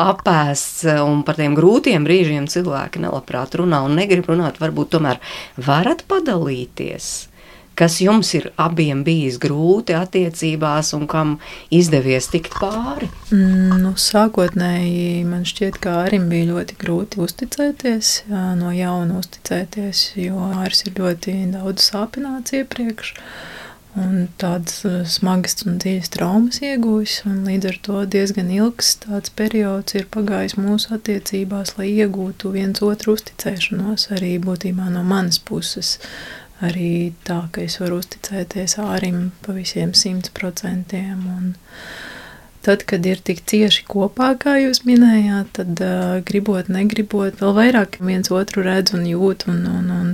apēsts, 0.09 0.86
un 1.01 1.26
par 1.28 1.39
tiem 1.39 1.57
grūtiem 1.57 2.05
brīžiem 2.07 2.47
cilvēki 2.51 3.01
nelabprāt 3.03 3.57
runā 3.59 3.84
un 3.88 3.97
negrib 3.97 4.30
runāt. 4.32 4.61
Varbūt 4.61 4.95
tomēr 4.95 5.22
varat 5.57 6.05
padalīties. 6.11 7.11
Kas 7.82 7.95
jums 8.03 8.28
ir 8.36 8.49
abiem 8.59 8.99
bijis 9.07 9.38
grūti 9.41 9.95
attiecībās, 9.95 10.91
un 10.93 11.07
kam 11.09 11.38
izdevies 11.74 12.28
tikt 12.30 12.57
pāri? 12.59 13.07
Mm, 13.32 13.80
nu, 13.82 13.93
sākotnēji 13.97 15.24
man 15.26 15.47
šķiet, 15.47 15.80
ka 15.82 15.95
Arim 16.03 16.28
bija 16.30 16.51
ļoti 16.51 16.78
grūti 16.84 17.24
uzticēties, 17.24 18.11
no 18.59 18.76
jauna 18.76 19.17
uzticēties, 19.24 20.03
jo 20.28 20.51
Aris 20.59 20.84
ir 20.86 20.99
ļoti 20.99 21.38
daudz 21.55 21.88
sāpināts 21.93 22.59
iepriekš. 22.59 23.15
Uh, 23.15 23.61
un 24.00 24.28
tādas 24.39 24.82
uh, 24.88 25.02
smagas 25.08 25.66
un 25.66 25.80
dziļas 25.82 26.12
traumas 26.14 26.62
iegūjis. 26.64 27.22
Līdz 27.48 27.70
ar 27.72 27.80
to 27.88 28.04
diezgan 28.16 28.52
ilgs 28.56 28.94
tāds 29.06 29.34
periods 29.36 29.98
ir 30.00 30.08
pagājis 30.14 30.58
mūsu 30.60 30.94
attiecībās, 30.98 31.76
lai 31.80 31.89
iegūtu 31.92 32.54
viens 32.56 32.84
otru 32.86 33.18
uzticēšanos 33.18 34.10
arī 34.18 34.38
būtībā 34.44 34.92
no 34.94 35.04
manas 35.08 35.39
puses. 35.39 35.98
Arī 36.62 37.14
tā, 37.26 37.42
ka 37.52 37.64
es 37.66 37.80
varu 37.82 38.00
uzticēties 38.04 38.78
ārim 38.84 39.32
pa 39.42 39.56
visiem 39.58 39.96
simt 39.98 40.30
procentiem. 40.38 41.56
Tad, 42.62 42.84
kad 42.86 43.05
ir 43.09 43.18
tik 43.26 43.39
cieši 43.49 43.88
kopā, 43.89 44.36
kā 44.38 44.59
jūs 44.62 44.84
minējāt, 44.86 45.47
tad 45.57 45.80
uh, 45.82 46.20
gribot, 46.26 46.68
negribot, 46.70 47.39
vēl 47.41 47.55
vairāk 47.57 47.97
viens 48.05 48.30
otru 48.30 48.62
redz 48.68 48.93
un 48.93 49.07
jūt. 49.09 49.47
Un, 49.49 49.64
un, 49.66 49.88
un, 49.95 50.12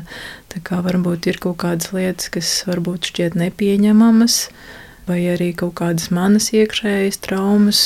tā 0.54 0.62
kā 0.64 0.80
varbūt 0.86 1.28
ir 1.28 1.41
kaut 1.43 1.60
kādas 1.66 1.91
lietas, 1.91 2.32
kas 2.32 2.52
varbūt 2.70 3.12
šķiet 3.12 3.36
nepieņemamas, 3.41 4.38
vai 5.10 5.20
arī 5.34 5.50
kaut 5.60 5.76
kādas 5.82 6.08
manas 6.16 6.48
iekšējas 6.56 7.20
traumas 7.28 7.82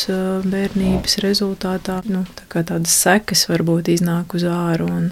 bērnības 0.46 1.18
rezultātā. 1.26 1.98
Nu, 2.06 2.28
tā 2.38 2.46
kā 2.54 2.62
tādas 2.62 2.94
sekas 3.02 3.48
varbūt 3.50 3.90
iznāk 3.96 4.38
uz 4.38 4.46
āru. 4.46 4.92
Un, 4.94 5.10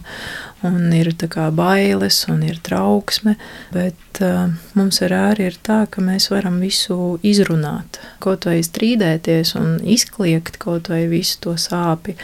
un 0.68 0.92
ir 0.94 1.12
bailes, 1.56 2.26
un 2.30 2.44
ir 2.44 2.60
trauksme. 2.64 3.36
Bet 3.74 4.22
uh, 4.22 4.52
mums 4.76 5.02
ar 5.06 5.16
āri 5.16 5.48
ir 5.50 5.58
tā, 5.64 5.86
ka 5.92 6.02
mēs 6.02 6.30
varam 6.32 6.60
visu 6.60 7.20
izrunāt, 7.24 8.00
kaut 8.20 8.46
vai 8.50 8.60
strīdēties 8.66 9.56
un 9.60 9.80
izkliegt 9.84 10.60
kaut 10.60 10.90
vai 10.90 11.06
visu 11.08 11.40
to 11.42 11.56
sāpi 11.58 12.16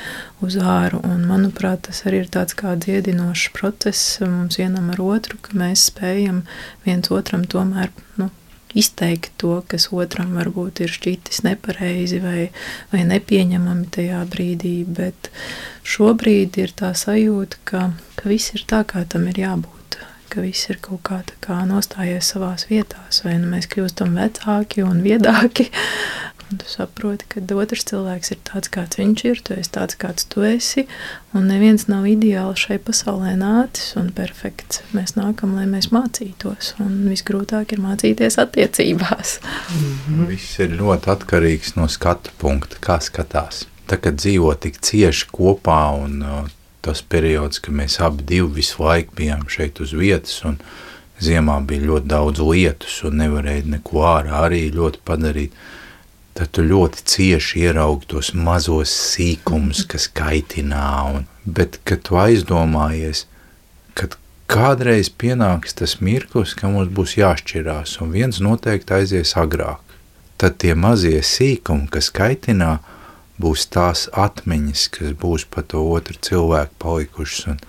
uz 0.41 0.57
āru. 0.57 1.01
Un, 1.07 1.25
manuprāt, 1.29 1.85
tas 1.87 2.03
arī 2.05 2.23
ir 2.25 2.31
tāds 2.33 2.57
kā 2.57 2.75
dziedinošs 2.75 3.51
process 3.55 4.19
mums 4.21 4.59
vienam 4.59 4.91
ar 4.93 5.01
otru, 5.01 5.39
ka 5.41 5.55
mēs 5.57 5.89
spējam 5.91 6.43
viens 6.85 7.11
otram 7.11 7.45
tomēr. 7.47 7.93
Nu, 8.19 8.31
izteikt 8.75 9.33
to, 9.41 9.59
kas 9.71 9.87
otram 9.95 10.35
varbūt 10.37 10.83
ir 10.85 10.91
šķitis 10.91 11.43
nepareizi 11.47 12.19
vai, 12.23 12.49
vai 12.91 13.05
nepieņemami 13.07 13.87
tajā 13.95 14.23
brīdī. 14.31 14.75
Bet 14.87 15.31
šobrīd 15.87 16.59
ir 16.61 16.75
tā 16.75 16.91
sajūta, 16.97 17.61
ka, 17.67 17.87
ka 18.19 18.29
viss 18.31 18.55
ir 18.57 18.65
tā, 18.69 18.83
kā 18.87 19.05
tam 19.09 19.29
ir 19.31 19.41
jābūt. 19.45 19.99
Ka 20.29 20.43
viss 20.43 20.67
ir 20.67 20.81
kaut 20.83 21.03
kā, 21.07 21.21
kā 21.43 21.61
nostājies 21.69 22.33
savā 22.33 22.55
vietā, 22.67 22.99
vai 23.23 23.37
nu 23.39 23.53
mēs 23.53 23.69
kļūstam 23.71 24.17
vecāki 24.19 24.83
un 24.83 24.99
viedāki, 25.05 25.69
Un 26.51 26.59
tu 26.61 26.67
saproti, 26.69 27.25
ka 27.29 27.41
otrs 27.57 27.87
cilvēks 27.89 28.33
ir 28.35 28.39
tāds, 28.45 28.69
kāds 28.69 28.99
viņš 28.99 29.23
ir, 29.25 29.39
tu 29.41 29.55
esi 29.57 29.71
tāds, 29.73 29.97
kāds 29.97 30.27
tu 30.29 30.43
esi. 30.45 30.83
Un 31.33 31.47
neviens 31.49 31.87
nav 31.89 32.05
ideāli 32.05 32.59
šai 32.61 32.77
pasaulē 32.85 33.33
nācis 33.39 33.95
un 33.97 34.11
perfekts. 34.13 34.83
Mēs 34.93 35.15
nākam, 35.17 35.55
lai 35.57 35.65
mēs 35.69 35.89
mācītos. 35.95 36.75
Un 36.85 37.07
visgrūtāk 37.09 37.73
ir 37.73 37.81
mācīties 37.81 38.37
attiecībās. 38.41 39.39
Mm 39.41 39.95
-hmm. 40.07 40.27
Viss 40.29 40.59
ir 40.59 40.77
ļoti 40.77 41.11
atkarīgs 41.15 41.75
no 41.79 41.87
skatu 41.87 42.29
punkta, 42.37 42.77
kā 42.81 42.99
skatās. 43.01 43.65
Tā 43.89 43.97
kā 43.97 44.13
dzīvo 44.13 44.53
tik 44.53 44.77
cieši 44.81 45.25
kopā 45.31 45.81
un 46.03 46.21
uh, 46.21 46.45
tas 46.81 47.01
periods, 47.01 47.59
kad 47.59 47.73
mēs 47.73 47.97
abi 47.99 48.23
divi 48.23 48.47
visu 48.61 48.83
laiku 48.83 49.15
bijām 49.17 49.47
šeit 49.49 49.79
uz 49.79 49.93
vietas 49.93 50.43
un 50.45 50.59
ziemā 51.21 51.59
bija 51.65 51.87
ļoti 51.89 52.07
daudz 52.11 52.39
lietus 52.39 53.03
un 53.07 53.17
nevarēja 53.21 53.65
neko 53.65 54.03
ārā 54.09 54.45
arī 54.45 54.67
ļoti 54.75 55.01
padarīt 55.07 55.51
tad 56.35 56.51
tu 56.55 56.65
ļoti 56.67 57.05
cieši 57.07 57.63
ieraugi 57.69 58.09
tos 58.11 58.33
mazos 58.35 58.91
sīkumus, 59.13 59.85
kas 59.87 60.09
kaitinā. 60.11 60.89
Un, 61.15 61.27
bet, 61.45 61.79
kad 61.87 62.03
tu 62.07 62.19
aizdomājies, 62.19 63.23
kad 63.95 64.17
kādreiz 64.51 65.09
pienāks 65.09 65.77
tas 65.79 65.97
mirklis, 66.03 66.53
ka 66.57 66.69
mums 66.71 66.91
būs 66.95 67.15
jāšķirās, 67.21 67.95
un 68.03 68.11
viens 68.15 68.41
noteikti 68.43 68.97
aizies 68.99 69.35
agrāk, 69.39 69.79
tad 70.41 70.59
tie 70.59 70.75
mazie 70.75 71.21
sīkumi, 71.23 71.87
kas 71.93 72.11
kaitinā, 72.13 72.77
būs 73.39 73.65
tās 73.71 74.05
atmiņas, 74.11 74.89
kas 74.95 75.15
būs 75.19 75.47
pa 75.51 75.63
to 75.63 75.81
otru 75.91 76.19
cilvēku 76.27 76.75
palikušas. 76.83 77.47
Un 77.51 77.63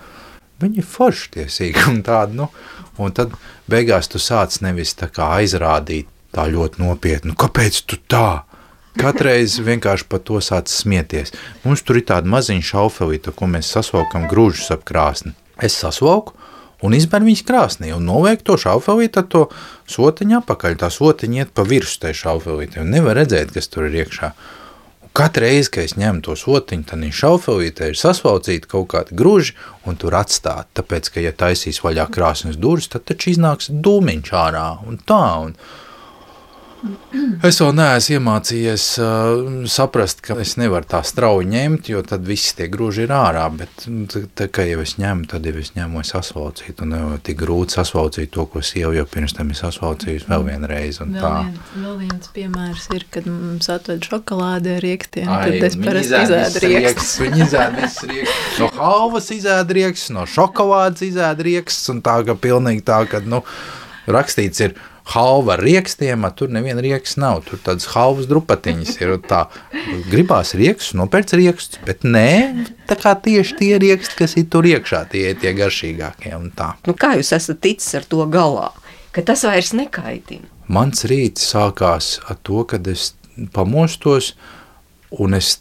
viņi 0.63 0.83
ir 0.83 0.87
forši 0.87 1.31
tie 1.37 1.47
sīkumi 1.51 2.03
tādi, 2.07 2.39
nu, 2.39 2.51
un 2.99 3.15
tad 3.15 3.35
beigās 3.71 4.11
tu 4.11 4.19
sāc 4.19 4.59
nevis 4.63 4.95
tā 4.99 5.07
kā 5.11 5.31
aizrādīt 5.39 6.11
tā 6.35 6.49
ļoti 6.51 6.83
nopietni, 6.83 7.35
kāpēc 7.39 7.81
tu 7.87 7.99
tā? 8.11 8.46
Katreiz 8.97 9.59
vienkārši 9.61 10.07
par 10.09 10.21
to 10.25 10.39
sāc 10.41 10.71
smieties. 10.73 11.33
Mums 11.63 11.83
tur 11.85 11.99
ir 11.99 12.07
tāda 12.09 12.29
maziņa 12.33 12.65
šaufelīta, 12.65 13.33
ko 13.35 13.49
mēs 13.51 13.69
sasvalkam 13.75 14.25
grūžus 14.31 14.71
ap 14.73 14.87
krāsni. 14.87 15.35
Es 15.61 15.77
sasvalku 15.77 16.33
un 16.85 16.95
izbēru 16.97 17.29
viņas 17.29 17.43
krāsnī 17.45 17.91
un 17.93 18.05
noveiku 18.09 18.51
to 18.51 18.57
šaufelīti 18.65 19.21
ar 19.21 19.27
to 19.29 19.43
sotiņu 19.89 20.39
apakaļ. 20.41 20.79
Tā 20.81 20.89
sotiņa 20.93 21.43
iet 21.43 21.53
pa 21.53 21.65
virsu 21.67 22.01
tai 22.05 22.13
šaufelītei 22.17 22.81
un 22.83 22.93
nevar 22.93 23.19
redzēt, 23.21 23.53
kas 23.53 23.69
tur 23.69 23.89
ir 23.89 24.01
iekšā. 24.03 24.31
Katru 25.17 25.47
reizi, 25.47 25.71
kad 25.73 25.87
es 25.87 25.95
ņemu 25.97 26.21
to 26.25 26.35
sotiņu, 26.37 26.85
tad 26.89 27.01
viņa 27.01 27.17
šaufelīte 27.21 27.87
ir 27.89 27.97
sasvalcīta 27.97 28.69
kaut 28.69 28.91
kādi 28.93 29.17
gruži 29.17 29.55
un 29.89 29.97
tur 29.97 30.13
atstāt. 30.17 30.69
Tāpēc, 30.77 31.09
ka 31.13 31.23
ja 31.23 31.33
taisīs 31.33 31.81
vaļā 31.81 32.05
krāsnes 32.13 32.59
durvis, 32.61 32.89
tad 32.93 33.07
taču 33.09 33.31
iznāks 33.33 33.71
dūmiņš 33.73 34.33
ārā 34.37 34.67
un 34.85 35.01
tā. 35.01 35.23
Un, 35.47 35.55
Es 37.45 37.57
vēl 37.61 37.71
neesmu 37.73 38.17
iemācījies 38.17 38.83
uh, 39.01 39.63
saprast, 39.69 40.19
ka 40.25 40.35
es 40.41 40.55
nevaru 40.59 40.85
tā 40.89 40.99
strauji 41.05 41.47
ņemt, 41.49 41.89
jo 41.89 42.01
tad 42.05 42.25
viss 42.27 42.53
tie 42.57 42.67
grūži 42.69 43.05
ir 43.07 43.13
ārā. 43.15 43.45
Bet, 43.57 43.85
tā, 44.37 44.47
kā 44.53 44.65
jau 44.67 44.83
es 44.83 44.93
ņemu, 45.01 45.25
tad 45.31 45.47
jau 45.47 45.55
es 45.57 45.71
ņemu 45.77 46.03
sasvalcīt. 46.05 46.83
Un 46.85 46.93
jau 46.97 47.07
tik 47.25 47.39
grūti 47.41 47.77
sasvalcīt 47.77 48.31
to, 48.35 48.45
ko 48.51 48.61
sieva 48.65 48.93
jau 48.97 49.05
pirms 49.09 49.33
tam 49.37 49.49
ir 49.53 49.59
sasvalcījusi 49.59 50.29
vēl 50.29 50.45
vienreiz. 50.49 50.99
Vēl, 51.01 51.15
viens, 51.17 51.71
vēl 51.77 51.95
viens 52.03 52.29
piemērs 52.35 52.89
ir, 52.97 53.07
kad 53.13 53.29
mums 53.31 53.71
atved 53.73 54.05
šokolādi 54.09 54.75
ar 54.75 54.85
riekstiem. 54.85 55.31
Ai, 55.33 55.41
tad 55.47 55.67
es 55.71 55.79
parasti 55.81 56.21
izēdu 56.21 56.63
rieksts. 56.67 57.15
Viņi 57.23 57.43
izēd 57.47 57.79
visu 57.81 58.11
riekstu. 58.11 58.61
No 58.61 58.69
halvas 58.77 59.31
izēd 59.33 59.73
rieksts, 59.79 60.13
no 60.13 60.27
šokolādes 60.29 61.07
izēd 61.09 61.41
rieksts. 61.49 61.89
Un 61.93 62.05
tā, 62.05 62.19
ka 62.27 62.37
pilnīgi 62.37 62.85
tā, 62.85 63.01
ka, 63.09 63.23
nu, 63.25 63.41
rakstīts 64.11 64.65
ir 64.65 64.77
halva 65.13 65.55
ar 65.55 65.63
riekstiem, 65.63 66.25
tur 66.35 66.51
neviena 66.51 66.83
rieksts 66.83 67.19
nav. 67.21 67.43
Tur 67.47 67.61
tādas 67.63 67.87
halvas 67.93 68.27
drupatiņas 68.29 68.97
ir. 69.01 69.13
Tā 69.27 69.45
gribās 70.11 70.53
riekstus, 70.57 70.95
nopērts 70.99 71.37
riekstus, 71.37 71.81
bet 71.87 72.03
nē, 72.07 72.67
tā 72.89 72.97
kā 72.99 73.15
tieši 73.23 73.57
tie 73.61 73.71
rieksti, 73.83 74.17
kas 74.19 74.35
ir 74.39 74.49
tur 74.51 74.67
iekšā, 74.67 75.05
tie 75.13 75.31
ir 75.31 75.39
tie 75.41 75.53
garšīgākie. 75.57 76.33
Nu, 76.37 76.97
kā 76.97 77.15
jūs 77.19 77.33
esat 77.37 77.61
ticis 77.63 77.97
ar 77.99 78.07
to 78.09 78.25
galā, 78.31 78.71
ka 79.15 79.23
tas 79.25 79.45
vairs 79.47 79.73
nekaitina? 79.77 80.47
Mans 80.67 81.05
rīts 81.07 81.47
sākās 81.53 82.17
ar 82.27 82.39
to, 82.43 82.65
kad 82.67 82.87
es 82.91 83.13
pamostos 83.55 84.33
un 85.15 85.37
es 85.37 85.57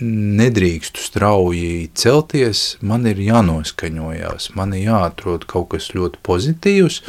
nedrīkstu 0.00 1.02
strauji 1.04 1.90
celties, 1.96 2.76
man 2.80 3.04
ir 3.08 3.20
jānoskaņojās, 3.20 4.50
man 4.56 4.72
ir 4.76 4.88
jāatrod 4.88 5.44
kaut 5.48 5.70
kas 5.74 5.90
ļoti 5.96 6.20
pozitīvs, 6.24 7.00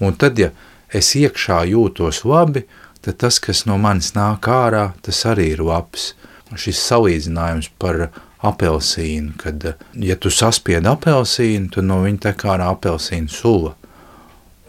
un 0.00 0.16
tad, 0.20 0.40
ja 0.40 0.50
es 0.92 1.12
iekšā 1.18 1.62
jūtos 1.70 2.24
labi, 2.26 2.64
tad 3.04 3.20
tas, 3.22 3.38
kas 3.42 3.64
no 3.66 3.78
manis 3.80 4.12
nāk 4.16 4.48
ārā, 4.50 4.90
tas 5.02 5.22
arī 5.28 5.52
ir 5.54 5.64
labs. 5.64 6.14
Šis 6.50 6.80
salīdzinājums 6.82 7.70
par 7.78 8.08
apelsīnu, 8.42 9.36
kad, 9.38 9.66
ja 9.94 10.16
tu 10.18 10.32
saspied 10.34 10.88
apelsīnu, 10.90 11.70
tad 11.76 11.86
no 11.86 12.00
viņa 12.02 12.24
tek 12.26 12.46
ārā 12.50 12.72
apelsīnu 12.74 13.30
sula. 13.30 13.76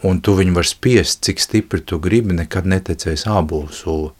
Un 0.06 0.20
tu 0.22 0.34
viņu 0.38 0.54
var 0.54 0.66
spiest, 0.66 1.22
cik 1.26 1.42
stipri 1.42 1.82
tu 1.86 1.98
gribi, 2.02 2.36
nekad 2.38 2.66
netecēs 2.70 3.26
ābolu 3.30 3.70
sula. 3.74 4.12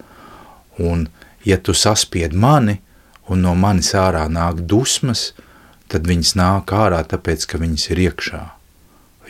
Un, 0.83 1.07
ja 1.47 1.59
tu 1.59 1.75
saspied 1.75 2.35
mani, 2.35 2.81
un 3.31 3.47
no 3.47 3.55
manis 3.59 3.93
ārā 3.99 4.25
nāk 4.31 4.65
dusmas, 4.67 5.31
tad 5.91 6.09
viņas 6.11 6.35
nāk 6.39 6.75
ārā 6.75 7.03
tāpēc, 7.07 7.47
ka 7.47 7.63
viņas 7.63 7.89
ir 7.95 8.05
iekšā 8.09 8.43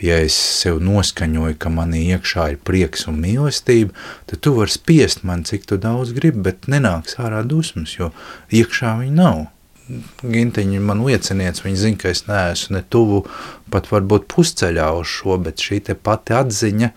ja 0.03 0.19
es 0.23 0.35
sev 0.35 0.81
noskaņoju, 0.83 1.57
ka 1.61 1.71
manī 1.71 2.03
iekšā 2.13 2.49
ir 2.53 2.59
prieks 2.67 3.07
un 3.07 3.21
mīlestība, 3.23 3.95
tad 4.29 4.43
tu 4.43 4.55
vari 4.57 4.73
spiest 4.73 5.23
man, 5.27 5.45
cik 5.47 5.67
tu 5.69 5.79
daudz 5.81 6.13
gribi, 6.17 6.43
bet 6.49 6.67
nenāks 6.71 7.17
ārā 7.21 7.43
dusmas, 7.47 7.95
jo 7.95 8.11
iekšā 8.51 8.97
viņa 8.99 9.17
nav. 9.19 9.45
Ginteņi 10.23 10.79
man 10.79 11.03
lieciniec, 11.03 11.59
viņi 11.63 11.79
zina, 11.79 11.99
ka 11.99 12.11
es 12.13 12.23
neesmu 12.27 12.77
ne 12.77 12.83
tuvu 12.87 13.25
pat 13.71 13.89
varbūt 13.91 14.29
pusceļā 14.31 14.87
uz 14.99 15.11
šo, 15.11 15.37
bet 15.43 15.63
šī 15.63 15.81
te 15.89 15.95
pati 15.95 16.35
atziņa, 16.35 16.89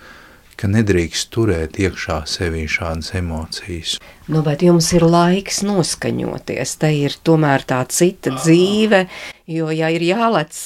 ka 0.57 0.71
nedrīkst 0.73 1.29
turēt 1.35 1.77
iekšā 1.83 2.23
sevī 2.31 2.65
šādas 2.71 3.13
emocijas. 3.19 3.99
Nu, 4.31 4.41
bet 4.47 4.65
jums 4.65 4.89
ir 4.97 5.05
laiks 5.05 5.61
noskaņoties, 5.67 6.75
te 6.81 6.93
ir 7.05 7.19
tomēr 7.27 7.67
tā 7.69 7.83
cita 7.93 8.33
dzīve, 8.39 9.05
jo 9.51 9.71
ja 9.75 9.93
ir 9.93 10.07
jālec 10.07 10.57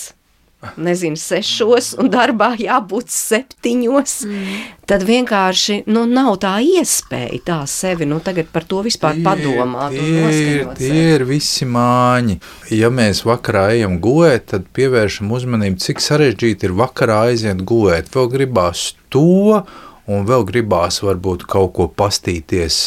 nezinu, 0.76 1.16
sešos, 1.16 1.94
un 2.00 2.10
darbā 2.12 2.50
jābūt 2.60 3.08
septiņos, 3.12 4.14
mm. 4.28 4.58
tad 4.88 5.04
vienkārši 5.08 5.80
nu, 5.88 6.04
nav 6.08 6.34
tā 6.42 6.58
iespēja 6.60 7.40
tā 7.46 7.58
sevi 7.70 8.08
nu, 8.08 8.20
tagad 8.24 8.50
par 8.52 8.66
to 8.68 8.82
vispār 8.84 9.16
tie, 9.16 9.24
padomāt. 9.24 9.96
Tie, 9.96 10.66
tie 10.76 11.06
ir 11.16 11.24
visi 11.28 11.68
māņi. 11.68 12.36
Ja 12.76 12.92
mēs 12.92 13.24
vakarā 13.28 13.70
ejam 13.78 13.96
gulēt, 14.04 14.50
tad 14.52 14.68
pievēršam 14.76 15.32
uzmanību, 15.32 15.80
cik 15.80 16.04
sarežģīti 16.04 16.68
ir 16.68 16.76
vakarā 16.82 17.22
aiziet 17.30 17.64
gulēt. 17.64 18.12
Vēl 18.12 18.28
gribās 18.36 18.90
to, 19.12 19.64
un 20.10 20.28
vēl 20.28 20.44
gribās 20.48 21.00
varbūt 21.06 21.48
kaut 21.48 21.76
ko 21.78 21.88
pastīties. 21.88 22.86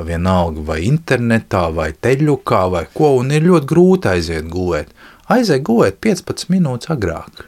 Vienalga 0.00 0.62
vai 0.64 0.76
internetā, 0.86 1.64
vai 1.74 1.90
teļukā, 1.92 2.60
vai 2.72 2.84
ko, 2.94 3.16
un 3.20 3.32
ir 3.34 3.42
ļoti 3.48 3.66
grūti 3.68 4.08
aiziet 4.08 4.46
gulēt 4.48 4.94
aizej 5.30 5.62
gulēt 5.66 6.00
15 6.04 6.50
minūtes 6.52 6.90
agrāk, 6.92 7.46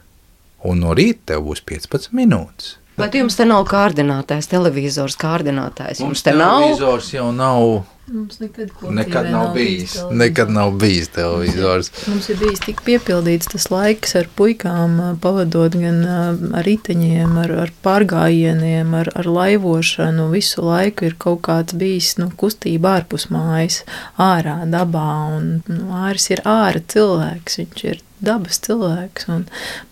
un 0.65 0.83
no 0.85 0.95
rīta 0.97 1.33
tev 1.33 1.49
būs 1.49 1.65
15 1.69 2.15
minūtes. 2.17 2.77
Bet 3.01 3.17
jums 3.17 3.39
te 3.39 3.47
nav 3.49 3.65
kārdinātājs, 3.71 4.51
televizors 4.51 5.17
kārdinātājs. 5.21 6.03
Mums 6.05 6.23
te 6.23 6.35
televizors 6.35 7.09
nav. 7.09 7.15
jau 7.17 7.29
nav 7.33 7.63
Mums 8.07 8.41
nekad, 8.41 8.71
nekad 8.91 9.25
nav, 9.25 9.33
nav 9.33 9.55
bijis. 9.55 9.93
bijis 9.93 10.05
nekad 10.11 10.51
nav 10.51 10.71
bijis 10.71 11.09
televizors. 11.09 11.91
Mums 12.07 12.29
ir 12.29 12.39
bijis 12.41 12.59
tik 12.65 12.83
piepildīts 12.83 13.47
tas 13.53 13.69
laiks 13.71 14.17
ar 14.19 14.27
puikām, 14.37 14.97
pavadot 15.23 15.77
gan 15.79 16.01
ar 16.11 16.67
riteņiem, 16.67 17.37
ar, 17.45 17.55
ar 17.63 17.73
pārgājieniem, 17.87 18.91
ar, 18.99 19.13
ar 19.15 19.31
laivošanu. 19.39 20.27
Visu 20.35 20.67
laiku 20.67 21.07
ir 21.07 21.15
kaut 21.15 21.45
kāds 21.47 21.79
bijis 21.79 22.17
nu, 22.19 22.27
kustība 22.43 22.97
ārpus 22.99 23.29
mājas, 23.31 23.85
ārā 24.19 24.59
dabā. 24.67 25.09
Un, 25.39 25.49
nu, 25.71 25.95
āris 26.03 26.27
ir 26.35 26.43
ārā 26.43 26.83
cilvēks, 26.83 27.61
viņš 27.63 27.87
ir 27.87 28.03
dabas 28.19 28.59
cilvēks. 28.67 29.31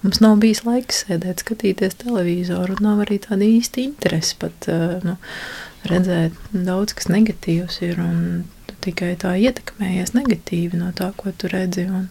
Mums 0.03 0.23
nav 0.23 0.43
bijis 0.43 0.67
laiks 0.67 1.05
sēdēt, 1.07 1.47
skatīties 1.47 2.03
televizoru, 2.03 2.75
un 2.75 2.87
nav 2.91 3.07
arī 3.07 3.23
tāda 3.23 3.47
īsta 3.47 3.85
interese 3.87 4.35
pat. 4.43 4.67
Nu, 5.07 5.21
redzēt, 5.89 6.37
daudz 6.53 6.95
kas 6.97 7.09
negatīvs 7.13 7.81
ir, 7.87 8.01
un 8.03 8.49
tikai 8.85 9.15
tā 9.21 9.35
ietekmējies 9.41 10.15
negatīvi 10.17 10.81
no 10.81 10.91
tā, 10.97 11.11
ko 11.17 11.33
tu 11.37 11.51
redzi. 11.53 11.87
Un, 11.89 12.09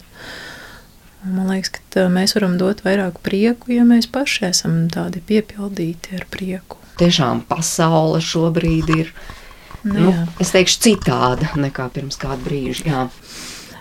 un 1.24 1.36
man 1.36 1.50
liekas, 1.52 1.74
ka 1.92 2.06
mēs 2.12 2.36
varam 2.38 2.56
dot 2.60 2.82
vairāk 2.86 3.20
prieku, 3.26 3.74
ja 3.74 3.86
mēs 3.88 4.10
paši 4.10 4.48
esam 4.50 4.82
tādi 4.92 5.22
piepildīti 5.26 6.18
ar 6.18 6.26
prieku. 6.30 6.80
Tiešām 7.00 7.44
pasaule 7.48 8.20
šobrīd 8.24 8.90
ir, 8.96 9.14
nu, 9.86 10.10
nu, 10.10 10.12
es 10.42 10.52
teikšu, 10.52 10.82
citāda 10.84 11.54
nekā 11.60 11.88
pirms 11.94 12.20
kāda 12.20 12.42
brīža. 12.44 12.86
Jā. 12.90 13.06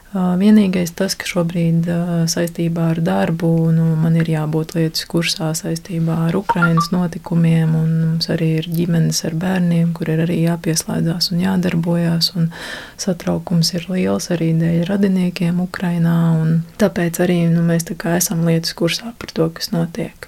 Vienīgais 0.10 0.90
tas, 0.98 1.14
ka 1.14 1.28
šobrīd 1.30 1.86
saistībā 2.34 2.88
ar 2.96 3.02
darbu 3.06 3.50
nu, 3.76 3.92
man 4.02 4.16
ir 4.18 4.32
jābūt 4.32 4.74
lietas 4.74 5.06
kursā 5.06 5.52
saistībā 5.54 6.16
ar 6.26 6.38
Ukraiņas 6.40 6.88
notikumiem, 6.90 7.76
un 7.78 7.92
mums 8.08 8.32
arī 8.34 8.48
ir 8.58 8.70
ģimenes 8.74 9.22
ar 9.30 9.38
bērniem, 9.38 9.92
kur 9.94 10.10
ir 10.10 10.24
arī 10.26 10.40
jāpieslēdzās 10.48 11.30
un 11.30 11.44
jādarbojas. 11.44 12.32
Un 12.42 12.50
satraukums 12.98 13.70
ir 13.78 13.86
liels 13.92 14.32
arī 14.34 14.50
dēļ 14.58 14.88
radiniekiem 14.90 15.62
Ukrainā, 15.62 16.18
un 16.42 16.64
tāpēc 16.82 17.22
arī 17.22 17.44
nu, 17.54 17.62
mēs 17.70 17.86
tā 17.92 18.16
esam 18.18 18.42
lietas 18.50 18.74
kursā 18.74 19.14
par 19.14 19.36
to, 19.38 19.52
kas 19.54 19.70
notiek. 19.76 20.26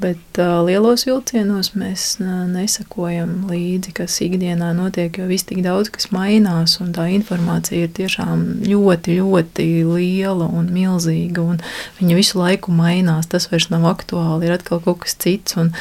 Bet 0.00 0.38
uh, 0.40 0.62
lielos 0.64 1.02
vilcienos 1.04 1.74
mēs 1.76 2.04
uh, 2.22 2.46
nesakojam 2.48 3.42
līdzi, 3.50 3.92
kas 3.98 4.14
ikdienā 4.24 4.70
notiek, 4.78 5.18
jo 5.20 5.26
viss 5.28 5.44
tik 5.44 5.60
daudz 5.66 5.90
kas 5.92 6.08
mainās, 6.14 6.78
un 6.80 6.94
tā 6.96 7.04
informācija 7.12 7.84
ir 7.84 7.92
tiešām 7.98 8.62
ļoti, 8.64 9.18
ļoti 9.18 9.68
liela 9.84 10.48
un 10.48 10.70
milzīga, 10.72 11.44
un 11.44 11.60
viņa 12.00 12.16
visu 12.16 12.40
laiku 12.40 12.72
mainās. 12.72 13.28
Tas 13.28 13.50
vairs 13.52 13.68
nav 13.74 13.84
aktuāli, 13.92 14.48
ir 14.48 14.56
atkal 14.56 14.80
kaut 14.80 15.02
kas 15.04 15.18
cits, 15.20 15.58
un 15.60 15.74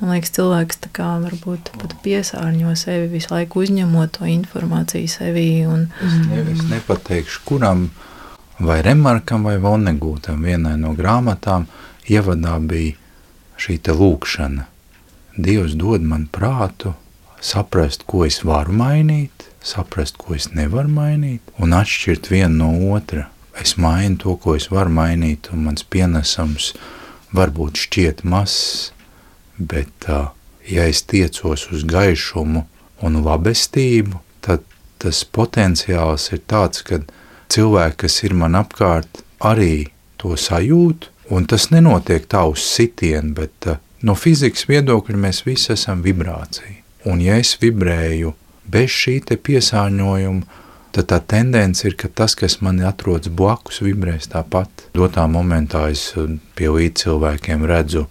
man 0.00 0.14
liekas, 0.14 0.32
cilvēks 0.38 0.84
tā 0.86 0.94
kā 0.96 1.12
varbūt 1.26 1.74
pat 1.76 1.96
piesārņo 2.06 2.72
sevi 2.80 3.12
visu 3.12 3.34
laiku 3.34 3.66
uzņemot 3.66 4.16
to 4.16 4.32
informāciju 4.38 5.12
sevī. 5.18 5.50
Un, 5.68 5.90
es, 6.00 6.20
ne, 6.30 6.44
es 6.56 6.68
nepateikšu, 6.72 7.44
kuram 7.44 7.90
vai 8.64 8.80
Remarkam 8.86 9.44
vai 9.44 9.58
Vonegūtam 9.60 10.48
vienai 10.48 10.78
no 10.80 10.96
grāmatām 10.96 11.68
ievadā 12.08 12.56
bija 12.64 13.02
šī 13.60 13.78
te 13.82 13.94
lūkšana. 13.96 14.66
Dievs 15.36 15.76
dod 15.76 16.04
man 16.04 16.28
prātu, 16.32 16.94
saprast, 17.40 18.06
ko 18.08 18.24
es 18.26 18.40
varu 18.44 18.74
mainīt, 18.76 19.48
saprast, 19.64 20.16
ko 20.20 20.36
es 20.36 20.50
nevaru 20.54 20.92
mainīt, 20.92 21.42
un 21.60 21.74
atšķirt 21.76 22.30
vienu 22.32 22.56
no 22.62 22.94
otra. 22.96 23.28
Es 23.56 23.76
mainu 23.80 24.20
to, 24.20 24.36
ko 24.40 24.56
es 24.56 24.68
varu 24.72 24.92
mainīt, 24.92 25.50
un 25.52 25.64
mans 25.64 25.84
pienesums 25.84 26.72
varbūt 27.36 27.80
šķiet 27.86 28.22
mazs, 28.28 28.92
bet 29.56 30.08
ja 30.68 30.84
es 30.84 31.02
tiecos 31.08 31.68
uz 31.72 31.84
gaišumu 31.88 32.66
un 33.06 33.20
labestību, 33.24 34.20
tad 34.44 34.64
tas 35.00 35.22
potenciāls 35.24 36.30
ir 36.32 36.42
tāds, 36.48 36.82
ka 36.84 37.00
cilvēki, 37.52 38.00
kas 38.04 38.22
ir 38.24 38.36
man 38.36 38.56
apkārt, 38.58 39.22
arī 39.40 39.88
to 40.20 40.36
sajūt, 40.40 41.10
Un 41.26 41.46
tas 41.50 41.70
nenotiek 41.72 42.26
tā 42.30 42.44
uz 42.46 42.62
sitienu, 42.62 43.32
bet 43.34 43.66
uh, 43.66 43.80
no 44.06 44.14
fizikas 44.14 44.68
viedokļa 44.70 45.18
mēs 45.18 45.42
visi 45.46 45.72
esam 45.74 46.04
vibrācija. 46.04 46.82
Un 47.10 47.22
ja 47.22 47.38
es 47.42 47.56
vibrēju 47.58 48.32
bez 48.70 48.92
šī 48.94 49.16
piesārņojuma, 49.26 50.62
tad 50.94 51.08
tā 51.10 51.18
tendence 51.34 51.86
ir, 51.86 51.96
ka 51.98 52.08
tas, 52.08 52.34
kas 52.38 52.60
man 52.62 52.78
atrodas 52.86 53.30
blakus, 53.30 53.82
vibrēs 53.82 54.30
tāpat. 54.30 54.86
Dotā 54.94 55.26
momentā 55.26 55.88
es 55.90 56.12
uh, 56.14 56.30
pie 56.54 56.70
līdz 56.70 57.02
cilvēkiem 57.02 57.66
redzu, 57.66 58.06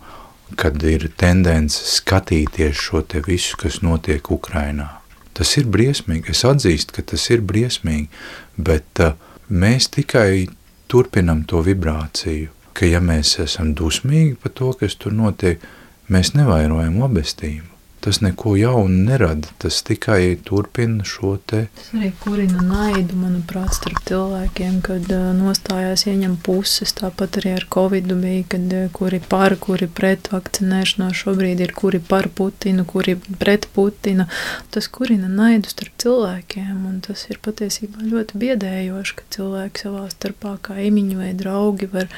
kad 0.59 0.84
ir 0.84 1.07
tendence 1.16 1.88
skatīties 1.95 2.76
šo 2.76 3.01
te 3.07 3.24
visu, 3.24 3.55
kas 3.61 3.80
notiek 3.84 4.28
Ukrainā. 4.32 4.89
Tas 5.36 5.55
ir 5.59 5.72
briesmīgi, 5.72 6.36
es 6.36 6.43
atzīstu, 6.47 6.97
ka 6.99 7.07
tas 7.13 7.30
ir 7.32 7.47
briesmīgi, 7.47 8.11
bet 8.59 9.03
uh, 9.03 9.16
mēs 9.47 9.88
tikai 9.95 10.49
turpinam 10.91 11.47
to 11.47 11.63
vibrāciju 11.63 12.51
ka 12.76 12.90
ja 12.90 13.00
mēs 13.04 13.38
esam 13.44 13.74
dusmīgi 13.78 14.36
par 14.42 14.54
to, 14.58 14.74
kas 14.80 14.98
tur 15.00 15.16
notiek, 15.16 15.64
mēs 16.12 16.34
nevairojam 16.36 17.00
labestību. 17.02 17.75
Tas 18.06 18.22
neko 18.22 18.53
jaunu 18.56 19.03
nerada. 19.08 19.49
Tas 19.58 19.80
tikai 19.84 20.38
turpina 20.45 21.03
šo 21.08 21.36
te. 21.49 21.64
Tas 21.74 21.88
arī 21.97 22.12
kurina 22.22 22.62
naidu, 22.62 23.18
manuprāt, 23.18 23.74
starp 23.74 24.03
cilvēkiem, 24.06 24.78
kad 24.86 25.10
nostājās 25.39 26.06
ieņem 26.06 26.36
puses. 26.45 26.93
Tāpat 26.99 27.39
arī 27.41 27.56
ar 27.58 27.66
Covid 27.74 28.14
bija, 28.22 28.43
kad 28.53 28.76
kuri 28.93 29.22
par, 29.26 29.58
kuri 29.62 29.89
pret 29.89 30.30
vakcinēšanos 30.30 31.18
šobrīd 31.24 31.64
ir, 31.66 31.74
kuri 31.74 31.99
par 31.99 32.30
Putinu, 32.30 32.86
kuri 32.86 33.18
pret 33.41 33.66
Putinu. 33.74 34.28
Tas 34.70 34.91
kurina 34.93 35.32
naidu 35.32 35.74
starp 35.74 35.97
cilvēkiem, 36.06 36.86
un 36.86 37.01
tas 37.06 37.26
ir 37.32 37.41
patiesībā 37.41 38.06
ļoti 38.06 38.43
biedējoši, 38.45 39.18
ka 39.18 39.30
cilvēki 39.39 39.86
savā 39.88 40.06
starpā 40.14 40.56
kā 40.70 40.78
imiņu 40.91 41.20
vai 41.24 41.34
draugi 41.34 41.89
var 41.89 42.12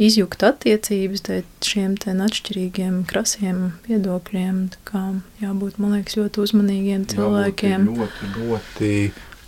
izjukt 0.00 0.48
attiecības 0.48 1.28
šiem 1.66 1.96
te 2.00 2.16
atšķirīgiem 2.16 3.02
krasiem 3.10 3.64
viedokļiem. 3.88 4.68
Tā 4.72 4.84
kā 4.88 5.06
jābūt, 5.42 5.78
man 5.82 5.96
liekas, 5.96 6.16
ļoti 6.18 6.42
uzmanīgiem 6.44 7.04
cilvēkiem. 7.10 7.86
Jābūt 7.90 8.22
ļoti, 8.22 8.40
ļoti 8.40 8.90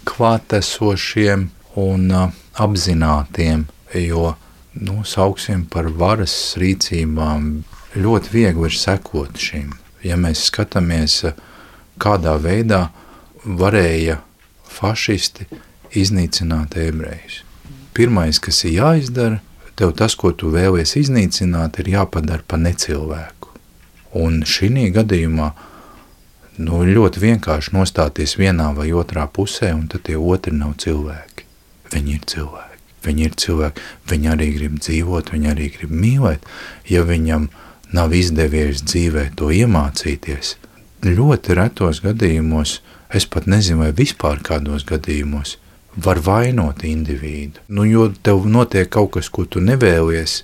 klātesošiem 0.09 1.49
un 1.79 2.07
uh, 2.11 2.37
apzinātiem, 2.59 3.67
jo, 3.95 4.33
nu, 4.79 5.03
sauksim 5.05 5.67
par 5.71 5.91
varas 6.01 6.35
rīcībām, 6.61 7.51
ļoti 7.99 8.35
viegli 8.35 8.71
ir 8.71 8.79
sekot 8.79 9.39
šim. 9.39 9.75
Ja 10.05 10.19
mēs 10.21 10.47
skatāmies, 10.51 11.23
kādā 11.99 12.37
veidā 12.43 12.89
varēja 13.45 14.21
fašisti 14.69 15.49
iznīcināt 15.99 16.77
ebrejus. 16.79 17.43
Pirmais, 17.97 18.39
kas 18.39 18.63
ir 18.69 18.77
jāizdara, 18.77 19.41
tev 19.79 19.95
tas, 19.99 20.15
ko 20.19 20.31
tu 20.31 20.53
vēlies 20.55 20.95
iznīcināt, 21.01 21.81
ir 21.83 21.95
jāpadara 21.97 22.45
pa 22.47 22.59
necilvēku. 22.61 23.55
Un 24.19 24.43
šī 24.47 24.89
gadījumā 24.95 25.51
nu, 26.59 26.83
ļoti 26.85 27.23
vienkārši 27.23 27.75
nostāties 27.77 28.37
vienā 28.41 28.73
vai 28.77 28.91
otrā 28.97 29.27
pusē, 29.31 29.73
un 29.77 29.87
tad 29.91 30.07
tie 30.09 30.17
otri 30.19 30.55
nav 30.57 30.77
cilvēki. 30.83 31.47
Viņi 31.95 32.17
ir 32.19 32.27
cilvēki. 32.29 32.65
Viņi 33.07 33.25
ir 33.29 33.37
cilvēki, 33.39 33.85
viņi 34.11 34.31
arī 34.33 34.49
grib 34.57 34.79
dzīvot, 34.83 35.33
viņi 35.33 35.51
arī 35.53 35.69
grib 35.77 35.93
mīlēt. 35.95 36.45
Ja 36.91 37.05
viņam 37.07 37.49
nav 37.95 38.13
izdevies 38.13 38.83
dzīvē 38.85 39.31
to 39.39 39.53
iemācīties, 39.55 40.57
ļoti 41.07 41.57
retos 41.57 42.03
gadījumos, 42.05 42.79
es 43.15 43.27
pat 43.31 43.47
nezinu, 43.49 43.85
vai 43.85 43.93
vispār 43.97 44.43
kādos 44.45 44.85
gadījumos, 44.89 45.57
var 45.97 46.21
vainot 46.23 46.85
individu. 46.85 47.63
Nu, 47.69 47.87
jo 47.89 48.09
tev 48.23 48.47
notiek 48.47 48.91
kaut 48.91 49.15
kas, 49.17 49.31
ko 49.31 49.47
tu 49.47 49.63
nevēlies, 49.65 50.43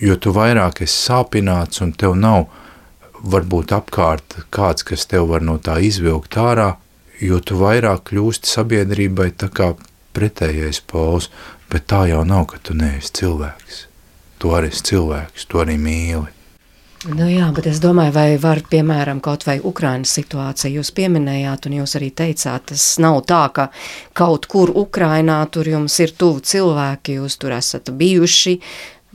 jo 0.00 0.16
tu 0.16 0.32
vairāk 0.34 0.82
esi 0.84 0.96
sāpināts 1.06 1.84
un 1.84 1.92
tev 1.92 2.16
nav 2.18 2.48
varbūt 3.22 3.74
apkārt 3.76 4.38
kāds, 4.54 4.86
kas 4.86 5.06
tev 5.10 5.28
var 5.32 5.44
no 5.44 5.58
tā 5.58 5.78
izvilkt 5.84 6.38
ārā, 6.38 6.76
jo 7.20 7.40
tu 7.40 7.58
vairāk 7.60 8.08
kļūsti 8.10 8.50
sabiedrībai 8.50 9.30
tā 9.36 9.50
kā 9.50 9.72
pretējais 10.16 10.80
pols, 10.90 11.30
bet 11.70 11.86
tā 11.90 12.06
jau 12.10 12.24
nav, 12.26 12.48
ka 12.52 12.62
tu 12.62 12.74
neesi 12.78 13.14
cilvēks. 13.20 13.84
Tu 14.38 14.50
arī 14.54 14.70
esi 14.72 14.84
cilvēks, 14.92 15.46
tu 15.50 15.62
arī 15.62 15.78
mīli. 15.78 16.38
Nu 17.06 17.28
jā, 17.30 17.46
bet 17.54 17.68
es 17.70 17.78
domāju, 17.78 18.10
vai 18.16 18.32
var, 18.42 18.58
piemēram, 18.66 19.20
kaut 19.22 19.44
vai 19.46 19.60
Ukrainas 19.62 20.10
situāciju 20.18 20.80
jūs 20.80 20.90
pieminējāt, 20.96 21.68
un 21.68 21.76
jūs 21.78 21.94
arī 21.94 22.08
teicāt, 22.10 22.64
tas 22.72 22.86
nav 22.98 23.20
tā, 23.30 23.44
ka 23.54 23.68
kaut 24.18 24.48
kur 24.50 24.72
Ukrainā 24.74 25.38
tur 25.54 25.70
jums 25.70 25.94
ir 26.02 26.16
tuvu 26.18 26.42
cilvēki, 26.42 27.20
jūs 27.20 27.38
tur 27.38 27.54
esat 27.54 27.92
bijuši, 27.94 28.56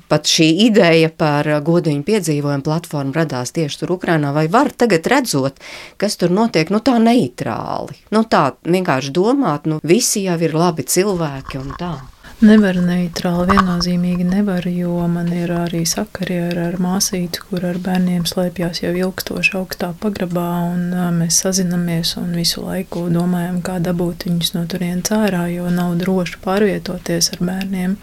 pat 0.09 0.29
šī 0.29 0.47
ideja 0.67 1.09
par 1.09 1.47
godiņu 1.65 2.05
piedzīvojumu 2.07 2.65
platformu 2.65 3.15
radās 3.17 3.53
tieši 3.55 3.83
tur 3.83 3.95
Ukrainā, 3.97 4.33
vai 4.35 4.47
var 4.51 4.71
tagad 4.71 5.07
redzot, 5.09 5.61
kas 5.97 6.17
tur 6.21 6.33
notiek, 6.33 6.69
nu 6.73 6.81
tā 6.85 6.99
neitrāli, 7.01 7.97
nu 8.13 8.25
tā 8.29 8.51
vienkārši 8.63 9.13
domāt, 9.15 9.69
nu 9.69 9.81
visi 9.83 10.25
jau 10.27 10.39
ir 10.41 10.57
labi 10.57 10.85
cilvēki 10.85 11.61
un 11.61 11.71
tā. 11.79 11.95
Nevar 12.43 12.75
neitrāli, 12.75 13.53
viennozīmīgi 13.53 14.25
nevar, 14.27 14.65
jo 14.67 14.97
man 15.07 15.29
ir 15.31 15.53
arī 15.55 15.85
sakari 15.87 16.41
ar, 16.49 16.57
ar 16.59 16.73
māsīti, 16.83 17.39
kur 17.47 17.63
ar 17.69 17.77
bērniem 17.85 18.25
slēpjas 18.27 18.81
jau 18.81 18.91
ilgstoši 18.99 19.53
augstā 19.61 19.93
pagrabā, 20.01 20.49
un 20.73 20.91
mēs 21.21 21.37
sazinamies 21.45 22.17
un 22.19 22.33
visu 22.35 22.65
laiku 22.65 23.05
domājam, 23.13 23.61
kā 23.63 23.77
dabūt 23.85 24.27
viņus 24.27 24.51
no 24.57 24.65
turienes 24.67 25.13
ārā, 25.15 25.45
jo 25.53 25.71
nav 25.71 25.95
droši 26.03 26.41
pārvietoties 26.43 27.31
ar 27.37 27.47
bērniem. 27.47 27.95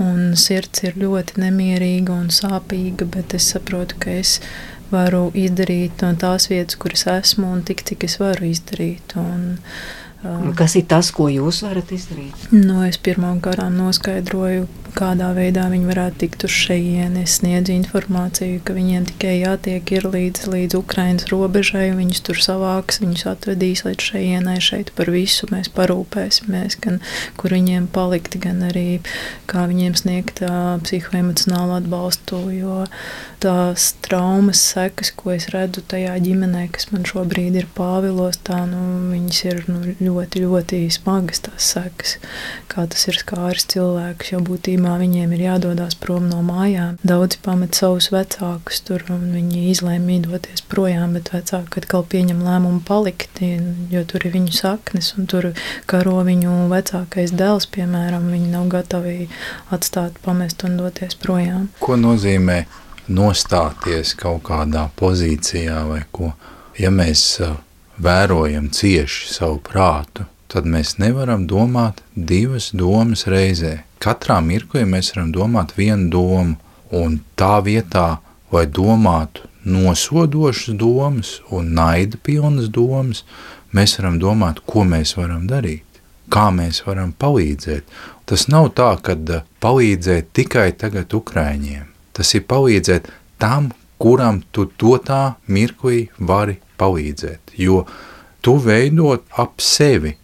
Un 0.00 0.32
sirds 0.40 0.88
ir 0.88 0.96
ļoti 1.04 1.36
nemierīga 1.44 2.16
un 2.16 2.32
sāpīga, 2.32 3.04
bet 3.18 3.36
es 3.36 3.52
saprotu, 3.52 4.00
ka 4.00 4.16
es 4.16 4.38
varu 4.88 5.26
izdarīt 5.36 6.00
no 6.06 6.14
tās 6.16 6.48
vietas, 6.48 6.80
kuras 6.80 7.04
esmu, 7.18 7.52
un 7.52 7.64
tik, 7.68 7.84
cik 7.84 8.08
es 8.08 8.16
varu 8.22 8.48
izdarīt. 8.48 9.12
Un, 9.20 9.58
Kas 10.58 10.74
ir 10.74 10.88
tas, 10.90 11.12
ko 11.14 11.28
jūs 11.30 11.60
varat 11.62 11.92
izdarīt? 11.94 12.48
Nu, 12.50 12.80
es 12.82 12.98
pirmām 12.98 13.38
kārtām 13.42 13.76
noskaidroju, 13.78 14.64
kādā 14.98 15.28
veidā 15.36 15.68
viņi 15.70 15.86
varētu 15.86 16.18
tikt 16.24 16.46
uz 16.48 16.54
šejieni. 16.54 17.22
Es 17.22 17.36
sniedzu 17.38 17.70
informāciju, 17.76 18.58
ka 18.66 18.74
viņiem 18.74 19.06
tikai 19.12 19.36
jātiek 19.38 19.92
līdz, 20.02 20.48
līdz 20.50 20.78
Ukraiņas 20.80 21.28
robežai, 21.30 21.86
viņus 21.94 22.24
tur 22.26 22.42
savāks, 22.42 22.98
viņus 23.04 23.28
atvedīs 23.30 23.84
līdz 23.86 24.08
šejienai. 24.10 24.58
Šeit 24.64 24.90
par 24.98 25.12
visu 25.14 25.46
mēs 25.52 25.70
parūpēsimies, 25.76 26.80
gan 26.82 26.98
kur 27.38 27.54
viņiem 27.54 27.86
palikt, 27.94 28.40
gan 28.42 28.64
arī 28.72 28.98
kā 29.46 29.68
viņiem 29.70 29.94
sniegt 30.02 30.42
psihoemocionālu 30.42 31.78
atbalstu. 31.78 32.42
Jo 32.58 32.82
tās 33.38 33.92
traumas 34.02 34.60
sekas, 34.72 35.12
ko 35.14 35.30
es 35.36 35.46
redzu 35.54 35.84
tajā 35.86 36.16
ģimenē, 36.24 36.66
kas 36.74 36.90
man 36.90 37.06
šobrīd 37.06 37.58
ir 37.60 37.68
pāvilos, 37.76 38.40
tā, 38.42 38.64
nu, 38.66 38.82
viņas 39.12 39.42
ir 39.46 39.62
nu, 39.70 39.82
ļoti, 40.08 40.42
ļoti 40.46 40.80
smagas 40.92 41.44
tās 41.46 41.70
sekas, 41.74 42.16
kā 42.70 42.86
tas 42.90 43.06
ir 43.10 43.18
skāris 43.20 43.68
cilvēkus, 43.70 44.32
jo 44.32 44.42
būtībā 44.44 44.96
viņiem 45.00 45.34
ir 45.36 45.44
jādodas 45.46 45.96
prom 46.00 46.28
no 46.30 46.40
mājām. 46.46 46.96
Daudzi 47.06 47.40
pamet 47.44 47.78
savus 47.78 48.10
vecākus 48.14 48.82
tur, 48.88 49.04
un 49.12 49.28
viņi 49.36 49.68
izlēma 49.72 50.18
doties 50.24 50.64
projām, 50.70 51.14
bet 51.18 51.30
vecāki 51.34 51.82
atkal 51.82 52.04
pieņem 52.08 52.40
lēmumu 52.44 52.82
palikt, 52.88 53.42
jo 53.92 54.02
tur 54.08 54.24
ir 54.26 54.34
viņu 54.34 54.56
saknes, 54.56 55.12
un 55.18 55.28
tur 55.30 55.52
karo 55.90 56.18
viņu 56.26 56.68
vecākais 56.72 57.34
dēls, 57.36 57.68
piemēram, 57.74 58.30
viņi 58.32 58.52
nav 58.54 58.68
gatavi 58.72 59.28
atstāt, 59.74 60.18
pamest 60.24 60.64
un 60.64 60.78
doties 60.80 61.18
projām. 61.20 61.68
Ko 61.84 61.98
nozīmē 62.00 62.62
nostāties 63.08 64.14
kaut 64.18 64.44
kādā 64.48 64.88
pozīcijā 64.98 65.84
vai 65.88 66.02
ko? 66.12 66.32
Ja 66.78 66.92
mēs 66.94 67.24
uh, 67.42 67.56
vērojam 67.98 68.70
cieši 68.70 69.32
savu 69.32 69.58
prātu, 69.64 70.26
tad 70.48 70.66
mēs 70.66 70.96
nevaram 71.02 71.46
domāt 71.50 72.02
divas 72.14 72.70
domas 72.72 73.26
reizē. 73.28 73.82
Katrā 74.02 74.38
mirklī 74.44 74.84
mēs 74.88 75.12
varam 75.14 75.32
domāt 75.34 75.74
vienu 75.76 76.08
domu, 76.12 76.56
un 76.94 77.18
tā 77.36 77.58
vietā, 77.64 78.18
lai 78.52 78.64
domātu 78.66 79.48
nosodošas 79.68 80.76
domas 80.78 81.34
un 81.50 81.74
naida 81.76 82.16
pilnas 82.22 82.70
domas, 82.72 83.24
mēs 83.74 83.98
varam 83.98 84.16
domāt, 84.22 84.62
ko 84.64 84.86
mēs 84.88 85.16
varam 85.18 85.44
darīt, 85.50 85.84
kā 86.32 86.48
mēs 86.54 86.84
varam 86.86 87.12
palīdzēt. 87.12 87.84
Tas 88.28 88.48
nav 88.48 88.72
tā, 88.78 88.94
ka 89.02 89.16
palīdzēt 89.60 90.32
tikai 90.36 90.70
tagad 90.80 91.12
Ukraiņiem. 91.14 91.86
Tas 92.16 92.34
ir 92.34 92.46
palīdzēt 92.48 93.10
tam, 93.38 93.70
kuram 93.98 94.42
tu 94.52 94.68
dotā 94.78 95.36
mirklī 95.46 96.08
vari 96.18 96.58
palīdzēt, 96.78 97.54
jo 97.58 97.84
tu 98.40 98.56
veidot 98.62 99.24
ap 99.36 99.60
sevi 99.62 100.14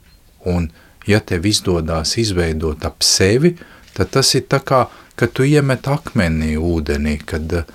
Un, 0.44 0.68
ja 1.06 1.20
tev 1.20 1.46
izdodas 1.46 2.16
izveidot 2.20 2.84
ap 2.84 3.02
sevi, 3.04 3.54
tad 3.96 4.12
tas 4.16 4.34
ir 4.36 4.44
tā 4.50 4.60
kā, 4.60 4.84
kad 5.16 5.32
tu 5.32 5.46
iemet 5.48 5.88
akmenī 5.88 6.54
ūdenī, 6.60 7.16
kad 7.24 7.52
eh, 7.60 7.68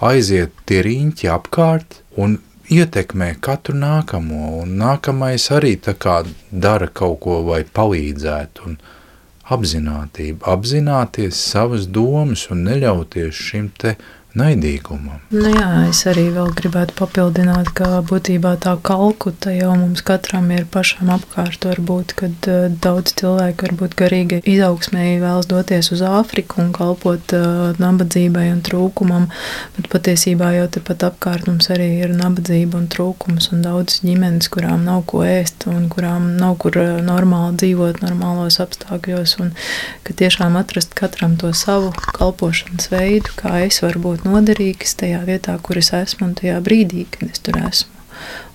aiziet 0.00 0.56
tie 0.68 0.82
riņķi 0.86 1.30
apkārt 1.32 2.00
un 2.16 2.38
ietekmē 2.72 3.34
katru 3.44 3.76
nākamo, 3.78 4.56
un 4.62 4.76
nākamais 4.80 5.50
arī 5.54 5.76
tā 5.76 5.96
kā 6.00 6.22
dara 6.50 6.88
kaut 6.88 7.20
ko 7.26 7.42
vai 7.50 7.62
palīdzēt, 7.78 8.64
un 8.66 8.78
apzinātība, 9.52 10.42
apzināties 10.56 11.38
savas 11.52 11.86
domas 11.86 12.48
un 12.50 12.64
neļauties 12.66 13.44
šim 13.48 13.68
te 13.78 13.94
uh, 13.94 14.06
naidīgumam. 14.36 15.20
Nu 15.34 15.50
jā, 15.50 15.68
es 15.88 16.02
arī 16.08 16.28
vēl 16.34 16.52
gribētu 16.56 16.94
papildināt, 16.98 17.72
ka 17.76 18.02
būtībā 18.06 18.54
tā 18.62 18.76
kalkuta 18.84 19.52
jau 19.54 19.72
mums 19.78 20.04
katram 20.06 20.50
ir 20.54 20.66
pašam 20.70 21.10
apkārt. 21.14 21.64
Varbūt, 21.66 22.12
kad 22.18 22.48
uh, 22.50 22.66
daudz 22.82 23.14
cilvēku 23.18 23.66
varbūt 23.66 23.96
garīgi 23.98 24.40
izaugsmēji 24.46 25.18
vēlas 25.22 25.48
doties 25.50 25.90
uz 25.94 26.02
Āfriku 26.06 26.60
un 26.62 26.70
kalpot 26.76 27.34
uh, 27.36 27.72
nabadzībai 27.82 28.46
un 28.52 28.60
trūkumam, 28.66 29.26
bet 29.78 29.90
patiesībā 29.92 30.52
jau 30.58 30.68
tepat 30.76 31.08
apkārt 31.10 31.48
mums 31.50 31.70
arī 31.72 31.88
ir 32.04 32.14
nabadzība 32.14 32.78
un 32.78 32.86
trūkums 32.92 33.50
un 33.54 33.64
daudz 33.66 34.00
ģimenes, 34.04 34.50
kurām 34.52 34.84
nav 34.86 35.02
ko 35.10 35.24
ēst 35.26 35.66
un 35.72 35.88
kurām 35.92 36.34
nav 36.40 36.58
kur 36.62 36.76
uh, 36.82 37.00
normāli 37.04 37.58
dzīvot 37.64 38.02
normālos 38.04 38.60
apstākļos 38.62 39.38
un 39.42 39.54
ka 40.06 40.14
tiešām 40.20 40.58
atrast 40.60 40.94
katram 40.98 41.38
to 41.40 41.50
savu 41.56 41.90
kalpošanas 42.14 42.92
veidu, 42.92 43.34
kā 43.40 43.56
es 43.66 43.80
varu 43.82 44.04
būt 44.26 44.34
noderīgs 44.34 44.96
tajā 44.98 45.22
vietā, 45.26 45.54
kur 45.62 45.78
es 45.78 45.92
esmu 45.94 46.30
un 46.30 46.34
tajā 46.38 46.58
brīdī, 46.64 47.06
kad 47.10 47.30
es 47.30 47.42
tur 47.42 47.58
esmu. 47.60 47.92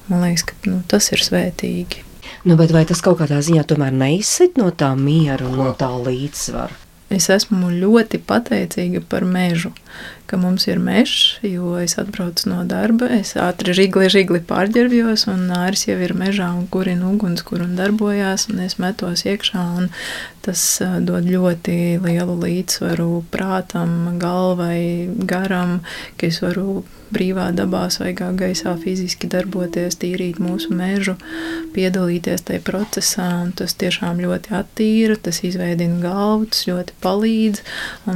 Man 0.10 0.26
liekas, 0.26 0.44
ka 0.50 0.56
nu, 0.68 0.82
tas 0.88 1.12
ir 1.14 1.24
svētīgi. 1.24 2.04
Nu, 2.44 2.58
bet 2.58 2.74
vai 2.74 2.84
tas 2.90 3.02
kaut 3.06 3.20
kādā 3.22 3.40
ziņā 3.44 3.64
tomēr 3.70 3.94
neizsit 3.94 4.58
no 4.58 4.72
tā 4.74 4.92
miera 4.98 5.46
un 5.48 5.60
no 5.62 5.72
tā 5.78 5.92
līdzsvara? 5.94 6.76
Es 7.12 7.28
esmu 7.32 7.70
ļoti 7.76 8.22
pateicīga 8.24 9.04
par 9.08 9.26
mežu, 9.28 9.74
ka 10.32 10.40
mums 10.40 10.68
ir 10.72 10.80
mežs, 10.80 11.42
jo 11.44 11.76
es 11.82 11.98
atbraucu 12.00 12.48
no 12.48 12.62
darba, 12.68 13.10
es 13.20 13.34
ātri 13.36 13.76
žigli, 13.76 14.08
žigli 14.14 14.40
pārģērbjos, 14.48 15.28
un 15.32 15.44
Nāris 15.52 15.84
jau 15.90 15.98
ir 16.00 16.16
mežā 16.16 16.48
un 16.56 16.70
kurina 16.72 17.10
ugunskura 17.12 17.68
un 17.68 17.76
darbojās, 17.76 18.48
un 18.52 18.64
es 18.64 18.78
metos 18.80 19.26
iekšā, 19.28 19.66
un 19.82 19.92
tas 20.46 20.64
dod 21.06 21.28
ļoti 21.28 22.00
lielu 22.02 22.40
līdzsvaru 22.46 23.12
prātam, 23.34 24.16
galvai, 24.22 25.12
garam, 25.28 25.82
ka 26.16 26.32
es 26.32 26.42
varu 26.42 26.82
brīvā 27.12 27.50
dabā, 27.56 27.86
svaigā 27.92 28.30
gaisā 28.40 28.74
fiziski 28.80 29.30
darboties, 29.32 29.98
tīrīt 30.00 30.40
mūsu 30.42 30.72
mežu, 30.76 31.18
piedalīties 31.76 32.46
tajā 32.48 32.64
procesā, 32.68 33.28
tas 33.58 33.76
tiešām 33.80 34.22
ļoti 34.24 34.56
attīra, 34.56 35.18
tas 35.20 35.42
izveidina 35.48 36.00
galvu, 36.04 36.48
tas 36.54 36.66
ļoti 36.70 36.96
palīdz, 37.04 37.64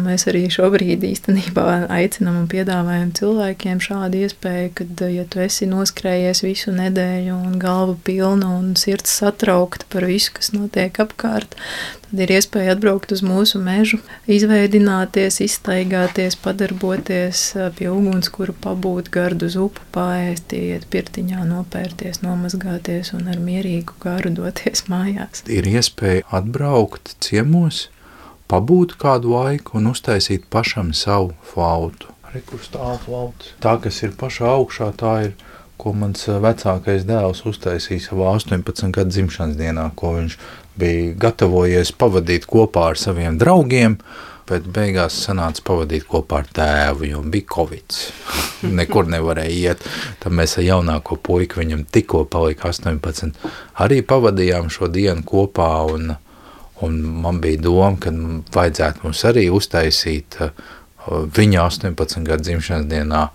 mēs 0.05 0.28
arī 0.32 0.45
šobrīd 0.53 1.03
īstenībā 1.11 1.68
aicinam 2.06 2.38
un 2.39 2.47
piedāvājam 2.51 3.12
cilvēkiem 3.18 3.82
šādu 3.84 4.22
iespēju, 4.26 4.72
ka, 4.78 5.10
ja 5.12 5.26
tu 5.30 5.41
esi 5.43 5.68
noskrējies 5.70 6.43
visu 6.45 6.74
nedēļu 6.76 7.36
un 7.36 7.58
galva 7.62 7.97
pilna 8.08 8.53
un 8.60 8.74
sirds 8.80 9.18
satraukta 9.20 9.88
par 9.91 10.08
visu, 10.08 10.34
kas 10.38 10.53
notiek 10.56 10.95
apkārt, 11.01 11.58
tad 12.08 12.22
ir 12.26 12.36
iespēja 12.38 12.76
atbraukt 12.76 13.14
uz 13.16 13.24
mūsu 13.26 13.60
mežu, 13.64 13.99
izveidināties, 14.32 15.41
iztaigāties, 15.45 16.38
padarboties 16.41 17.47
pie 17.80 17.89
uguns, 17.91 18.30
kuru 18.34 18.56
pabūt 18.64 19.12
gardu 19.14 19.49
uz 19.49 19.58
upu, 19.60 19.84
pāriest, 19.95 20.53
iet 20.56 20.88
pirtiņā, 20.93 21.43
nopērties, 21.49 22.22
nomazgāties 22.26 23.14
un 23.18 23.28
ar 23.34 23.41
mierīgu 23.41 23.97
garu 24.03 24.34
doties 24.36 24.86
mājās. 24.91 25.45
Ir 25.51 25.68
iespēja 25.76 26.26
atbraukt 26.36 27.18
ciemos, 27.26 27.88
pabūt 28.52 28.96
kādu 29.02 29.34
laiku 29.36 29.80
un 29.80 29.91
uztaisīt 29.91 30.46
pašam 30.52 30.93
savu 30.93 31.34
flautu. 31.54 32.12
Tā 33.64 33.78
kas 33.84 34.02
ir 34.04 34.16
pašā 34.20 34.50
augšā, 34.58 34.91
tā 35.00 35.16
ir, 35.30 35.34
ko 35.80 35.93
mans 35.96 36.28
vecākais 36.28 37.08
dēls 37.08 37.43
uztaisīja 37.48 38.10
savā 38.10 38.36
18 38.36 38.91
gadu 38.96 39.12
dzimšanas 39.12 39.58
dienā, 39.60 39.89
ko 39.96 40.16
viņš 40.18 40.38
bija 40.80 41.16
gatavojies 41.26 41.93
pavadīt 41.96 42.48
kopā 42.52 42.89
ar 42.91 43.00
saviem 43.00 43.39
draugiem, 43.39 43.98
bet 44.50 44.68
beigās 44.70 45.18
sanāca 45.26 45.64
pavadīt 45.66 46.06
kopā 46.10 46.43
ar 46.43 46.52
tēvu, 46.60 47.08
jo 47.10 47.24
bija 47.24 47.48
covid. 47.56 47.98
Nekur 48.80 49.10
nevarēja 49.12 49.56
iet. 49.72 49.88
Tad 50.22 50.36
mēs 50.36 50.58
ar 50.60 50.68
jaunāko 50.68 51.18
puiku, 51.18 51.62
viņam 51.64 51.88
tikko 51.91 52.26
palika 52.30 52.70
18, 52.72 53.39
arī 53.82 54.02
pavadījām 54.06 54.70
šo 54.74 54.91
dienu 54.91 55.26
kopā 55.28 55.72
un 55.96 56.14
Un 56.84 57.00
man 57.24 57.40
bija 57.44 57.62
doma, 57.64 57.96
ka 58.02 58.12
vajadzētu 58.56 59.06
mums 59.06 59.22
arī 59.28 59.46
uztaisīt 59.54 60.40
uh, 60.44 60.50
viņa 61.08 61.68
18 61.70 62.26
gadu 62.28 62.44
dzimšanas 62.44 62.90
dienā 62.92 63.28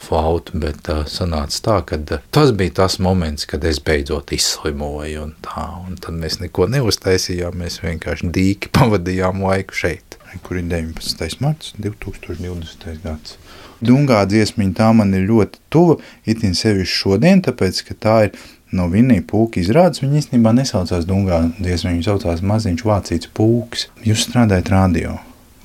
flautu, 0.00 0.58
bet 0.58 0.88
uh, 0.90 1.04
sanāca 1.06 1.60
tā, 1.66 1.76
ka 1.86 2.00
uh, 2.00 2.24
tas 2.34 2.50
bija 2.56 2.80
tas 2.80 2.98
moments, 2.98 3.46
kad 3.46 3.64
es 3.68 3.78
beidzot 3.84 4.32
izslimoju 4.34 5.22
un 5.28 5.36
tā, 5.44 5.66
un 5.84 6.00
tad 6.02 6.18
mēs 6.18 6.40
neko 6.42 6.66
neuztaisījām, 6.72 7.60
mēs 7.62 7.78
vienkārši 7.84 8.32
dīki 8.34 8.72
pavadījām 8.78 9.44
laiku 9.46 9.84
šeit. 9.84 10.18
Kur 10.46 10.60
ir 10.60 10.66
19. 10.70 11.40
marts 11.42 11.72
2020. 11.78 12.84
gads. 13.02 13.38
Dungā 13.82 14.20
dziesmiņa 14.28 14.76
tā 14.76 14.90
man 14.94 15.14
ir 15.16 15.24
ļoti 15.26 15.62
tuva, 15.72 15.96
itin 16.28 16.52
sevišķi 16.54 16.98
šodien, 17.00 17.40
tāpēc, 17.46 17.80
ka 17.88 17.96
tā 17.96 18.16
ir 18.28 18.36
no 18.76 18.88
Vinija 18.92 19.24
pūka 19.26 19.60
izrādes. 19.62 20.02
Viņa 20.04 20.22
īstenībā 20.22 20.52
nesaucās 20.56 21.06
Dungā 21.08 21.42
dziesmu, 21.58 21.94
viņa 21.94 22.06
saucās 22.06 22.44
Maziņš 22.46 22.84
Vācīts 22.86 23.32
pūks. 23.36 23.88
Jūs 24.06 24.26
strādājat 24.28 24.72
radio? 24.72 25.18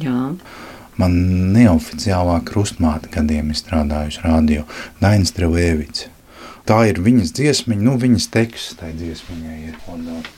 Jā. 0.04 0.32
Man 1.00 1.18
neoficiālā 1.56 2.40
krustmāte 2.48 3.12
gadiem 3.12 3.52
ir 3.52 3.60
strādājusi 3.60 4.24
radio 4.24 4.64
Dainis 5.02 5.36
Trevēvics. 5.36 6.08
Tā 6.66 6.80
ir 6.90 7.02
viņas 7.04 7.36
dziesmiņa, 7.38 7.84
nu 7.86 8.00
viņas 8.02 8.32
teksts 8.34 8.80
tai 8.80 8.96
dziesmiņai 8.98 9.58
ir. 9.68 9.78
Un, 9.94 10.08
uh, 10.16 10.34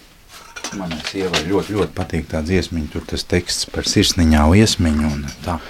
Manai 0.75 0.99
sievai 1.07 1.45
ļoti, 1.47 1.77
ļoti 1.77 1.93
patīk 1.95 2.25
tā 2.27 2.41
dziesmiņa, 2.43 2.89
tur 2.91 3.05
tas 3.07 3.23
teksts 3.23 3.69
par 3.71 3.87
sirsniņā 3.87 4.41
liesmiņu 4.51 5.11
un 5.13 5.21
tā. 5.45 5.61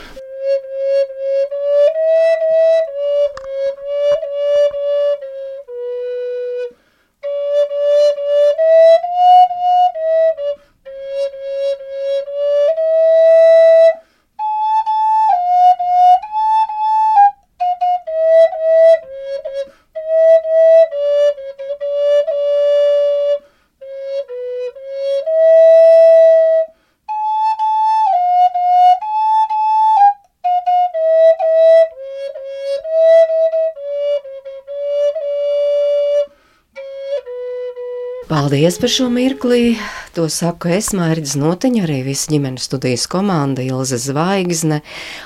Paldies 38.47 38.77
par 38.79 38.87
šo 38.87 39.09
mirkli. 39.11 39.75
To 40.15 40.29
saku 40.31 40.69
es, 40.71 40.93
Mārķis 40.95 41.33
Noteņa, 41.35 41.81
arī 41.83 41.97
visa 42.05 42.29
ģimenes 42.31 42.69
studijas 42.69 43.03
komanda, 43.11 43.59
Ilze 43.59 43.99
Zvaigzne 43.99 44.77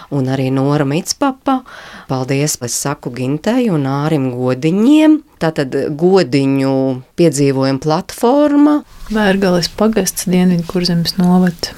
un 0.09 0.31
arī 0.33 0.47
Nora 0.49 0.87
Mitspapa. 0.89 1.59
Paldies, 2.09 2.57
es 2.65 2.79
saku 2.81 3.11
Gintei 3.13 3.67
un 3.69 3.85
Ārim 3.85 4.31
Godiņiem. 4.33 5.19
Tātad 5.37 5.77
godiņu 6.01 6.73
piedzīvojuma 7.21 7.85
platforma. 7.85 8.75
Vērgales 9.13 9.69
pagasts 9.69 10.25
Dienvidu 10.25 10.65
kurzemes 10.73 11.19
novads. 11.21 11.75